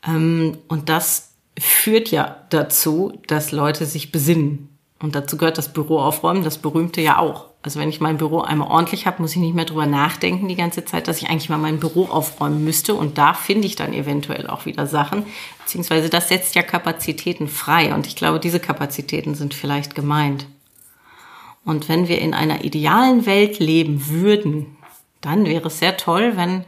Ähm, 0.04 0.58
und 0.66 0.88
das 0.88 1.34
führt 1.56 2.10
ja 2.10 2.44
dazu, 2.50 3.12
dass 3.28 3.52
Leute 3.52 3.86
sich 3.86 4.10
besinnen. 4.10 4.76
Und 4.98 5.14
dazu 5.14 5.36
gehört 5.36 5.56
das 5.56 5.72
Büro 5.72 6.00
aufräumen, 6.00 6.42
das 6.42 6.58
berühmte 6.58 7.00
ja 7.00 7.18
auch. 7.18 7.53
Also 7.64 7.80
wenn 7.80 7.88
ich 7.88 7.98
mein 7.98 8.18
Büro 8.18 8.42
einmal 8.42 8.68
ordentlich 8.68 9.06
habe, 9.06 9.22
muss 9.22 9.32
ich 9.32 9.38
nicht 9.38 9.54
mehr 9.54 9.64
drüber 9.64 9.86
nachdenken 9.86 10.48
die 10.48 10.54
ganze 10.54 10.84
Zeit, 10.84 11.08
dass 11.08 11.22
ich 11.22 11.30
eigentlich 11.30 11.48
mal 11.48 11.56
mein 11.56 11.80
Büro 11.80 12.04
aufräumen 12.04 12.62
müsste. 12.62 12.94
Und 12.94 13.16
da 13.16 13.32
finde 13.32 13.66
ich 13.66 13.74
dann 13.74 13.94
eventuell 13.94 14.48
auch 14.48 14.66
wieder 14.66 14.86
Sachen. 14.86 15.24
Beziehungsweise 15.60 16.10
das 16.10 16.28
setzt 16.28 16.54
ja 16.56 16.62
Kapazitäten 16.62 17.48
frei. 17.48 17.94
Und 17.94 18.06
ich 18.06 18.16
glaube, 18.16 18.38
diese 18.38 18.60
Kapazitäten 18.60 19.34
sind 19.34 19.54
vielleicht 19.54 19.94
gemeint. 19.94 20.46
Und 21.64 21.88
wenn 21.88 22.06
wir 22.06 22.20
in 22.20 22.34
einer 22.34 22.64
idealen 22.64 23.24
Welt 23.24 23.60
leben 23.60 24.10
würden, 24.10 24.76
dann 25.22 25.46
wäre 25.46 25.68
es 25.68 25.78
sehr 25.78 25.96
toll, 25.96 26.36
wenn 26.36 26.66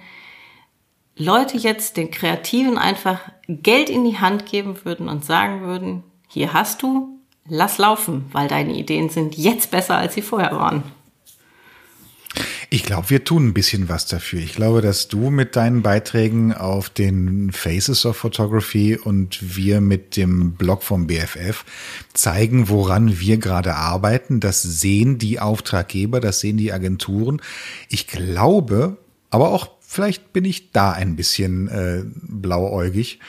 Leute 1.15 1.59
jetzt 1.59 1.99
den 1.99 2.11
Kreativen 2.11 2.79
einfach 2.79 3.21
Geld 3.49 3.91
in 3.91 4.07
die 4.07 4.19
Hand 4.19 4.47
geben 4.47 4.83
würden 4.85 5.11
und 5.11 5.27
sagen 5.27 5.61
würden, 5.61 6.05
hier 6.27 6.55
hast 6.55 6.83
du, 6.83 7.16
lass 7.49 7.79
laufen, 7.79 8.27
weil 8.33 8.49
deine 8.49 8.75
Ideen 8.75 9.09
sind 9.09 9.37
jetzt 9.37 9.71
besser, 9.71 9.97
als 9.97 10.15
sie 10.15 10.23
vorher 10.23 10.53
waren. 10.53 10.83
Ich 12.69 12.83
glaube, 12.83 13.11
wir 13.11 13.25
tun 13.25 13.49
ein 13.49 13.55
bisschen 13.55 13.89
was 13.89 14.07
dafür. 14.07 14.41
Ich 14.41 14.55
glaube, 14.55 14.83
dass 14.83 15.09
du 15.09 15.31
mit 15.31 15.55
deinen 15.55 15.83
Beiträgen 15.83 16.53
auf 16.53 16.91
den 16.91 17.53
Faces 17.53 18.05
of 18.05 18.17
Photography 18.17 18.97
und 18.97 19.57
wir 19.57 19.81
mit 19.81 20.17
dem 20.17 20.55
Blog 20.55 20.83
vom 20.83 21.07
BFF 21.07 21.65
zeigen, 22.13 22.69
woran 22.69 23.21
wir 23.21 23.39
gerade 23.39 23.77
arbeiten. 23.77 24.41
Das 24.41 24.63
sehen 24.63 25.19
die 25.19 25.39
Auftraggeber, 25.39 26.21
das 26.21 26.41
sehen 26.41 26.57
die 26.57 26.73
Agenturen. 26.73 27.41
Ich 27.89 28.09
glaube, 28.09 28.97
aber 29.31 29.53
auch 29.53 29.71
vielleicht 29.81 30.33
bin 30.33 30.45
ich 30.45 30.73
da 30.73 30.91
ein 30.91 31.15
bisschen 31.15 31.69
äh, 31.69 32.03
blauäugig, 32.05 33.21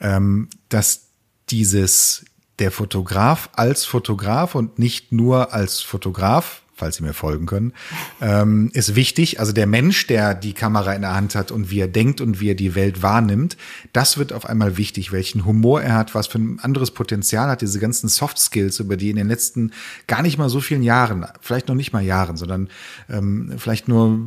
ähm, 0.00 0.48
dass 0.68 1.06
dieses 1.48 2.26
der 2.58 2.70
Fotograf 2.70 3.50
als 3.54 3.84
Fotograf 3.84 4.54
und 4.54 4.78
nicht 4.78 5.12
nur 5.12 5.52
als 5.52 5.80
Fotograf 5.80 6.63
falls 6.74 6.96
Sie 6.96 7.04
mir 7.04 7.14
folgen 7.14 7.46
können, 7.46 7.72
ähm, 8.20 8.70
ist 8.72 8.96
wichtig. 8.96 9.38
Also 9.38 9.52
der 9.52 9.66
Mensch, 9.66 10.06
der 10.06 10.34
die 10.34 10.52
Kamera 10.52 10.92
in 10.92 11.02
der 11.02 11.14
Hand 11.14 11.34
hat 11.34 11.50
und 11.50 11.70
wie 11.70 11.80
er 11.80 11.88
denkt 11.88 12.20
und 12.20 12.40
wie 12.40 12.50
er 12.50 12.54
die 12.54 12.74
Welt 12.74 13.02
wahrnimmt, 13.02 13.56
das 13.92 14.18
wird 14.18 14.32
auf 14.32 14.46
einmal 14.46 14.76
wichtig, 14.76 15.12
welchen 15.12 15.44
Humor 15.44 15.82
er 15.82 15.94
hat, 15.94 16.14
was 16.14 16.26
für 16.26 16.38
ein 16.38 16.58
anderes 16.60 16.90
Potenzial 16.90 17.48
hat, 17.48 17.62
diese 17.62 17.78
ganzen 17.78 18.08
Soft 18.08 18.38
Skills, 18.38 18.80
über 18.80 18.96
die 18.96 19.10
in 19.10 19.16
den 19.16 19.28
letzten 19.28 19.72
gar 20.06 20.22
nicht 20.22 20.36
mal 20.36 20.48
so 20.48 20.60
vielen 20.60 20.82
Jahren, 20.82 21.26
vielleicht 21.40 21.68
noch 21.68 21.76
nicht 21.76 21.92
mal 21.92 22.02
Jahren, 22.02 22.36
sondern 22.36 22.68
ähm, 23.08 23.54
vielleicht 23.56 23.86
nur 23.86 24.18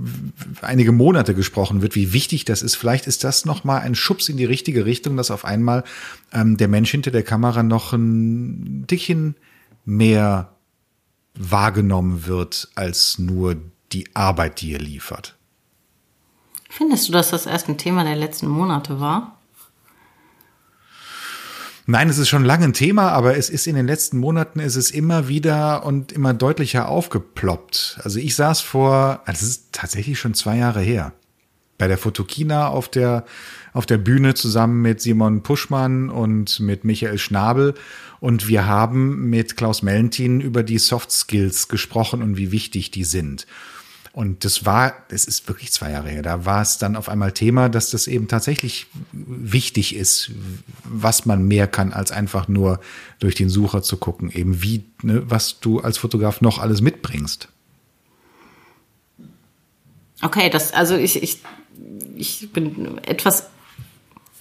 einige 0.61 0.93
Monate 0.93 1.33
gesprochen 1.33 1.81
wird, 1.81 1.95
wie 1.95 2.13
wichtig 2.13 2.45
das 2.45 2.61
ist. 2.61 2.75
Vielleicht 2.75 3.07
ist 3.07 3.23
das 3.23 3.45
nochmal 3.45 3.81
ein 3.81 3.95
Schubs 3.95 4.29
in 4.29 4.37
die 4.37 4.45
richtige 4.45 4.85
Richtung, 4.85 5.17
dass 5.17 5.31
auf 5.31 5.43
einmal 5.43 5.83
ähm, 6.31 6.57
der 6.57 6.69
Mensch 6.69 6.91
hinter 6.91 7.11
der 7.11 7.23
Kamera 7.23 7.63
noch 7.63 7.93
ein 7.93 8.87
Dickchen 8.87 9.35
mehr 9.85 10.56
wahrgenommen 11.39 12.25
wird 12.25 12.69
als 12.75 13.19
nur 13.19 13.55
die 13.91 14.15
Arbeit, 14.15 14.61
die 14.61 14.71
ihr 14.71 14.79
liefert. 14.79 15.35
Findest 16.69 17.07
du, 17.07 17.13
dass 17.13 17.31
das 17.31 17.45
erst 17.45 17.69
ein 17.69 17.77
Thema 17.77 18.03
der 18.03 18.15
letzten 18.15 18.47
Monate 18.47 18.99
war? 18.99 19.37
Nein, 21.89 22.09
es 22.09 22.17
ist 22.17 22.27
schon 22.27 22.43
lange 22.43 22.65
ein 22.65 22.73
Thema, 22.73 23.11
aber 23.13 23.37
es 23.37 23.49
ist 23.49 23.65
in 23.65 23.75
den 23.75 23.87
letzten 23.87 24.17
Monaten 24.17 24.59
ist 24.59 24.75
es 24.75 24.91
immer 24.91 25.29
wieder 25.29 25.85
und 25.85 26.11
immer 26.11 26.33
deutlicher 26.33 26.89
aufgeploppt. 26.89 27.99
Also 28.03 28.19
ich 28.19 28.35
saß 28.35 28.59
vor, 28.59 29.21
das 29.25 29.41
ist 29.41 29.71
tatsächlich 29.71 30.19
schon 30.19 30.33
zwei 30.33 30.57
Jahre 30.57 30.81
her, 30.81 31.13
bei 31.77 31.87
der 31.87 31.97
Fotokina 31.97 32.67
auf 32.67 32.89
der 32.89 33.25
auf 33.73 33.85
der 33.85 33.99
Bühne 33.99 34.33
zusammen 34.33 34.81
mit 34.81 35.01
Simon 35.01 35.43
Puschmann 35.43 36.09
und 36.09 36.59
mit 36.59 36.83
Michael 36.83 37.19
Schnabel. 37.19 37.75
Und 38.19 38.47
wir 38.47 38.65
haben 38.65 39.29
mit 39.29 39.55
Klaus 39.55 39.83
Mellentin 39.83 40.41
über 40.41 40.63
die 40.63 40.79
Soft 40.79 41.11
Skills 41.11 41.67
gesprochen 41.67 42.23
und 42.23 42.37
wie 42.37 42.51
wichtig 42.51 42.89
die 42.89 43.03
sind. 43.03 43.45
Und 44.17 44.45
das 44.45 44.65
war, 44.65 44.95
es 45.09 45.25
ist 45.25 45.47
wirklich 45.47 45.71
zwei 45.71 45.91
Jahre 45.91 46.09
her, 46.09 46.23
da 46.23 46.43
war 46.43 46.63
es 46.63 46.79
dann 46.79 46.95
auf 46.95 47.07
einmal 47.07 47.33
Thema, 47.33 47.69
dass 47.69 47.91
das 47.91 48.07
eben 48.07 48.27
tatsächlich 48.27 48.87
wichtig 49.11 49.95
ist, 49.95 50.31
was 50.83 51.27
man 51.27 51.47
mehr 51.47 51.67
kann, 51.67 51.93
als 51.93 52.11
einfach 52.11 52.47
nur 52.47 52.79
durch 53.19 53.35
den 53.35 53.47
Sucher 53.47 53.83
zu 53.83 53.97
gucken, 53.97 54.31
eben 54.31 54.63
wie, 54.63 54.85
ne, 55.03 55.29
was 55.29 55.59
du 55.59 55.81
als 55.81 55.99
Fotograf 55.99 56.41
noch 56.41 56.57
alles 56.57 56.81
mitbringst. 56.81 57.49
Okay, 60.23 60.49
das, 60.49 60.73
also 60.73 60.95
ich, 60.95 61.21
ich, 61.21 61.41
ich 62.19 62.51
bin 62.51 62.97
etwas 63.03 63.49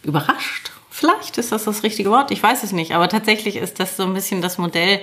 überrascht. 0.02 0.72
Vielleicht 0.90 1.36
ist 1.38 1.52
das 1.52 1.64
das 1.64 1.82
richtige 1.82 2.10
Wort, 2.10 2.30
ich 2.30 2.42
weiß 2.42 2.62
es 2.62 2.72
nicht. 2.72 2.92
Aber 2.94 3.08
tatsächlich 3.08 3.56
ist 3.56 3.80
das 3.80 3.96
so 3.96 4.04
ein 4.04 4.14
bisschen 4.14 4.40
das 4.40 4.58
Modell, 4.58 5.00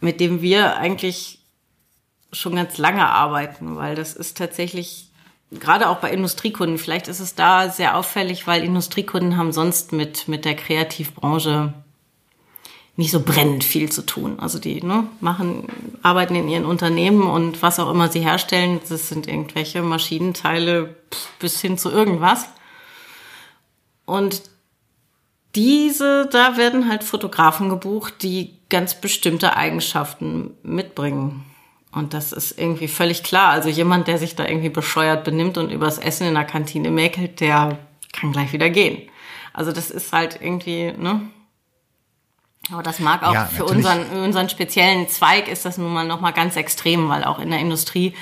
mit 0.00 0.20
dem 0.20 0.40
wir 0.40 0.76
eigentlich 0.76 1.40
schon 2.32 2.54
ganz 2.54 2.78
lange 2.78 3.06
arbeiten, 3.06 3.76
weil 3.76 3.94
das 3.94 4.14
ist 4.14 4.38
tatsächlich 4.38 5.10
gerade 5.50 5.88
auch 5.88 5.98
bei 5.98 6.12
Industriekunden, 6.12 6.78
vielleicht 6.78 7.08
ist 7.08 7.20
es 7.20 7.34
da 7.34 7.68
sehr 7.68 7.96
auffällig, 7.96 8.46
weil 8.46 8.62
Industriekunden 8.62 9.36
haben 9.36 9.52
sonst 9.52 9.92
mit, 9.92 10.28
mit 10.28 10.44
der 10.44 10.54
Kreativbranche 10.54 11.74
nicht 12.96 13.10
so 13.10 13.20
brennend 13.20 13.64
viel 13.64 13.90
zu 13.90 14.02
tun. 14.02 14.38
Also 14.40 14.58
die 14.58 14.82
ne, 14.82 15.06
machen, 15.20 15.66
arbeiten 16.02 16.34
in 16.34 16.48
ihren 16.48 16.64
Unternehmen 16.64 17.22
und 17.22 17.62
was 17.62 17.78
auch 17.78 17.90
immer 17.90 18.08
sie 18.08 18.20
herstellen, 18.20 18.80
das 18.88 19.08
sind 19.08 19.26
irgendwelche 19.26 19.82
Maschinenteile 19.82 20.96
bis 21.38 21.60
hin 21.60 21.78
zu 21.78 21.90
irgendwas. 21.90 22.46
Und 24.04 24.42
diese, 25.54 26.28
da 26.30 26.56
werden 26.56 26.88
halt 26.88 27.02
Fotografen 27.02 27.68
gebucht, 27.68 28.22
die 28.22 28.58
ganz 28.68 29.00
bestimmte 29.00 29.56
Eigenschaften 29.56 30.54
mitbringen. 30.62 31.44
Und 31.92 32.14
das 32.14 32.32
ist 32.32 32.56
irgendwie 32.58 32.86
völlig 32.86 33.24
klar. 33.24 33.50
Also 33.50 33.68
jemand, 33.68 34.06
der 34.06 34.18
sich 34.18 34.36
da 34.36 34.46
irgendwie 34.46 34.68
bescheuert 34.68 35.24
benimmt 35.24 35.58
und 35.58 35.72
übers 35.72 35.98
Essen 35.98 36.26
in 36.26 36.34
der 36.34 36.44
Kantine 36.44 36.90
mäkelt, 36.90 37.40
der 37.40 37.78
kann 38.12 38.32
gleich 38.32 38.52
wieder 38.52 38.70
gehen. 38.70 39.08
Also 39.52 39.72
das 39.72 39.90
ist 39.90 40.12
halt 40.12 40.38
irgendwie, 40.40 40.92
ne? 40.92 41.22
Aber 42.70 42.82
das 42.82 43.00
mag 43.00 43.22
auch 43.22 43.34
ja, 43.34 43.46
für 43.46 43.64
unseren, 43.64 44.06
unseren 44.22 44.48
speziellen 44.48 45.08
Zweig 45.08 45.48
ist 45.48 45.64
das 45.64 45.78
nun 45.78 45.92
mal 45.92 46.06
nochmal 46.06 46.32
ganz 46.32 46.56
extrem, 46.56 47.08
weil 47.08 47.24
auch 47.24 47.38
in 47.38 47.50
der 47.50 47.58
Industrie, 47.58 48.14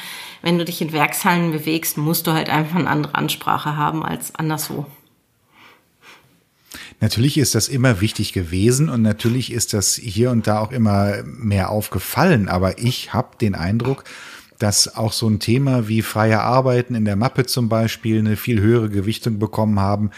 wenn 0.42 0.58
du 0.58 0.64
dich 0.64 0.80
in 0.80 0.92
Werkshallen 0.92 1.52
bewegst, 1.52 1.98
musst 1.98 2.26
du 2.26 2.32
halt 2.32 2.48
einfach 2.48 2.76
eine 2.76 2.88
andere 2.88 3.14
Ansprache 3.14 3.76
haben 3.76 4.04
als 4.04 4.34
anderswo. 4.34 4.86
Natürlich 7.00 7.38
ist 7.38 7.54
das 7.54 7.68
immer 7.68 8.00
wichtig 8.00 8.32
gewesen 8.32 8.88
und 8.88 9.02
natürlich 9.02 9.52
ist 9.52 9.72
das 9.72 9.94
hier 9.94 10.30
und 10.30 10.46
da 10.46 10.58
auch 10.60 10.72
immer 10.72 11.22
mehr 11.24 11.70
aufgefallen, 11.70 12.48
aber 12.48 12.78
ich 12.78 13.12
habe 13.12 13.36
den 13.40 13.54
Eindruck, 13.54 14.04
dass 14.58 14.96
auch 14.96 15.12
so 15.12 15.28
ein 15.28 15.38
Thema 15.38 15.86
wie 15.86 16.02
freie 16.02 16.40
Arbeiten 16.40 16.96
in 16.96 17.04
der 17.04 17.14
Mappe 17.14 17.46
zum 17.46 17.68
Beispiel 17.68 18.18
eine 18.18 18.36
viel 18.36 18.60
höhere 18.60 18.88
Gewichtung 18.88 19.38
bekommen 19.38 19.78
haben 19.78 20.10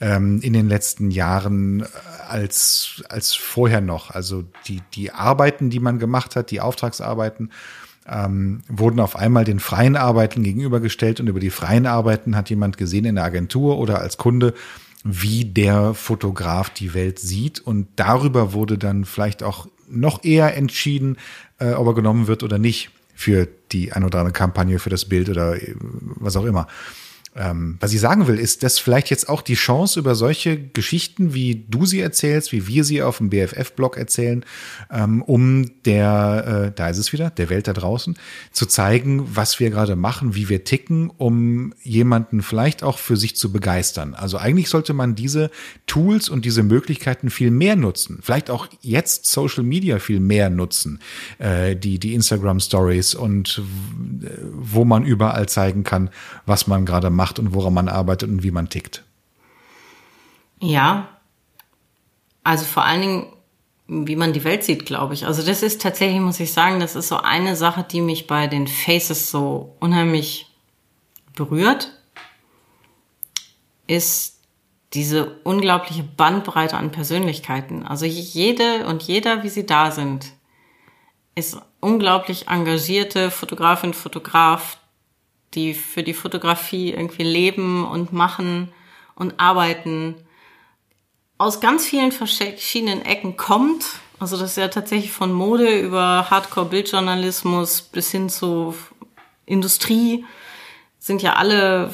ähm, 0.00 0.40
in 0.42 0.52
den 0.52 0.68
letzten 0.68 1.10
Jahren 1.10 1.80
äh, 1.80 1.86
als, 2.28 3.02
als 3.08 3.34
vorher 3.34 3.80
noch. 3.80 4.10
Also 4.10 4.44
die, 4.66 4.80
die 4.94 5.12
Arbeiten, 5.12 5.70
die 5.70 5.80
man 5.80 5.98
gemacht 5.98 6.36
hat, 6.36 6.50
die 6.50 6.60
Auftragsarbeiten, 6.60 7.50
ähm, 8.08 8.62
wurden 8.68 8.98
auf 8.98 9.14
einmal 9.14 9.44
den 9.44 9.60
freien 9.60 9.96
Arbeiten 9.96 10.42
gegenübergestellt 10.42 11.20
und 11.20 11.28
über 11.28 11.40
die 11.40 11.50
freien 11.50 11.86
Arbeiten 11.86 12.34
hat 12.34 12.50
jemand 12.50 12.76
gesehen 12.78 13.04
in 13.04 13.16
der 13.16 13.24
Agentur 13.24 13.78
oder 13.78 14.00
als 14.00 14.16
Kunde, 14.16 14.54
wie 15.04 15.44
der 15.44 15.94
Fotograf 15.94 16.70
die 16.70 16.94
Welt 16.94 17.18
sieht. 17.18 17.60
Und 17.60 17.88
darüber 17.96 18.52
wurde 18.52 18.78
dann 18.78 19.04
vielleicht 19.04 19.42
auch 19.42 19.68
noch 19.88 20.24
eher 20.24 20.56
entschieden, 20.56 21.18
äh, 21.58 21.72
ob 21.72 21.88
er 21.88 21.94
genommen 21.94 22.26
wird 22.26 22.42
oder 22.42 22.58
nicht 22.58 22.90
für 23.14 23.46
die 23.72 23.92
ein 23.92 24.04
oder 24.04 24.20
andere 24.20 24.32
Kampagne, 24.32 24.78
für 24.78 24.90
das 24.90 25.04
Bild 25.04 25.28
oder 25.28 25.56
äh, 25.56 25.74
was 25.76 26.36
auch 26.36 26.44
immer. 26.44 26.66
Ähm, 27.36 27.76
was 27.78 27.92
ich 27.92 28.00
sagen 28.00 28.26
will, 28.26 28.40
ist, 28.40 28.64
dass 28.64 28.80
vielleicht 28.80 29.08
jetzt 29.08 29.28
auch 29.28 29.40
die 29.42 29.54
Chance 29.54 30.00
über 30.00 30.16
solche 30.16 30.58
Geschichten, 30.60 31.32
wie 31.32 31.64
du 31.68 31.86
sie 31.86 32.00
erzählst, 32.00 32.50
wie 32.50 32.66
wir 32.66 32.82
sie 32.82 33.02
auf 33.02 33.18
dem 33.18 33.30
BFF-Blog 33.30 33.96
erzählen, 33.96 34.44
ähm, 34.90 35.22
um 35.22 35.70
der, 35.84 36.64
äh, 36.66 36.72
da 36.74 36.88
ist 36.88 36.98
es 36.98 37.12
wieder, 37.12 37.30
der 37.30 37.48
Welt 37.48 37.68
da 37.68 37.72
draußen, 37.72 38.16
zu 38.50 38.66
zeigen, 38.66 39.36
was 39.36 39.60
wir 39.60 39.70
gerade 39.70 39.94
machen, 39.94 40.34
wie 40.34 40.48
wir 40.48 40.64
ticken, 40.64 41.08
um 41.18 41.72
jemanden 41.82 42.42
vielleicht 42.42 42.82
auch 42.82 42.98
für 42.98 43.16
sich 43.16 43.36
zu 43.36 43.52
begeistern. 43.52 44.14
Also 44.14 44.36
eigentlich 44.36 44.68
sollte 44.68 44.92
man 44.92 45.14
diese 45.14 45.52
Tools 45.86 46.28
und 46.28 46.44
diese 46.44 46.64
Möglichkeiten 46.64 47.30
viel 47.30 47.52
mehr 47.52 47.76
nutzen. 47.76 48.18
Vielleicht 48.22 48.50
auch 48.50 48.66
jetzt 48.80 49.26
Social 49.26 49.62
Media 49.62 50.00
viel 50.00 50.18
mehr 50.18 50.50
nutzen, 50.50 50.98
äh, 51.38 51.76
die, 51.76 52.00
die 52.00 52.14
Instagram 52.14 52.58
Stories 52.58 53.14
und 53.14 53.62
wo 54.52 54.84
man 54.84 55.04
überall 55.04 55.48
zeigen 55.48 55.84
kann, 55.84 56.10
was 56.44 56.66
man 56.66 56.84
gerade 56.84 57.08
macht 57.08 57.19
macht 57.20 57.38
und 57.38 57.52
woran 57.52 57.74
man 57.74 57.90
arbeitet 57.90 58.30
und 58.30 58.42
wie 58.42 58.50
man 58.50 58.70
tickt. 58.70 59.04
Ja, 60.58 61.08
also 62.42 62.64
vor 62.64 62.82
allen 62.86 63.02
Dingen, 63.02 63.26
wie 63.88 64.16
man 64.16 64.32
die 64.32 64.42
Welt 64.42 64.64
sieht, 64.64 64.86
glaube 64.86 65.12
ich. 65.12 65.26
Also 65.26 65.42
das 65.42 65.62
ist 65.62 65.82
tatsächlich, 65.82 66.18
muss 66.18 66.40
ich 66.40 66.54
sagen, 66.54 66.80
das 66.80 66.96
ist 66.96 67.08
so 67.08 67.18
eine 67.18 67.56
Sache, 67.56 67.84
die 67.84 68.00
mich 68.00 68.26
bei 68.26 68.46
den 68.46 68.66
Faces 68.66 69.30
so 69.30 69.76
unheimlich 69.80 70.46
berührt, 71.34 71.92
ist 73.86 74.38
diese 74.94 75.36
unglaubliche 75.44 76.02
Bandbreite 76.02 76.78
an 76.78 76.90
Persönlichkeiten. 76.90 77.84
Also 77.86 78.06
jede 78.06 78.86
und 78.86 79.02
jeder, 79.02 79.42
wie 79.42 79.50
sie 79.50 79.66
da 79.66 79.90
sind, 79.90 80.32
ist 81.34 81.58
unglaublich 81.80 82.48
engagierte 82.48 83.30
Fotografin, 83.30 83.92
Fotograf, 83.92 84.79
die 85.54 85.74
für 85.74 86.02
die 86.02 86.14
Fotografie 86.14 86.90
irgendwie 86.90 87.24
leben 87.24 87.84
und 87.84 88.12
machen 88.12 88.72
und 89.14 89.38
arbeiten, 89.38 90.14
aus 91.38 91.60
ganz 91.60 91.86
vielen 91.86 92.12
verschiedenen 92.12 93.02
Ecken 93.02 93.36
kommt. 93.36 93.84
Also 94.18 94.36
das 94.36 94.50
ist 94.50 94.56
ja 94.58 94.68
tatsächlich 94.68 95.10
von 95.10 95.32
Mode 95.32 95.80
über 95.80 96.30
Hardcore-Bildjournalismus 96.30 97.82
bis 97.82 98.10
hin 98.10 98.28
zu 98.28 98.74
Industrie 99.46 100.24
sind 100.98 101.22
ja 101.22 101.34
alle, 101.34 101.92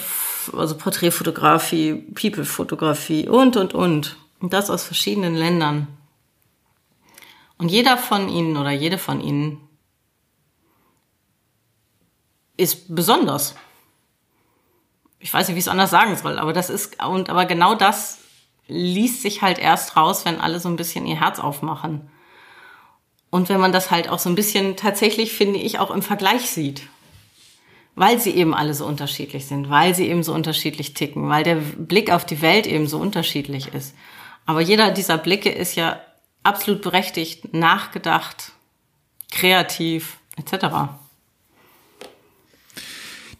also 0.53 0.77
Porträtfotografie, 0.77 1.95
People-Fotografie 1.95 3.29
und, 3.29 3.57
und, 3.57 3.73
und. 3.73 4.17
Und 4.41 4.53
das 4.53 4.69
aus 4.69 4.85
verschiedenen 4.85 5.35
Ländern. 5.35 5.87
Und 7.57 7.71
jeder 7.71 7.97
von 7.97 8.29
ihnen 8.29 8.57
oder 8.57 8.71
jede 8.71 8.99
von 8.99 9.21
ihnen 9.21 9.66
ist 12.57 12.95
besonders. 12.95 13.55
Ich 15.19 15.33
weiß 15.33 15.49
nicht, 15.49 15.55
wie 15.55 15.59
ich 15.59 15.65
es 15.65 15.71
anders 15.71 15.91
sagen 15.91 16.17
soll, 16.17 16.39
aber 16.39 16.53
das 16.53 16.71
ist, 16.71 17.03
und 17.05 17.31
aber 17.31 17.47
genau 17.47 17.75
das 17.75 18.19
liest 18.69 19.23
sich 19.23 19.43
halt 19.43 19.59
erst 19.59 19.97
raus, 19.97 20.25
wenn 20.25 20.41
alle 20.41 20.61
so 20.61 20.69
ein 20.69 20.77
bisschen 20.77 21.07
ihr 21.07 21.21
Herz 21.21 21.39
aufmachen. 21.39 22.11
Und 23.31 23.49
wenn 23.49 23.61
man 23.61 23.73
das 23.73 23.91
halt 23.91 24.09
auch 24.09 24.19
so 24.19 24.29
ein 24.29 24.35
bisschen 24.35 24.77
tatsächlich, 24.77 25.33
finde 25.33 25.59
ich, 25.59 25.79
auch 25.79 25.91
im 25.91 26.03
Vergleich 26.03 26.51
sieht. 26.51 26.83
Weil 27.95 28.21
sie 28.21 28.31
eben 28.31 28.55
alle 28.55 28.75
so 28.75 28.87
unterschiedlich 28.87 29.47
sind, 29.47 29.71
weil 29.71 29.95
sie 29.95 30.09
eben 30.09 30.23
so 30.23 30.35
unterschiedlich 30.35 30.95
ticken, 30.95 31.29
weil 31.29 31.45
der 31.45 31.57
Blick 31.57 32.11
auf 32.11 32.25
die 32.27 32.43
Welt 32.43 32.67
eben 32.67 32.87
so 32.87 32.99
unterschiedlich 32.99 33.73
ist. 33.75 33.95
Aber 34.45 34.61
jeder 34.61 34.91
dieser 34.91 35.19
Blicke 35.19 35.51
ist 35.51 35.77
ja 35.77 36.01
absolut 36.43 36.83
berechtigt, 36.83 37.53
nachgedacht, 37.53 38.53
kreativ, 39.33 40.19
etc. 40.37 40.67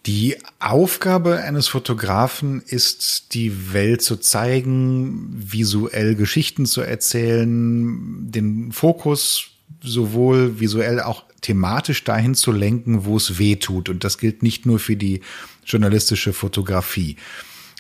Die 0.07 0.37
Aufgabe 0.61 1.43
eines 1.43 1.67
Fotografen 1.67 2.63
ist, 2.63 3.35
die 3.35 3.73
Welt 3.73 4.03
zu 4.03 4.17
zeigen, 4.17 5.35
visuell 5.37 6.15
Geschichten 6.15 6.65
zu 6.65 6.81
erzählen, 6.81 8.31
den 8.31 8.71
Fokus 8.71 9.49
sowohl 9.83 10.61
visuell 10.61 11.01
auch 11.01 11.25
thematisch 11.41 12.05
dahin 12.05 12.37
zu 12.37 12.53
lenken, 12.53 13.05
wo 13.05 13.17
es 13.17 13.41
weh 13.41 13.57
tut. 13.57 13.89
Und 13.89 14.05
das 14.05 14.19
gilt 14.19 14.45
nicht 14.45 14.65
nur 14.65 14.79
für 14.79 14.95
die 14.95 15.23
journalistische 15.65 16.33
Fotografie. 16.33 17.17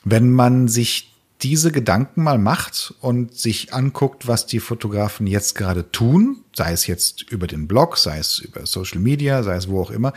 Wenn 0.04 0.32
man 0.32 0.66
sich 0.66 1.12
diese 1.42 1.70
Gedanken 1.70 2.22
mal 2.22 2.38
macht 2.38 2.94
und 3.00 3.34
sich 3.34 3.72
anguckt, 3.72 4.26
was 4.26 4.46
die 4.46 4.60
Fotografen 4.60 5.26
jetzt 5.26 5.54
gerade 5.54 5.92
tun, 5.92 6.38
sei 6.54 6.72
es 6.72 6.86
jetzt 6.86 7.22
über 7.30 7.46
den 7.46 7.68
Blog, 7.68 7.98
sei 7.98 8.18
es 8.18 8.38
über 8.38 8.66
Social 8.66 9.00
Media, 9.00 9.42
sei 9.42 9.56
es 9.56 9.68
wo 9.68 9.80
auch 9.80 9.90
immer, 9.90 10.12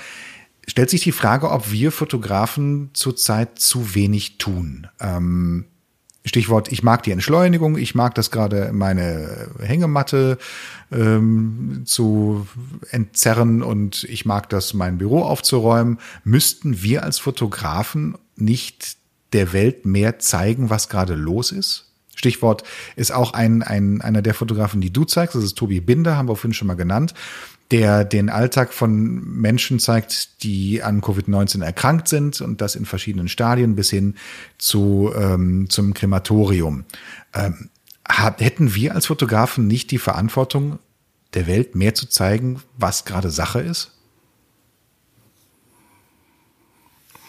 stellt 0.70 0.89
sich 0.89 1.01
die 1.01 1.11
Frage, 1.11 1.49
ob 1.49 1.72
wir 1.72 1.91
Fotografen 1.91 2.91
zurzeit 2.93 3.59
zu 3.59 3.95
wenig 3.95 4.38
tun. 4.38 4.88
Ähm, 4.99 5.65
Stichwort, 6.26 6.72
ich 6.72 6.84
mag 6.84 7.01
die 7.03 7.11
Entschleunigung, 7.11 7.78
ich 7.78 7.95
mag 7.95 8.13
das 8.13 8.30
gerade 8.30 8.72
meine 8.72 9.49
Hängematte 9.59 10.38
ähm, 10.91 11.84
zu 11.86 12.45
entzerren 12.91 13.63
und 13.63 14.03
ich 14.03 14.26
mag 14.26 14.49
das, 14.49 14.74
mein 14.74 14.97
Büro 14.97 15.24
aufzuräumen. 15.24 15.97
Müssten 16.24 16.84
wir 16.84 17.03
als 17.03 17.20
Fotografen 17.20 18.17
nicht 18.36 18.97
der 19.34 19.53
Welt 19.53 19.86
mehr 19.86 20.20
zeigen, 20.20 20.70
was 20.70 20.89
gerade 20.89 21.15
los 21.15 21.51
ist? 21.51 21.86
Stichwort 22.15 22.63
ist 22.97 23.11
auch 23.11 23.34
ein, 23.34 23.63
ein, 23.63 24.01
einer 24.01 24.22
der 24.22 24.34
Fotografen, 24.34 24.82
die 24.82 24.91
du 24.91 25.05
zeigst, 25.05 25.36
das 25.36 25.43
ist 25.43 25.57
Tobi 25.57 25.80
Binder, 25.80 26.17
haben 26.17 26.28
wir 26.28 26.36
vorhin 26.36 26.53
schon 26.53 26.67
mal 26.67 26.76
genannt, 26.76 27.13
der 27.72 28.03
den 28.03 28.30
Alltag 28.30 28.74
von 28.74 29.24
Menschen 29.24 29.80
zeigt, 29.80 30.43
die 30.43 30.82
an 30.82 31.01
Covid-19 31.01 31.63
erkrankt 31.63 32.07
sind 32.07 32.41
und 32.41 32.61
das 32.61 32.76
in 32.76 32.86
verschiedenen 32.86 33.28
Stadien 33.28 33.76
bis 33.76 33.91
hin 33.91 34.15
zu, 34.57 35.11
ähm, 35.15 35.70
zum 35.70 35.93
Krematorium. 35.93 36.86
Ähm, 37.34 37.70
hätten 38.07 38.74
wir 38.74 38.95
als 38.95 39.05
Fotografen 39.05 39.67
nicht 39.67 39.91
die 39.91 39.99
Verantwortung, 39.99 40.80
der 41.36 41.45
Welt 41.45 41.76
mehr 41.76 41.93
zu 41.93 42.07
zeigen, 42.07 42.61
was 42.76 43.05
gerade 43.05 43.30
Sache 43.30 43.59
ist? 43.59 43.91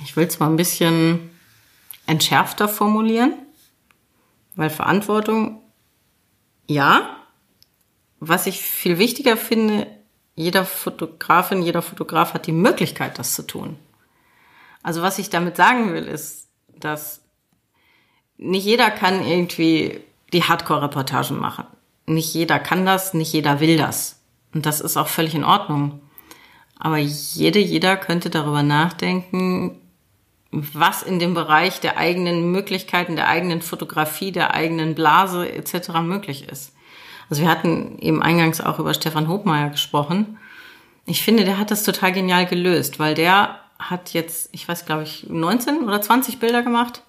Ich 0.03 0.17
will 0.17 0.27
es 0.27 0.39
mal 0.39 0.49
ein 0.49 0.57
bisschen 0.57 1.31
entschärfter 2.07 2.67
formulieren, 2.67 3.35
weil 4.57 4.71
Verantwortung, 4.71 5.61
ja. 6.67 7.17
Was 8.23 8.47
ich 8.47 8.61
viel 8.61 8.99
wichtiger 8.99 9.37
finde, 9.37 9.87
jeder 10.41 10.65
Fotografin, 10.65 11.63
jeder 11.63 11.83
Fotograf 11.83 12.33
hat 12.33 12.47
die 12.47 12.53
Möglichkeit, 12.53 13.19
das 13.19 13.35
zu 13.35 13.47
tun. 13.47 13.77
Also 14.83 15.03
was 15.03 15.19
ich 15.19 15.29
damit 15.29 15.57
sagen 15.57 15.93
will, 15.93 16.05
ist, 16.05 16.49
dass 16.69 17.23
nicht 18.39 18.65
jeder 18.65 18.91
kann 18.91 19.23
irgendwie 19.23 20.01
die 20.33 20.43
Hardcore-Reportagen 20.43 21.39
machen. 21.39 21.67
Nicht 22.07 22.33
jeder 22.33 22.59
kann 22.59 22.87
das, 22.87 23.13
nicht 23.13 23.33
jeder 23.35 23.61
will 23.61 23.77
das. 23.77 24.23
Und 24.55 24.65
das 24.65 24.81
ist 24.81 24.97
auch 24.97 25.09
völlig 25.09 25.35
in 25.35 25.45
Ordnung. 25.45 26.01
Aber 26.79 26.97
jede, 26.97 27.59
jeder 27.59 27.99
könnte 27.99 28.31
darüber 28.31 28.63
nachdenken, 28.63 29.79
was 30.51 31.03
in 31.03 31.19
dem 31.19 31.35
Bereich 31.35 31.81
der 31.81 31.99
eigenen 31.99 32.51
Möglichkeiten, 32.51 33.15
der 33.15 33.29
eigenen 33.29 33.61
Fotografie, 33.61 34.33
der 34.33 34.55
eigenen 34.55 34.95
Blase 34.95 35.53
etc. 35.53 36.01
möglich 36.03 36.49
ist. 36.49 36.73
Also 37.31 37.43
wir 37.43 37.49
hatten 37.49 37.97
eben 38.01 38.23
eingangs 38.23 38.61
auch 38.61 38.79
über 38.79 38.93
Stefan 38.93 39.29
Hobmeier 39.29 39.71
gesprochen. 39.71 40.37
Ich 41.07 41.23
finde, 41.23 41.45
der 41.45 41.59
hat 41.59 41.71
das 41.71 41.85
total 41.85 42.13
genial 42.13 42.45
gelöst, 42.45 42.99
weil 42.99 43.15
der 43.15 43.61
hat 43.79 44.13
jetzt, 44.13 44.51
ich 44.53 44.69
weiß, 44.69 44.85
glaube 44.85 45.05
ich, 45.05 45.27
19 45.29 45.85
oder 45.85 46.03
20 46.03 46.39
Bilder 46.39 46.63
gemacht. 46.63 47.03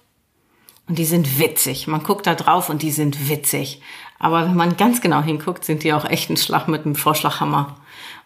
Und 0.88 0.98
die 0.98 1.04
sind 1.04 1.38
witzig. 1.38 1.86
Man 1.86 2.02
guckt 2.02 2.26
da 2.26 2.34
drauf 2.34 2.68
und 2.68 2.82
die 2.82 2.90
sind 2.90 3.28
witzig. 3.28 3.82
Aber 4.18 4.44
wenn 4.44 4.56
man 4.56 4.76
ganz 4.76 5.00
genau 5.00 5.20
hinguckt, 5.20 5.64
sind 5.64 5.82
die 5.82 5.92
auch 5.92 6.04
echt 6.04 6.30
ein 6.30 6.36
Schlag 6.36 6.68
mit 6.68 6.84
einem 6.84 6.94
Vorschlaghammer. 6.94 7.76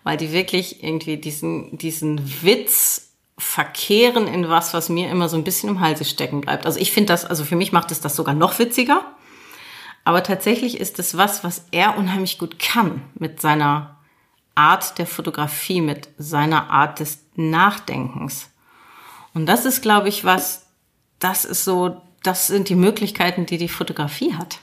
Weil 0.04 0.16
die 0.16 0.32
wirklich 0.32 0.82
irgendwie 0.82 1.16
diesen, 1.16 1.76
diesen 1.78 2.42
Witz 2.42 3.14
verkehren 3.38 4.26
in 4.26 4.48
was, 4.48 4.72
was 4.72 4.88
mir 4.88 5.10
immer 5.10 5.28
so 5.28 5.36
ein 5.36 5.44
bisschen 5.44 5.68
im 5.68 5.80
Halse 5.80 6.04
stecken 6.04 6.40
bleibt. 6.40 6.64
Also 6.64 6.78
ich 6.78 6.92
finde 6.92 7.12
das, 7.12 7.24
also 7.24 7.44
für 7.44 7.56
mich 7.56 7.72
macht 7.72 7.90
es 7.90 8.00
das 8.00 8.16
sogar 8.16 8.34
noch 8.34 8.58
witziger. 8.58 9.04
Aber 10.06 10.22
tatsächlich 10.22 10.78
ist 10.78 11.00
es 11.00 11.16
was, 11.16 11.42
was 11.42 11.66
er 11.72 11.98
unheimlich 11.98 12.38
gut 12.38 12.60
kann 12.60 13.02
mit 13.16 13.40
seiner 13.40 13.96
Art 14.54 14.98
der 14.98 15.06
Fotografie, 15.06 15.80
mit 15.80 16.08
seiner 16.16 16.70
Art 16.70 17.00
des 17.00 17.24
Nachdenkens. 17.34 18.48
Und 19.34 19.46
das 19.46 19.64
ist, 19.64 19.82
glaube 19.82 20.08
ich, 20.08 20.24
was, 20.24 20.68
das 21.18 21.44
ist 21.44 21.64
so, 21.64 22.02
das 22.22 22.46
sind 22.46 22.68
die 22.68 22.76
Möglichkeiten, 22.76 23.46
die 23.46 23.58
die 23.58 23.66
Fotografie 23.66 24.34
hat. 24.34 24.60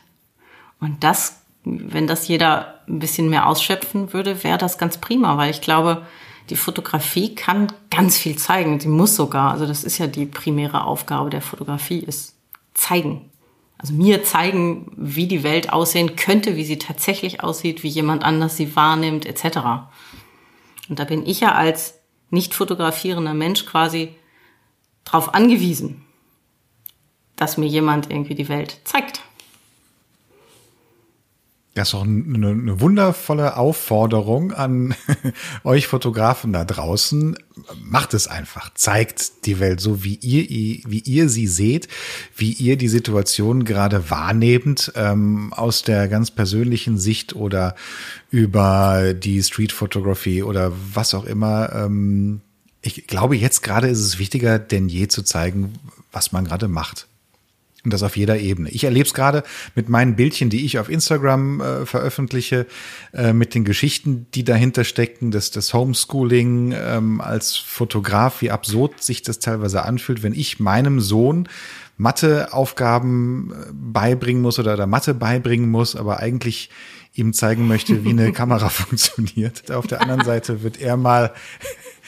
Und 0.79 1.03
das, 1.03 1.41
wenn 1.65 2.07
das 2.07 2.29
jeder 2.29 2.79
ein 2.87 2.99
bisschen 2.99 3.29
mehr 3.29 3.45
ausschöpfen 3.45 4.13
würde, 4.13 4.45
wäre 4.45 4.57
das 4.57 4.77
ganz 4.77 4.97
prima, 4.97 5.35
weil 5.35 5.51
ich 5.51 5.59
glaube, 5.59 6.07
die 6.51 6.55
Fotografie 6.55 7.35
kann 7.35 7.67
ganz 7.89 8.17
viel 8.17 8.37
zeigen. 8.37 8.79
Sie 8.79 8.87
muss 8.87 9.17
sogar, 9.17 9.51
also 9.51 9.67
das 9.67 9.83
ist 9.83 9.97
ja 9.97 10.07
die 10.07 10.25
primäre 10.25 10.85
Aufgabe 10.85 11.29
der 11.29 11.41
Fotografie, 11.41 11.99
ist 11.99 12.37
zeigen 12.73 13.29
also 13.83 13.95
mir 13.95 14.23
zeigen, 14.23 14.89
wie 14.95 15.27
die 15.27 15.43
Welt 15.43 15.73
aussehen 15.73 16.15
könnte, 16.15 16.55
wie 16.55 16.63
sie 16.63 16.79
tatsächlich 16.79 17.43
aussieht, 17.43 17.83
wie 17.83 17.89
jemand 17.89 18.23
anders 18.23 18.55
sie 18.55 18.77
wahrnimmt, 18.77 19.25
etc. 19.25 19.57
Und 20.87 20.99
da 20.99 21.03
bin 21.03 21.25
ich 21.25 21.41
ja 21.41 21.51
als 21.51 21.99
nicht 22.29 22.53
fotografierender 22.53 23.33
Mensch 23.33 23.65
quasi 23.65 24.15
darauf 25.03 25.33
angewiesen, 25.33 26.05
dass 27.35 27.57
mir 27.57 27.67
jemand 27.67 28.09
irgendwie 28.09 28.35
die 28.35 28.47
Welt 28.47 28.79
zeigt. 28.85 29.19
Das 31.75 31.87
ist 31.89 31.95
auch 31.95 32.03
eine, 32.03 32.49
eine 32.49 32.81
wundervolle 32.81 33.57
Aufforderung 33.57 34.51
an 34.51 34.93
euch 35.63 35.87
Fotografen 35.87 36.53
da 36.53 36.65
draußen. 36.65 37.35
Macht 37.81 38.13
es 38.13 38.27
einfach. 38.27 38.71
Zeigt 38.75 39.45
die 39.47 39.59
Welt 39.59 39.79
so, 39.79 40.03
wie 40.03 40.15
ihr, 40.15 40.83
wie 40.87 40.99
ihr 40.99 41.29
sie 41.29 41.47
seht, 41.47 41.87
wie 42.35 42.51
ihr 42.51 42.77
die 42.77 42.89
Situation 42.89 43.65
gerade 43.65 44.11
wahrnehmt, 44.11 44.91
ähm, 44.95 45.51
aus 45.51 45.81
der 45.81 46.07
ganz 46.09 46.29
persönlichen 46.29 46.99
Sicht 46.99 47.35
oder 47.35 47.75
über 48.29 49.15
die 49.15 49.41
Street 49.41 49.71
Photography 49.71 50.43
oder 50.43 50.71
was 50.93 51.15
auch 51.15 51.25
immer. 51.25 51.73
Ähm, 51.73 52.41
ich 52.83 53.07
glaube, 53.07 53.35
jetzt 53.35 53.63
gerade 53.63 53.87
ist 53.87 53.99
es 53.99 54.19
wichtiger 54.19 54.59
denn 54.59 54.89
je 54.89 55.07
zu 55.07 55.23
zeigen, 55.23 55.73
was 56.11 56.31
man 56.31 56.45
gerade 56.45 56.67
macht. 56.67 57.07
Und 57.83 57.91
das 57.91 58.01
auf 58.01 58.15
jeder 58.15 58.39
Ebene. 58.39 58.69
Ich 58.69 58.85
erlebe 58.85 59.05
es 59.05 59.13
gerade 59.13 59.43
mit 59.75 59.89
meinen 59.89 60.15
Bildchen, 60.15 60.49
die 60.49 60.65
ich 60.65 60.79
auf 60.79 60.87
Instagram 60.87 61.59
äh, 61.59 61.85
veröffentliche, 61.85 62.65
äh, 63.13 63.33
mit 63.33 63.55
den 63.55 63.65
Geschichten, 63.65 64.27
die 64.33 64.45
dahinter 64.45 64.85
stecken, 64.85 65.31
das, 65.31 65.51
das 65.51 65.73
Homeschooling 65.73 66.73
ähm, 66.77 67.19
als 67.19 67.57
Fotograf, 67.57 68.41
wie 68.41 68.51
absurd 68.51 69.03
sich 69.03 69.21
das 69.21 69.39
teilweise 69.39 69.83
anfühlt, 69.83 70.23
wenn 70.23 70.33
ich 70.33 70.61
meinem 70.61 71.01
Sohn 71.01 71.49
Matheaufgaben 71.97 73.51
äh, 73.51 73.55
beibringen 73.73 74.41
muss 74.41 74.59
oder, 74.59 74.73
oder 74.73 74.87
Mathe 74.87 75.13
beibringen 75.13 75.69
muss, 75.69 75.97
aber 75.97 76.19
eigentlich 76.19 76.69
ihm 77.13 77.33
zeigen 77.33 77.67
möchte, 77.67 78.03
wie 78.05 78.09
eine 78.09 78.31
Kamera 78.33 78.69
funktioniert. 78.69 79.71
Auf 79.71 79.87
der 79.87 80.01
anderen 80.01 80.23
Seite 80.23 80.63
wird 80.63 80.79
er 80.79 80.95
mal 80.95 81.33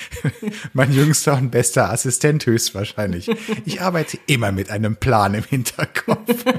mein 0.74 0.91
jüngster 0.91 1.34
und 1.34 1.52
bester 1.52 1.91
Assistent 1.91 2.46
höchstwahrscheinlich. 2.46 3.30
Ich 3.66 3.82
arbeite 3.82 4.20
immer 4.28 4.52
mit 4.52 4.70
einem 4.70 4.96
Plan 4.98 5.34
im 5.34 5.43
Hinterkopf. 5.43 6.43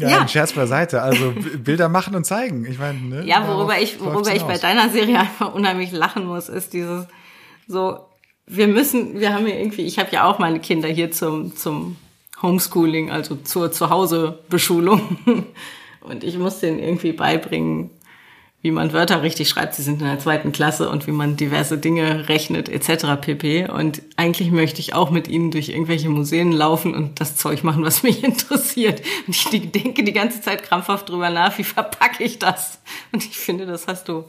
Ja, 0.00 0.10
ja. 0.10 0.20
ein 0.20 0.28
Scherz 0.28 0.52
beiseite. 0.52 1.02
Also 1.02 1.34
Bilder 1.58 1.88
machen 1.88 2.14
und 2.14 2.24
zeigen. 2.24 2.64
Ich 2.66 2.78
meine, 2.78 3.00
ne? 3.00 3.24
Ja, 3.26 3.48
worüber 3.48 3.80
ich, 3.80 3.98
worüber 4.00 4.32
ich 4.32 4.44
bei 4.44 4.56
deiner 4.56 4.90
Serie 4.90 5.18
einfach 5.18 5.52
unheimlich 5.52 5.90
lachen 5.90 6.24
muss, 6.24 6.48
ist 6.48 6.72
dieses 6.72 7.06
so, 7.66 8.06
wir 8.46 8.68
müssen, 8.68 9.20
wir 9.20 9.34
haben 9.34 9.46
ja 9.46 9.54
irgendwie, 9.54 9.82
ich 9.82 9.98
habe 9.98 10.10
ja 10.12 10.24
auch 10.24 10.38
meine 10.38 10.60
Kinder 10.60 10.88
hier 10.88 11.10
zum, 11.10 11.54
zum 11.56 11.96
Homeschooling, 12.40 13.10
also 13.10 13.36
zur 13.36 13.72
Zuhausebeschulung. 13.72 15.18
Und 16.00 16.24
ich 16.24 16.38
muss 16.38 16.60
denen 16.60 16.78
irgendwie 16.78 17.12
beibringen, 17.12 17.90
wie 18.60 18.70
man 18.72 18.92
Wörter 18.92 19.22
richtig 19.22 19.48
schreibt. 19.48 19.74
Sie 19.74 19.82
sind 19.82 20.00
in 20.00 20.06
der 20.08 20.18
zweiten 20.18 20.50
Klasse 20.50 20.90
und 20.90 21.06
wie 21.06 21.12
man 21.12 21.36
diverse 21.36 21.78
Dinge 21.78 22.28
rechnet 22.28 22.68
etc. 22.68 23.20
pp. 23.20 23.68
Und 23.68 24.02
eigentlich 24.16 24.50
möchte 24.50 24.80
ich 24.80 24.94
auch 24.94 25.10
mit 25.10 25.28
ihnen 25.28 25.50
durch 25.50 25.68
irgendwelche 25.68 26.08
Museen 26.08 26.50
laufen 26.50 26.94
und 26.94 27.20
das 27.20 27.36
Zeug 27.36 27.62
machen, 27.62 27.84
was 27.84 28.02
mich 28.02 28.24
interessiert. 28.24 29.02
Und 29.26 29.36
ich 29.36 29.70
denke 29.70 30.02
die 30.02 30.12
ganze 30.12 30.40
Zeit 30.40 30.64
krampfhaft 30.64 31.08
drüber 31.08 31.30
nach, 31.30 31.56
wie 31.58 31.64
verpacke 31.64 32.24
ich 32.24 32.38
das? 32.38 32.80
Und 33.12 33.24
ich 33.24 33.38
finde, 33.38 33.64
das 33.64 33.86
hast 33.86 34.08
du 34.08 34.24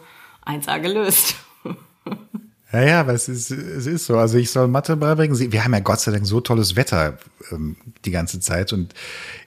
1A 0.45 0.80
gelöst. 0.80 1.36
Ja, 2.72 2.84
ja, 2.84 2.99
aber 2.99 3.13
es 3.13 3.28
ist, 3.28 3.49
es 3.49 3.88
ist 3.88 4.05
so. 4.05 4.17
Also 4.17 4.38
ich 4.38 4.51
soll 4.51 4.67
Mathe 4.67 4.95
beibringen. 4.95 5.51
Wir 5.51 5.63
haben 5.63 5.74
ja 5.74 5.80
Gott 5.80 6.01
sei 6.01 6.11
Dank 6.11 6.28
so 6.28 6.39
tolles 6.39 6.76
Wetter 6.76 7.17
ähm, 7.51 7.78
die 8.05 8.11
ganze 8.11 8.39
Zeit 8.39 8.74
und 8.74 8.93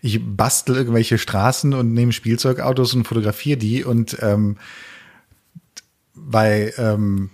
ich 0.00 0.20
bastel 0.24 0.74
irgendwelche 0.74 1.18
Straßen 1.18 1.72
und 1.72 1.92
nehme 1.92 2.12
Spielzeugautos 2.12 2.94
und 2.94 3.06
fotografiere 3.06 3.58
die 3.58 3.84
und 3.84 4.16
ähm, 4.20 4.56
bei 6.14 6.74
ähm, 6.78 7.30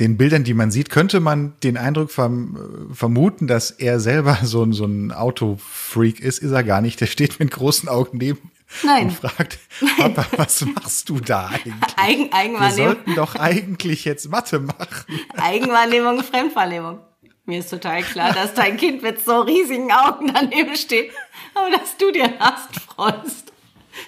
den 0.00 0.16
Bildern, 0.16 0.44
die 0.44 0.54
man 0.54 0.70
sieht, 0.70 0.90
könnte 0.90 1.20
man 1.20 1.54
den 1.62 1.76
Eindruck 1.76 2.10
verm 2.10 2.88
vermuten, 2.92 3.46
dass 3.46 3.70
er 3.72 3.98
selber 3.98 4.38
so, 4.44 4.70
so 4.72 4.84
ein 4.84 5.10
Autofreak 5.10 6.20
ist. 6.20 6.38
Ist 6.38 6.52
er 6.52 6.64
gar 6.64 6.80
nicht. 6.80 7.00
Der 7.00 7.06
steht 7.06 7.40
mit 7.40 7.50
großen 7.50 7.88
Augen 7.88 8.18
neben 8.18 8.50
Nein. 8.82 9.04
und 9.04 9.12
fragt, 9.12 9.58
Papa, 9.96 10.26
was 10.36 10.62
machst 10.62 11.08
du 11.08 11.20
da 11.20 11.48
eigentlich? 11.48 11.74
Eigen, 11.96 12.32
Eigenwahrnehmung. 12.32 12.76
Wir 12.76 12.84
sollten 12.84 13.14
doch 13.14 13.34
eigentlich 13.36 14.04
jetzt 14.04 14.28
Mathe 14.28 14.60
machen. 14.60 15.20
Eigenwahrnehmung, 15.36 16.22
Fremdwahrnehmung. 16.22 17.00
Mir 17.46 17.58
ist 17.58 17.70
total 17.70 18.02
klar, 18.02 18.32
dass 18.32 18.54
dein 18.54 18.76
Kind 18.78 19.02
mit 19.02 19.22
so 19.22 19.40
riesigen 19.40 19.92
Augen 19.92 20.32
daneben 20.32 20.76
steht, 20.76 21.12
aber 21.54 21.70
dass 21.70 21.96
du 21.98 22.10
dir 22.10 22.32
hast 22.38 22.74
freust. 22.80 23.52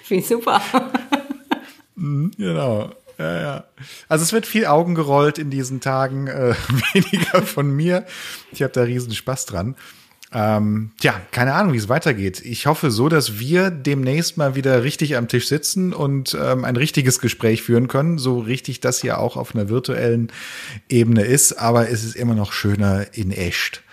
Finde 0.03 0.23
ich 0.23 0.27
super. 0.27 0.61
Mhm, 1.95 2.31
genau. 2.37 2.91
Ja, 3.17 3.41
ja. 3.41 3.63
Also 4.07 4.23
es 4.23 4.33
wird 4.33 4.45
viel 4.45 4.65
Augen 4.65 4.95
gerollt 4.95 5.37
in 5.37 5.49
diesen 5.49 5.81
Tagen, 5.81 6.27
äh, 6.27 6.53
weniger 6.93 7.41
von 7.41 7.69
mir. 7.69 8.05
Ich 8.51 8.61
habe 8.61 8.73
da 8.73 8.83
riesen 8.83 9.13
Spaß 9.13 9.45
dran. 9.45 9.75
Ähm, 10.33 10.91
tja, 10.99 11.21
keine 11.31 11.53
Ahnung, 11.53 11.73
wie 11.73 11.77
es 11.77 11.87
weitergeht. 11.87 12.41
Ich 12.43 12.65
hoffe 12.65 12.91
so, 12.91 13.07
dass 13.07 13.39
wir 13.39 13.71
demnächst 13.71 14.37
mal 14.37 14.55
wieder 14.55 14.83
richtig 14.83 15.15
am 15.15 15.29
Tisch 15.29 15.47
sitzen 15.47 15.93
und 15.93 16.37
ähm, 16.39 16.65
ein 16.65 16.75
richtiges 16.75 17.19
Gespräch 17.19 17.63
führen 17.63 17.87
können, 17.87 18.17
so 18.17 18.39
richtig 18.39 18.81
das 18.81 19.01
hier 19.01 19.19
auch 19.19 19.37
auf 19.37 19.55
einer 19.55 19.69
virtuellen 19.69 20.31
Ebene 20.89 21.23
ist. 21.23 21.53
Aber 21.53 21.89
es 21.89 22.03
ist 22.03 22.15
immer 22.15 22.35
noch 22.35 22.51
schöner 22.51 23.05
in 23.13 23.31
echt. 23.31 23.83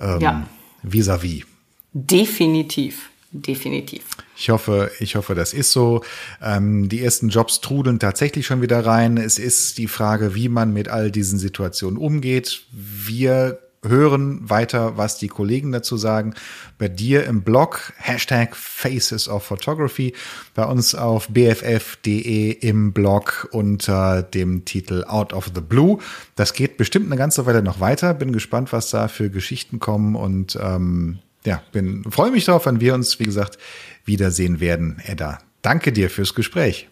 Ähm, 0.00 0.20
ja. 0.20 0.46
Vis-à-vis. 0.82 1.42
-vis. 1.42 1.46
Definitiv. 1.92 3.10
Definitiv. 3.30 4.02
Ich 4.36 4.50
hoffe, 4.50 4.92
ich 5.00 5.16
hoffe, 5.16 5.34
das 5.34 5.52
ist 5.52 5.72
so. 5.72 6.02
Ähm, 6.40 6.88
die 6.88 7.02
ersten 7.02 7.30
Jobs 7.30 7.60
trudeln 7.60 7.98
tatsächlich 7.98 8.46
schon 8.46 8.62
wieder 8.62 8.86
rein. 8.86 9.16
Es 9.16 9.38
ist 9.40 9.78
die 9.78 9.88
Frage, 9.88 10.36
wie 10.36 10.48
man 10.48 10.72
mit 10.72 10.88
all 10.88 11.10
diesen 11.10 11.38
Situationen 11.38 11.98
umgeht. 11.98 12.64
Wir 12.72 13.58
hören 13.84 14.48
weiter, 14.48 14.96
was 14.96 15.18
die 15.18 15.28
Kollegen 15.28 15.72
dazu 15.72 15.96
sagen. 15.96 16.34
Bei 16.78 16.88
dir 16.88 17.24
im 17.24 17.42
Blog, 17.42 17.92
Hashtag 17.96 18.56
Faces 18.56 19.28
of 19.28 19.44
Photography, 19.44 20.14
bei 20.54 20.64
uns 20.64 20.94
auf 20.94 21.28
bff.de 21.28 22.50
im 22.50 22.92
Blog 22.92 23.48
unter 23.52 24.22
dem 24.22 24.64
Titel 24.64 25.04
Out 25.06 25.32
of 25.32 25.50
the 25.54 25.60
Blue. 25.60 25.98
Das 26.36 26.52
geht 26.52 26.76
bestimmt 26.76 27.06
eine 27.06 27.16
ganze 27.16 27.46
Weile 27.46 27.62
noch 27.62 27.80
weiter. 27.80 28.14
Bin 28.14 28.32
gespannt, 28.32 28.72
was 28.72 28.90
da 28.90 29.08
für 29.08 29.30
Geschichten 29.30 29.78
kommen 29.78 30.16
und 30.16 30.58
ähm, 30.60 31.18
ja, 31.44 31.62
bin 31.72 32.04
freue 32.10 32.30
mich 32.30 32.44
darauf, 32.44 32.66
wenn 32.66 32.80
wir 32.80 32.94
uns, 32.94 33.20
wie 33.20 33.24
gesagt, 33.24 33.58
wiedersehen 34.04 34.60
werden, 34.60 35.00
Edda. 35.04 35.38
Danke 35.62 35.92
dir 35.92 36.10
fürs 36.10 36.34
Gespräch. 36.34 36.88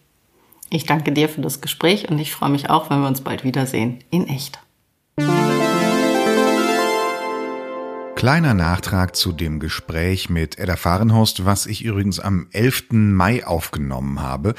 Ich 0.70 0.86
danke 0.86 1.12
dir 1.12 1.28
für 1.28 1.42
das 1.42 1.60
Gespräch 1.60 2.08
und 2.08 2.18
ich 2.18 2.32
freue 2.32 2.48
mich 2.48 2.70
auch, 2.70 2.88
wenn 2.88 3.00
wir 3.00 3.08
uns 3.08 3.20
bald 3.20 3.44
wiedersehen. 3.44 3.98
In 4.10 4.26
echt. 4.26 4.58
Kleiner 8.22 8.54
Nachtrag 8.54 9.16
zu 9.16 9.32
dem 9.32 9.58
Gespräch 9.58 10.30
mit 10.30 10.56
Edda 10.56 10.76
Fahrenhorst, 10.76 11.44
was 11.44 11.66
ich 11.66 11.84
übrigens 11.84 12.20
am 12.20 12.46
11. 12.52 12.92
Mai 12.92 13.44
aufgenommen 13.44 14.22
habe. 14.22 14.54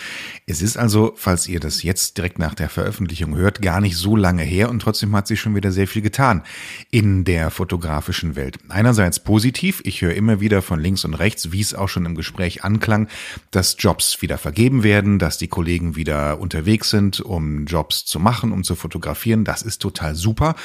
Es 0.46 0.62
ist 0.62 0.76
also, 0.76 1.14
falls 1.16 1.48
ihr 1.48 1.62
das 1.62 1.82
jetzt 1.82 2.18
direkt 2.18 2.40
nach 2.40 2.56
der 2.56 2.68
Veröffentlichung 2.68 3.38
hört, 3.38 3.62
gar 3.62 3.80
nicht 3.80 3.96
so 3.96 4.18
lange 4.18 4.44
her 4.44 4.70
und 4.70 4.82
trotzdem 4.82 5.16
hat 5.16 5.28
sich 5.28 5.40
schon 5.40 5.56
wieder 5.56 5.72
sehr 5.72 5.88
viel 5.88 6.02
getan 6.02 6.44
in 6.92 7.24
der 7.24 7.52
fotografischen 7.52 8.36
Welt. 8.36 8.58
Einerseits 8.68 9.22
positiv, 9.22 9.82
ich 9.86 10.02
höre 10.02 10.14
immer 10.14 10.42
wieder 10.42 10.62
von 10.62 10.82
links 10.82 11.06
und 11.06 11.14
rechts, 11.14 11.54
wie 11.54 11.62
es 11.62 11.74
auch 11.74 11.88
schon 11.88 12.06
im 12.06 12.16
Gespräch 12.16 12.66
anklang, 12.66 13.08
dass 13.52 13.78
Jobs 13.80 14.22
wieder 14.22 14.38
vergeben 14.38 14.84
werden, 14.84 15.20
dass 15.20 15.38
die 15.38 15.48
Kollegen 15.48 15.96
wieder 15.96 16.38
unterwegs 16.42 16.90
sind, 16.90 17.22
um 17.22 17.64
Jobs 17.64 18.04
zu 18.04 18.20
machen, 18.20 18.52
um 18.52 18.66
zu 18.66 18.76
fotografieren. 18.76 19.46
Das 19.46 19.62
ist 19.62 19.82
total 19.82 20.16
super. 20.16 20.56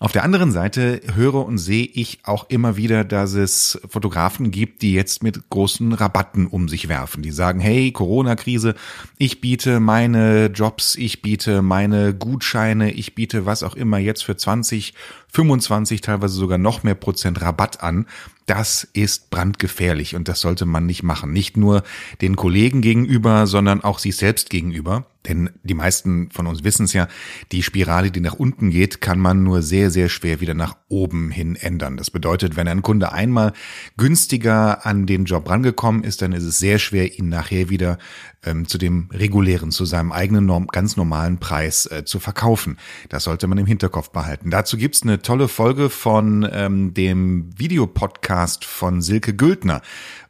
Auf 0.00 0.10
der 0.10 0.24
anderen 0.24 0.50
Seite 0.50 1.02
höre 1.14 1.46
und 1.46 1.58
sehe 1.58 1.86
ich 1.86 2.18
auch 2.24 2.47
immer 2.50 2.76
wieder, 2.76 3.04
dass 3.04 3.34
es 3.34 3.80
Fotografen 3.88 4.50
gibt, 4.50 4.82
die 4.82 4.92
jetzt 4.92 5.22
mit 5.22 5.50
großen 5.50 5.92
Rabatten 5.92 6.46
um 6.46 6.68
sich 6.68 6.88
werfen. 6.88 7.22
Die 7.22 7.30
sagen, 7.30 7.60
hey, 7.60 7.92
Corona-Krise, 7.92 8.74
ich 9.16 9.40
biete 9.40 9.80
meine 9.80 10.46
Jobs, 10.46 10.94
ich 10.94 11.22
biete 11.22 11.62
meine 11.62 12.14
Gutscheine, 12.14 12.92
ich 12.92 13.14
biete 13.14 13.46
was 13.46 13.62
auch 13.62 13.74
immer 13.74 13.98
jetzt 13.98 14.24
für 14.24 14.36
20, 14.36 14.94
25, 15.32 16.00
teilweise 16.00 16.34
sogar 16.34 16.58
noch 16.58 16.82
mehr 16.82 16.94
Prozent 16.94 17.40
Rabatt 17.40 17.82
an. 17.82 18.06
Das 18.46 18.84
ist 18.92 19.30
brandgefährlich 19.30 20.16
und 20.16 20.26
das 20.28 20.40
sollte 20.40 20.64
man 20.64 20.86
nicht 20.86 21.02
machen. 21.02 21.32
Nicht 21.32 21.56
nur 21.56 21.82
den 22.22 22.36
Kollegen 22.36 22.80
gegenüber, 22.80 23.46
sondern 23.46 23.84
auch 23.84 23.98
sich 23.98 24.16
selbst 24.16 24.48
gegenüber. 24.48 25.06
Denn 25.26 25.50
die 25.64 25.74
meisten 25.74 26.30
von 26.30 26.46
uns 26.46 26.62
wissen 26.64 26.84
es 26.84 26.92
ja, 26.92 27.08
die 27.50 27.62
Spirale, 27.62 28.10
die 28.10 28.20
nach 28.20 28.34
unten 28.34 28.70
geht, 28.70 29.00
kann 29.00 29.18
man 29.18 29.42
nur 29.42 29.62
sehr, 29.62 29.90
sehr 29.90 30.08
schwer 30.08 30.40
wieder 30.40 30.54
nach 30.54 30.76
oben 30.88 31.30
hin 31.30 31.56
ändern. 31.56 31.96
Das 31.96 32.10
bedeutet, 32.10 32.56
wenn 32.56 32.68
ein 32.68 32.82
Kunde 32.82 33.12
einmal 33.12 33.52
günstiger 33.96 34.86
an 34.86 35.06
den 35.06 35.24
Job 35.24 35.50
rangekommen 35.50 36.04
ist, 36.04 36.22
dann 36.22 36.32
ist 36.32 36.44
es 36.44 36.58
sehr 36.58 36.78
schwer, 36.78 37.18
ihn 37.18 37.28
nachher 37.28 37.68
wieder 37.68 37.98
ähm, 38.44 38.66
zu 38.66 38.78
dem 38.78 39.08
regulären, 39.12 39.72
zu 39.72 39.84
seinem 39.84 40.12
eigenen 40.12 40.46
norm, 40.46 40.68
ganz 40.68 40.96
normalen 40.96 41.38
Preis 41.38 41.86
äh, 41.86 42.04
zu 42.04 42.20
verkaufen. 42.20 42.78
Das 43.08 43.24
sollte 43.24 43.48
man 43.48 43.58
im 43.58 43.66
Hinterkopf 43.66 44.10
behalten. 44.10 44.50
Dazu 44.50 44.76
gibt's 44.76 45.02
eine 45.02 45.20
tolle 45.20 45.48
Folge 45.48 45.90
von 45.90 46.48
ähm, 46.50 46.94
dem 46.94 47.50
Videopodcast 47.58 48.64
von 48.64 49.02
Silke 49.02 49.34
Güldner. 49.34 49.82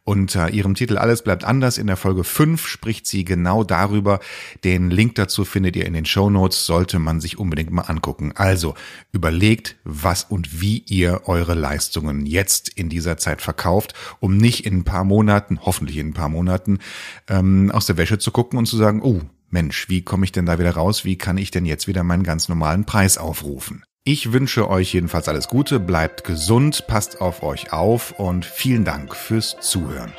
Unter 0.09 0.49
ihrem 0.49 0.73
Titel 0.73 0.97
Alles 0.97 1.21
bleibt 1.21 1.43
anders 1.43 1.77
in 1.77 1.85
der 1.85 1.95
Folge 1.95 2.23
5 2.23 2.65
spricht 2.65 3.05
sie 3.05 3.23
genau 3.25 3.63
darüber. 3.63 4.19
Den 4.63 4.89
Link 4.89 5.13
dazu 5.13 5.45
findet 5.45 5.75
ihr 5.75 5.85
in 5.85 5.93
den 5.93 6.05
Show 6.05 6.31
Notes, 6.31 6.65
sollte 6.65 6.97
man 6.97 7.21
sich 7.21 7.37
unbedingt 7.37 7.69
mal 7.69 7.83
angucken. 7.83 8.31
Also 8.33 8.73
überlegt, 9.11 9.75
was 9.83 10.23
und 10.23 10.61
wie 10.61 10.79
ihr 10.87 11.27
eure 11.27 11.53
Leistungen 11.53 12.25
jetzt 12.25 12.69
in 12.69 12.89
dieser 12.89 13.17
Zeit 13.17 13.39
verkauft, 13.39 13.93
um 14.19 14.35
nicht 14.35 14.65
in 14.65 14.77
ein 14.77 14.83
paar 14.83 15.03
Monaten, 15.03 15.59
hoffentlich 15.61 15.97
in 15.97 16.07
ein 16.07 16.13
paar 16.13 16.29
Monaten, 16.29 16.79
ähm, 17.27 17.69
aus 17.69 17.85
der 17.85 17.97
Wäsche 17.97 18.17
zu 18.17 18.31
gucken 18.31 18.57
und 18.57 18.65
zu 18.65 18.77
sagen, 18.77 19.03
oh, 19.03 19.21
Mensch, 19.51 19.89
wie 19.89 20.01
komme 20.01 20.25
ich 20.25 20.31
denn 20.31 20.47
da 20.47 20.57
wieder 20.57 20.71
raus? 20.71 21.05
Wie 21.05 21.19
kann 21.19 21.37
ich 21.37 21.51
denn 21.51 21.67
jetzt 21.67 21.87
wieder 21.87 22.03
meinen 22.03 22.23
ganz 22.23 22.49
normalen 22.49 22.83
Preis 22.83 23.19
aufrufen? 23.19 23.83
Ich 24.11 24.33
wünsche 24.33 24.67
euch 24.71 24.91
jedenfalls 24.93 25.27
alles 25.27 25.47
Gute, 25.47 25.79
bleibt 25.79 26.23
gesund, 26.23 26.87
passt 26.87 27.21
auf 27.21 27.43
euch 27.43 27.71
auf 27.71 28.13
und 28.17 28.43
vielen 28.43 28.83
Dank 28.83 29.15
fürs 29.15 29.57
Zuhören. 29.59 30.11